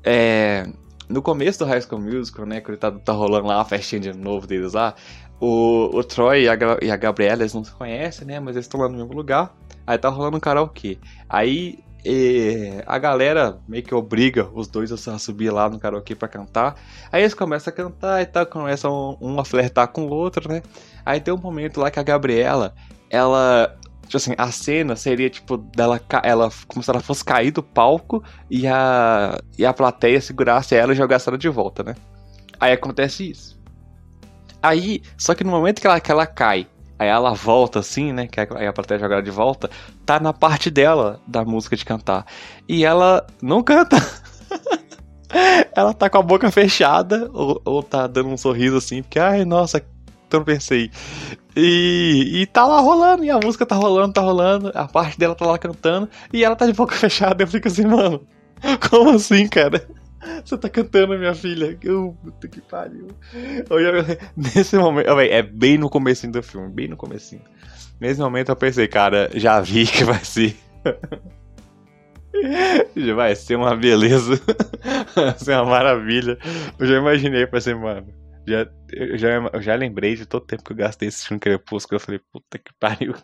É, 0.04 0.68
no 1.08 1.20
começo 1.20 1.58
do 1.58 1.64
High 1.64 1.80
School 1.80 2.00
Musical, 2.00 2.46
né, 2.46 2.60
quando 2.60 2.78
tá, 2.78 2.92
tá 2.92 3.12
rolando 3.12 3.48
lá 3.48 3.60
a 3.60 3.64
festinha 3.64 4.00
de 4.00 4.12
novo 4.12 4.46
deles 4.46 4.74
lá, 4.74 4.94
o, 5.40 5.90
o 5.92 6.04
Troy 6.04 6.44
e 6.44 6.48
a, 6.48 6.56
e 6.80 6.92
a 6.92 6.96
Gabriela, 6.96 7.42
eles 7.42 7.54
não 7.54 7.64
se 7.64 7.72
conhecem, 7.72 8.24
né, 8.24 8.38
mas 8.38 8.54
eles 8.54 8.66
estão 8.66 8.78
lá 8.78 8.88
no 8.88 8.96
mesmo 8.98 9.14
lugar. 9.14 9.52
Aí 9.84 9.98
tá 9.98 10.08
rolando 10.08 10.36
um 10.36 10.40
karaokê. 10.40 10.96
Aí 11.28 11.83
e 12.04 12.82
a 12.86 12.98
galera 12.98 13.58
meio 13.66 13.82
que 13.82 13.94
obriga 13.94 14.48
os 14.52 14.68
dois 14.68 14.92
a 14.92 15.18
subir 15.18 15.50
lá 15.50 15.68
no 15.68 15.78
karaokê 15.78 16.14
pra 16.14 16.28
cantar. 16.28 16.76
Aí 17.10 17.22
eles 17.22 17.34
começam 17.34 17.72
a 17.72 17.76
cantar 17.76 18.20
e 18.20 18.26
tal, 18.26 18.44
começam 18.46 19.16
um 19.20 19.40
a 19.40 19.44
flertar 19.44 19.88
com 19.88 20.06
o 20.06 20.10
outro, 20.10 20.48
né? 20.48 20.62
Aí 21.04 21.20
tem 21.20 21.32
um 21.32 21.38
momento 21.38 21.80
lá 21.80 21.90
que 21.90 21.98
a 21.98 22.02
Gabriela, 22.02 22.74
ela 23.08 23.74
Tipo 24.04 24.18
assim, 24.18 24.34
a 24.36 24.50
cena 24.50 24.96
seria, 24.96 25.30
tipo, 25.30 25.56
dela 25.56 26.00
ela 26.22 26.50
como 26.68 26.82
se 26.82 26.90
ela 26.90 27.00
fosse 27.00 27.24
cair 27.24 27.50
do 27.50 27.62
palco 27.62 28.22
e 28.50 28.66
a, 28.66 29.40
e 29.58 29.64
a 29.64 29.72
plateia 29.72 30.20
segurasse 30.20 30.74
ela 30.74 30.92
e 30.92 30.96
jogasse 30.96 31.28
ela 31.28 31.38
de 31.38 31.48
volta, 31.48 31.82
né? 31.82 31.94
Aí 32.60 32.72
acontece 32.72 33.30
isso. 33.30 33.58
Aí, 34.62 35.02
só 35.16 35.34
que 35.34 35.44
no 35.44 35.50
momento 35.50 35.80
que 35.80 35.86
ela, 35.86 36.00
que 36.00 36.10
ela 36.10 36.26
cai, 36.26 36.66
aí 36.98 37.08
ela 37.08 37.34
volta 37.34 37.80
assim, 37.80 38.12
né? 38.12 38.26
Que 38.26 38.40
aí 38.40 38.66
a 38.66 38.72
plateia 38.72 39.00
joga 39.00 39.22
de 39.22 39.30
volta, 39.30 39.70
tá 40.04 40.20
na 40.20 40.32
parte 40.32 40.70
dela 40.70 41.20
da 41.26 41.44
música 41.44 41.76
de 41.76 41.84
cantar. 41.84 42.26
E 42.68 42.84
ela 42.84 43.26
não 43.42 43.62
canta. 43.62 43.96
ela 45.74 45.92
tá 45.92 46.08
com 46.08 46.18
a 46.18 46.22
boca 46.22 46.50
fechada, 46.50 47.28
ou, 47.32 47.60
ou 47.64 47.82
tá 47.82 48.06
dando 48.06 48.28
um 48.28 48.36
sorriso 48.36 48.76
assim, 48.76 49.02
porque, 49.02 49.18
ai, 49.18 49.44
nossa, 49.44 49.84
tropecei. 50.28 50.90
E, 51.56 52.42
e 52.42 52.46
tá 52.46 52.66
lá 52.66 52.80
rolando, 52.80 53.24
e 53.24 53.30
a 53.30 53.38
música 53.38 53.64
tá 53.64 53.76
rolando, 53.76 54.12
tá 54.12 54.20
rolando, 54.20 54.72
a 54.74 54.86
parte 54.86 55.18
dela 55.18 55.34
tá 55.34 55.46
lá 55.46 55.58
cantando, 55.58 56.08
e 56.32 56.44
ela 56.44 56.56
tá 56.56 56.66
de 56.66 56.72
boca 56.72 56.94
fechada. 56.96 57.42
Eu 57.42 57.48
fico 57.48 57.68
assim, 57.68 57.86
mano, 57.86 58.26
como 58.88 59.10
assim, 59.10 59.48
cara? 59.48 59.86
Você 60.44 60.58
tá 60.58 60.68
cantando, 60.68 61.18
minha 61.18 61.34
filha? 61.34 61.78
Eu, 61.82 62.16
puta 62.22 62.48
que 62.48 62.60
pariu. 62.60 63.08
Nesse 64.36 64.76
momento, 64.76 65.08
é 65.20 65.42
bem 65.42 65.78
no 65.78 65.90
começo 65.90 66.26
do 66.30 66.42
filme, 66.42 66.68
bem 66.70 66.88
no 66.88 66.96
começo. 66.96 67.38
Nesse 68.00 68.20
momento 68.20 68.50
eu 68.50 68.56
pensei, 68.56 68.88
cara, 68.88 69.30
já 69.34 69.60
vi 69.60 69.86
que 69.86 70.04
vai 70.04 70.24
ser. 70.24 70.56
já 72.96 73.14
vai 73.14 73.34
ser 73.34 73.56
uma 73.56 73.76
beleza. 73.76 74.40
vai 75.14 75.38
ser 75.38 75.52
uma 75.54 75.64
maravilha. 75.66 76.38
Eu 76.78 76.86
já 76.86 76.96
imaginei 76.96 77.46
pra 77.46 77.60
ser, 77.60 77.76
mano 77.76 78.24
já, 78.46 78.70
eu, 78.92 79.18
já, 79.18 79.28
eu 79.52 79.62
já 79.62 79.74
lembrei 79.74 80.14
de 80.14 80.26
todo 80.26 80.46
tempo 80.46 80.62
que 80.64 80.72
eu 80.72 80.76
gastei 80.76 81.10
filme 81.10 81.40
Crepúsculo. 81.40 81.96
Eu 81.96 82.00
falei, 82.00 82.20
puta 82.30 82.58
que 82.58 82.72
pariu. 82.78 83.14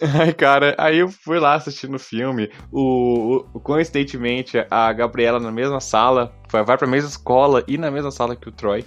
Aí, 0.00 0.32
cara, 0.32 0.74
aí 0.78 0.98
eu 0.98 1.08
fui 1.08 1.38
lá 1.38 1.54
assistindo 1.54 1.96
o 1.96 1.98
filme. 1.98 2.50
O, 2.70 3.44
o, 3.52 3.60
coincidentemente, 3.60 4.64
a 4.70 4.92
Gabriela 4.92 5.40
na 5.40 5.50
mesma 5.50 5.80
sala, 5.80 6.32
vai, 6.50 6.64
vai 6.64 6.78
pra 6.78 6.86
mesma 6.86 7.08
escola 7.08 7.64
e 7.66 7.76
na 7.76 7.90
mesma 7.90 8.10
sala 8.10 8.36
que 8.36 8.48
o 8.48 8.52
Troy. 8.52 8.84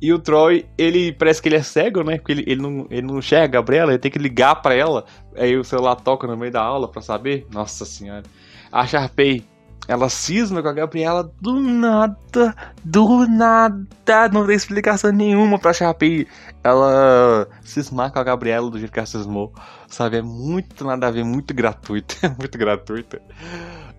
E 0.00 0.12
o 0.12 0.18
Troy, 0.18 0.66
ele 0.76 1.12
parece 1.12 1.40
que 1.40 1.48
ele 1.48 1.56
é 1.56 1.62
cego, 1.62 2.02
né? 2.02 2.18
Porque 2.18 2.32
ele, 2.32 2.44
ele, 2.46 2.60
não, 2.60 2.86
ele 2.90 3.06
não 3.06 3.18
enxerga 3.18 3.44
a 3.44 3.60
Gabriela, 3.60 3.92
ele 3.92 3.98
tem 3.98 4.10
que 4.10 4.18
ligar 4.18 4.56
pra 4.56 4.74
ela. 4.74 5.06
Aí 5.34 5.56
o 5.56 5.64
celular 5.64 5.96
toca 5.96 6.26
no 6.26 6.36
meio 6.36 6.52
da 6.52 6.60
aula 6.60 6.86
pra 6.86 7.00
saber. 7.00 7.46
Nossa 7.50 7.84
senhora. 7.86 8.22
A 8.70 8.86
Sharpay 8.86 9.42
ela 9.88 10.08
cisma 10.08 10.62
com 10.62 10.68
a 10.68 10.72
Gabriela 10.72 11.32
do 11.40 11.60
nada, 11.60 12.54
do 12.84 13.26
nada, 13.26 14.28
não 14.32 14.46
tem 14.46 14.56
explicação 14.56 15.12
nenhuma 15.12 15.58
pra 15.58 15.72
Sharpay 15.72 16.26
ela 16.62 17.48
cismar 17.62 18.12
com 18.12 18.18
a 18.18 18.24
Gabriela 18.24 18.70
do 18.70 18.78
jeito 18.78 18.92
que 18.92 18.98
ela 18.98 19.06
cismou, 19.06 19.52
sabe? 19.88 20.16
É 20.16 20.22
muito 20.22 20.84
nada 20.84 21.06
a 21.06 21.10
ver, 21.10 21.24
muito 21.24 21.54
gratuito, 21.54 22.16
é 22.26 22.28
muito 22.28 22.58
gratuito. 22.58 23.20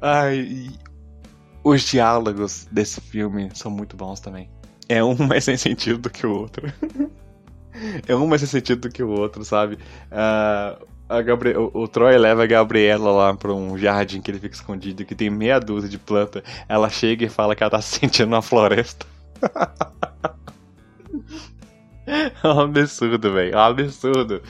Ai, 0.02 0.70
os 1.64 1.82
diálogos 1.82 2.68
desse 2.72 3.00
filme 3.02 3.50
são 3.54 3.72
muito 3.72 3.96
bons 3.96 4.20
também. 4.20 4.50
É 4.90 5.04
um 5.04 5.16
mais 5.26 5.44
sem 5.44 5.58
sentido 5.58 6.00
do 6.00 6.10
que 6.10 6.26
o 6.26 6.32
outro. 6.32 6.72
é 8.08 8.16
um 8.16 8.28
mais 8.28 8.42
sem 8.42 8.50
sentido 8.50 8.82
do 8.82 8.90
que 8.90 9.04
o 9.04 9.10
outro, 9.10 9.44
sabe? 9.46 9.78
Uh, 10.12 10.86
a 11.10 11.22
Gabri 11.22 11.56
o, 11.56 11.88
Troy 11.88 12.18
leva 12.18 12.44
a 12.44 12.48
Gabriela 12.48 13.12
lá 13.12 13.34
pra 13.34 13.54
um 13.54 13.78
jardim 13.78 14.22
que 14.22 14.30
ele 14.30 14.40
fica 14.40 14.56
escondido, 14.56 15.06
que 15.06 15.16
tem 15.16 15.30
meia 15.30 15.60
dúzia 15.60 15.90
de 15.90 15.98
planta. 15.98 16.44
Ela 16.68 16.90
chega 16.90 17.26
e 17.26 17.30
fala 17.30 17.56
que 17.56 17.64
ela 17.64 17.70
tá 17.70 17.82
se 17.82 18.00
sentindo 18.00 18.30
na 18.30 18.42
floresta. 18.42 19.06
é 22.06 22.48
um 22.48 22.60
absurdo, 22.60 23.34
velho. 23.34 23.54
É 23.54 23.58
um 23.58 23.60
absurdo. 23.60 24.42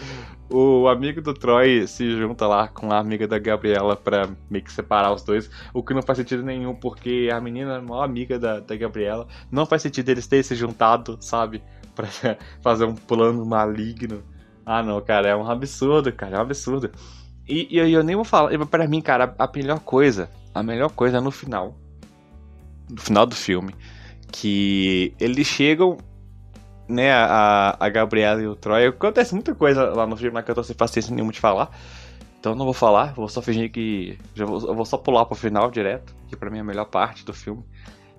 O 0.50 0.88
amigo 0.88 1.22
do 1.22 1.34
Troy 1.34 1.86
se 1.88 2.18
junta 2.18 2.48
lá 2.48 2.70
com 2.70 2.92
a 2.92 2.98
amiga 2.98 3.28
da 3.28 3.38
Gabriela 3.38 3.96
pra 3.96 4.30
meio 4.50 4.64
que 4.64 4.72
separar 4.72 5.14
os 5.14 5.24
dois. 5.24 5.50
O 5.74 5.84
que 5.84 5.94
não 5.94 6.02
faz 6.02 6.18
sentido 6.18 6.42
nenhum, 6.42 6.74
porque 6.74 7.30
a 7.32 7.40
menina 7.40 7.74
é 7.74 7.78
a 7.78 7.82
maior 7.82 8.04
amiga 8.04 8.40
da, 8.40 8.60
da 8.60 8.76
Gabriela. 8.76 9.28
Não 9.52 9.66
faz 9.66 9.82
sentido 9.82 10.10
eles 10.10 10.26
terem 10.26 10.44
se 10.44 10.56
juntado, 10.56 11.18
sabe? 11.22 11.62
Pra 11.94 12.08
fazer 12.62 12.86
um 12.86 12.96
plano 12.96 13.44
maligno 13.44 14.24
ah, 14.68 14.84
não, 14.84 15.00
cara, 15.00 15.30
é 15.30 15.36
um 15.36 15.50
absurdo, 15.50 16.12
cara, 16.12 16.36
é 16.36 16.40
um 16.40 16.42
absurdo. 16.42 16.92
E, 17.48 17.70
e 17.72 17.94
eu 17.94 18.04
nem 18.04 18.18
vou 18.18 18.26
falar, 18.26 18.52
para 18.66 18.86
mim, 18.86 19.00
cara, 19.00 19.34
a 19.40 19.50
melhor 19.56 19.80
coisa, 19.80 20.30
a 20.54 20.62
melhor 20.62 20.92
coisa 20.92 21.20
é 21.20 21.22
no 21.22 21.32
final. 21.32 21.74
No 22.90 23.00
final 23.00 23.26
do 23.26 23.34
filme. 23.34 23.74
Que 24.30 25.16
eles 25.22 25.48
chegam, 25.48 25.98
né, 26.86 27.14
a, 27.14 27.78
a 27.80 27.88
Gabriela 27.88 28.42
e 28.42 28.48
o 28.48 28.58
Troy. 28.58 28.88
Acontece 28.88 29.34
muita 29.34 29.56
coisa 29.56 29.86
lá 29.86 30.06
no 30.06 30.18
filme, 30.18 30.34
mas 30.34 30.44
que 30.44 30.52
eu 30.52 30.56
tô 30.56 30.64
sem 30.64 30.76
paciência 30.76 31.16
nenhuma 31.16 31.32
de 31.32 31.40
falar. 31.40 31.72
Então 32.38 32.54
não 32.54 32.66
vou 32.66 32.74
falar, 32.74 33.14
vou 33.14 33.30
só 33.30 33.42
fingir 33.42 33.72
que. 33.72 34.20
Já 34.36 34.44
vou, 34.46 34.60
eu 34.68 34.76
vou 34.76 34.86
só 34.86 34.98
pular 34.98 35.24
pro 35.24 35.36
final 35.36 35.72
direto, 35.72 36.14
que 36.28 36.36
pra 36.36 36.50
mim 36.50 36.58
é 36.58 36.62
a 36.62 36.66
melhor 36.66 36.86
parte 36.86 37.24
do 37.24 37.34
filme. 37.34 37.64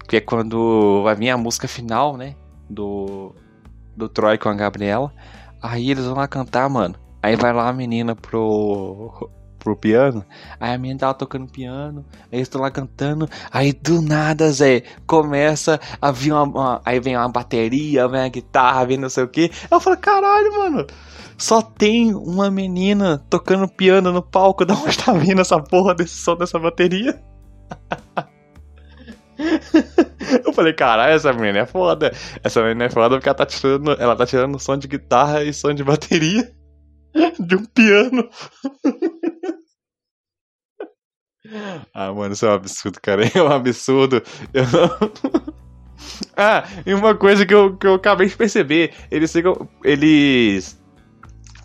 Que 0.08 0.16
é 0.16 0.20
quando 0.22 1.02
vai 1.02 1.14
vir 1.14 1.28
a 1.28 1.36
música 1.36 1.68
final, 1.68 2.16
né? 2.16 2.34
Do, 2.70 3.34
do 3.94 4.08
Troy 4.08 4.38
com 4.38 4.48
a 4.48 4.54
Gabriela. 4.54 5.12
Aí 5.62 5.90
eles 5.90 6.04
vão 6.04 6.14
lá 6.14 6.28
cantar, 6.28 6.68
mano. 6.68 6.94
Aí 7.22 7.36
vai 7.36 7.52
lá 7.52 7.68
a 7.68 7.72
menina 7.72 8.14
pro, 8.14 9.30
pro 9.58 9.76
piano. 9.76 10.24
Aí 10.58 10.74
a 10.74 10.78
menina 10.78 11.00
tava 11.00 11.14
tocando 11.14 11.50
piano. 11.50 12.04
Aí 12.12 12.38
eles 12.38 12.46
estão 12.46 12.60
lá 12.60 12.70
cantando. 12.70 13.28
Aí 13.50 13.72
do 13.72 14.00
nada, 14.00 14.50
Zé, 14.52 14.82
começa 15.06 15.80
a 16.00 16.10
vir 16.10 16.32
uma, 16.32 16.42
uma, 16.44 16.82
Aí 16.84 17.00
vem 17.00 17.16
uma 17.16 17.28
bateria, 17.28 18.08
vem 18.08 18.20
a 18.20 18.28
guitarra, 18.28 18.86
vem 18.86 18.96
não 18.96 19.10
sei 19.10 19.24
o 19.24 19.28
que. 19.28 19.50
Eu 19.70 19.80
falo, 19.80 19.96
caralho, 19.96 20.58
mano. 20.58 20.86
Só 21.36 21.62
tem 21.62 22.14
uma 22.14 22.50
menina 22.50 23.24
tocando 23.30 23.68
piano 23.68 24.12
no 24.12 24.22
palco. 24.22 24.64
Da 24.64 24.74
onde 24.74 24.98
tá 24.98 25.12
vindo 25.12 25.40
essa 25.40 25.60
porra 25.60 25.94
desse 25.94 26.14
som 26.14 26.36
dessa 26.36 26.58
bateria? 26.58 27.20
Eu 30.44 30.52
falei, 30.52 30.72
caralho, 30.72 31.14
essa 31.14 31.32
menina 31.32 31.60
é 31.60 31.66
foda. 31.66 32.12
Essa 32.42 32.62
menina 32.62 32.84
é 32.84 32.90
foda 32.90 33.16
porque 33.16 33.28
ela 33.28 33.36
tá 33.36 33.46
tirando, 33.46 33.92
ela 33.92 34.16
tá 34.16 34.26
tirando 34.26 34.58
som 34.58 34.76
de 34.76 34.88
guitarra 34.88 35.44
e 35.44 35.52
som 35.52 35.72
de 35.72 35.84
bateria 35.84 36.52
de 37.38 37.56
um 37.56 37.64
piano. 37.64 38.28
Ah, 41.94 42.12
mano, 42.12 42.34
isso 42.34 42.44
é 42.44 42.50
um 42.50 42.54
absurdo, 42.54 43.00
cara. 43.00 43.22
É 43.34 43.42
um 43.42 43.50
absurdo. 43.50 44.22
Eu 44.52 44.64
não... 44.64 45.54
Ah, 46.36 46.64
e 46.86 46.92
uma 46.92 47.14
coisa 47.14 47.46
que 47.46 47.54
eu, 47.54 47.76
que 47.76 47.86
eu 47.86 47.94
acabei 47.94 48.28
de 48.28 48.36
perceber: 48.36 48.92
eles 49.10 49.32
ficam. 49.32 49.68
Eles 49.82 50.78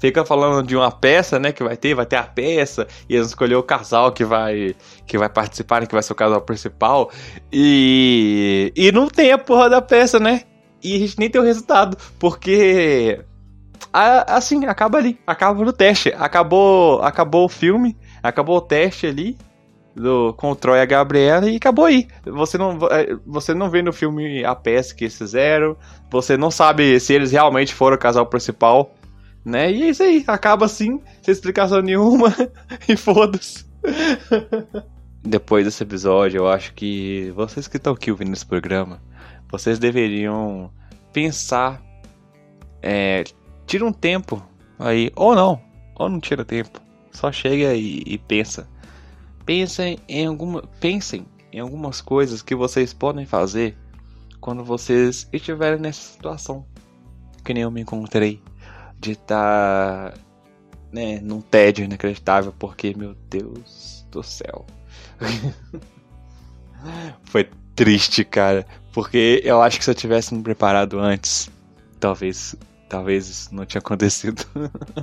fica 0.08 0.26
falando 0.26 0.66
de 0.66 0.76
uma 0.76 0.92
peça, 0.92 1.40
né, 1.40 1.52
que 1.52 1.64
vai 1.64 1.78
ter, 1.78 1.94
vai 1.94 2.06
ter 2.06 2.18
a 2.18 2.24
peça, 2.24 2.88
e 3.10 3.16
eles 3.16 3.28
escolheram 3.28 3.60
o 3.60 3.64
casal 3.64 4.12
que 4.12 4.26
vai 4.26 4.76
que 5.06 5.18
vai 5.18 5.30
participar, 5.30 5.82
né, 5.82 5.88
que 5.88 5.94
vai 5.94 6.04
ser 6.04 6.14
o 6.14 6.16
casal 6.16 6.42
principal, 6.42 7.10
e 7.52 8.72
e 8.76 8.92
não 8.92 9.08
tem 9.08 9.32
a 9.32 9.38
porra 9.38 9.70
da 9.70 9.82
peça, 9.82 10.20
né? 10.20 10.42
e 10.84 10.96
a 10.96 11.00
gente 11.00 11.18
nem 11.18 11.30
tem 11.30 11.42
o 11.42 11.46
resultado, 11.46 11.98
porque 12.20 13.20
assim, 13.92 14.66
acaba 14.66 14.98
ali, 14.98 15.18
acaba 15.26 15.64
no 15.64 15.72
teste, 15.72 16.14
acabou, 16.18 17.02
acabou 17.02 17.46
o 17.46 17.50
filme, 17.50 17.96
acabou 18.22 18.58
o 18.58 18.62
teste 18.62 19.08
ali 19.08 19.38
do 19.96 20.34
com 20.34 20.56
Troy 20.56 20.80
e 20.80 20.82
a 20.82 20.86
Gabriela 20.86 21.48
e 21.50 21.58
acabou 21.58 21.86
aí. 21.86 22.08
Você 22.26 22.58
não, 22.58 22.78
é, 22.90 23.16
você 23.26 23.54
não 23.54 23.70
vê 23.70 23.82
no 23.82 23.94
filme 23.94 24.44
a 24.44 24.56
peça 24.56 24.94
que 24.94 25.06
eles 25.06 25.18
fizeram, 25.18 25.78
você 26.10 26.36
não 26.36 26.50
sabe 26.50 27.00
se 27.00 27.14
eles 27.14 27.32
realmente 27.32 27.74
foram 27.74 27.96
o 27.96 28.00
casal 28.00 28.26
principal, 28.26 28.94
né? 29.46 29.72
E 29.72 29.84
é 29.84 29.90
isso 29.90 30.04
aí, 30.04 30.24
acaba 30.28 30.66
assim, 30.66 31.02
sem 31.22 31.32
explicação 31.32 31.82
nenhuma 31.82 32.34
e 32.88 32.96
foda-se. 32.96 33.66
Depois 35.22 35.66
desse 35.66 35.84
episódio, 35.84 36.40
eu 36.40 36.48
acho 36.48 36.74
que 36.74 37.32
vocês 37.36 37.68
que 37.68 37.78
estão 37.78 37.94
aqui 37.94 38.12
ouvindo 38.12 38.34
esse 38.34 38.46
programa, 38.46 39.02
vocês 39.50 39.80
deveriam 39.80 40.72
pensar, 41.12 41.82
é, 42.82 43.24
tira 43.66 43.86
um 43.86 43.94
tempo 43.94 44.44
aí, 44.80 45.12
ou 45.16 45.36
não, 45.36 45.62
ou 45.96 46.10
não 46.10 46.20
tira 46.20 46.44
tempo, 46.44 46.82
só 47.12 47.32
chega 47.32 47.74
e, 47.74 48.04
e 48.06 48.18
pensa. 48.18 48.68
Pensem 49.46 50.00
em 50.08 50.26
alguma, 50.26 50.64
pensem 50.80 51.26
em 51.52 51.60
algumas 51.60 52.02
coisas 52.02 52.42
que 52.42 52.56
vocês 52.56 52.94
podem 52.94 53.26
fazer 53.26 53.78
quando 54.40 54.64
vocês 54.64 55.28
estiverem 55.32 55.80
nessa 55.80 56.14
situação. 56.14 56.66
Que 57.44 57.54
nem 57.54 57.64
eu 57.64 57.72
me 57.72 57.82
encontrei 57.82 58.42
de 59.04 59.12
estar 59.12 60.12
tá, 60.12 60.18
né, 60.92 61.20
num 61.22 61.42
tédio 61.42 61.84
inacreditável, 61.84 62.54
porque, 62.58 62.96
meu 62.96 63.14
Deus 63.30 64.08
do 64.10 64.24
céu. 64.24 64.66
Foi 67.26 67.50
triste, 67.76 68.24
cara. 68.24 68.66
Porque 68.94 69.42
eu 69.44 69.62
acho 69.62 69.78
que 69.78 69.84
se 69.84 69.92
eu 69.92 69.96
tivesse 69.96 70.34
me 70.34 70.42
preparado 70.42 71.00
antes, 71.00 71.50
talvez. 72.00 72.56
Talvez 72.88 73.28
isso 73.28 73.56
não 73.56 73.66
tinha 73.66 73.80
acontecido. 73.80 74.46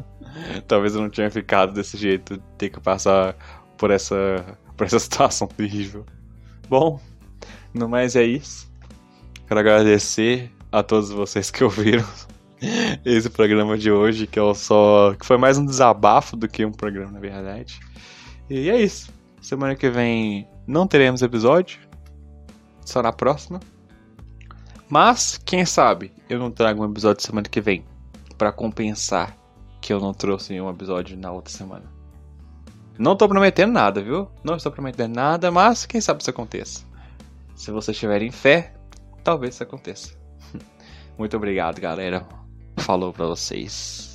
talvez 0.69 0.95
eu 0.95 1.03
não 1.03 1.11
tinha 1.11 1.29
ficado 1.29 1.73
desse 1.73 1.97
jeito, 1.97 2.39
ter 2.57 2.71
que 2.71 2.79
passar 2.79 3.35
por 3.77 3.91
essa, 3.91 4.57
por 4.77 4.87
essa 4.87 4.99
situação 5.01 5.49
terrível. 5.49 6.07
Bom, 6.69 7.01
no 7.75 7.89
mais 7.89 8.15
é 8.15 8.23
isso. 8.23 8.71
Quero 9.49 9.59
agradecer 9.59 10.53
a 10.71 10.85
todos 10.85 11.11
vocês 11.11 11.51
que 11.51 11.65
ouviram 11.65 12.07
esse 13.05 13.31
programa 13.31 13.77
de 13.77 13.91
hoje, 13.91 14.27
que 14.27 14.39
eu 14.39 14.55
só. 14.55 15.15
que 15.15 15.25
foi 15.25 15.37
mais 15.37 15.59
um 15.59 15.65
desabafo 15.65 16.37
do 16.37 16.49
que 16.49 16.65
um 16.65 16.73
programa, 16.73 17.13
na 17.13 17.21
verdade. 17.21 17.81
E 18.49 18.69
é 18.69 18.81
isso. 18.81 19.13
Semana 19.41 19.75
que 19.75 19.89
vem 19.89 20.47
não 20.67 20.87
teremos 20.87 21.23
episódio. 21.23 21.81
Só 22.85 23.03
na 23.03 23.13
próxima. 23.13 23.61
Mas, 24.89 25.41
quem 25.45 25.65
sabe, 25.65 26.13
eu 26.29 26.39
não 26.39 26.51
trago 26.51 26.83
um 26.83 26.91
episódio 26.91 27.25
semana 27.25 27.49
que 27.49 27.61
vem. 27.61 27.85
para 28.37 28.53
compensar 28.53 29.37
que 29.81 29.93
eu 29.93 30.01
não 30.01 30.13
trouxe 30.13 30.59
um 30.61 30.69
episódio 30.69 31.17
na 31.17 31.31
outra 31.31 31.53
semana. 31.53 31.85
Não 32.99 33.17
tô 33.17 33.29
prometendo 33.29 33.73
nada, 33.73 34.03
viu? 34.03 34.29
Não 34.45 34.57
estou 34.57 34.71
prometendo 34.73 35.15
nada, 35.15 35.51
mas 35.51 35.87
quem 35.87 36.01
sabe 36.01 36.21
isso 36.21 36.31
aconteça. 36.31 36.85
Se 37.55 37.71
vocês 37.71 37.97
tiverem 37.97 38.31
fé, 38.31 38.75
talvez 39.25 39.55
isso 39.55 39.63
aconteça. 39.63 40.15
Muito 41.19 41.37
obrigado, 41.37 41.81
galera. 41.81 42.40
Falou 42.79 43.13
pra 43.13 43.27
vocês. 43.27 44.10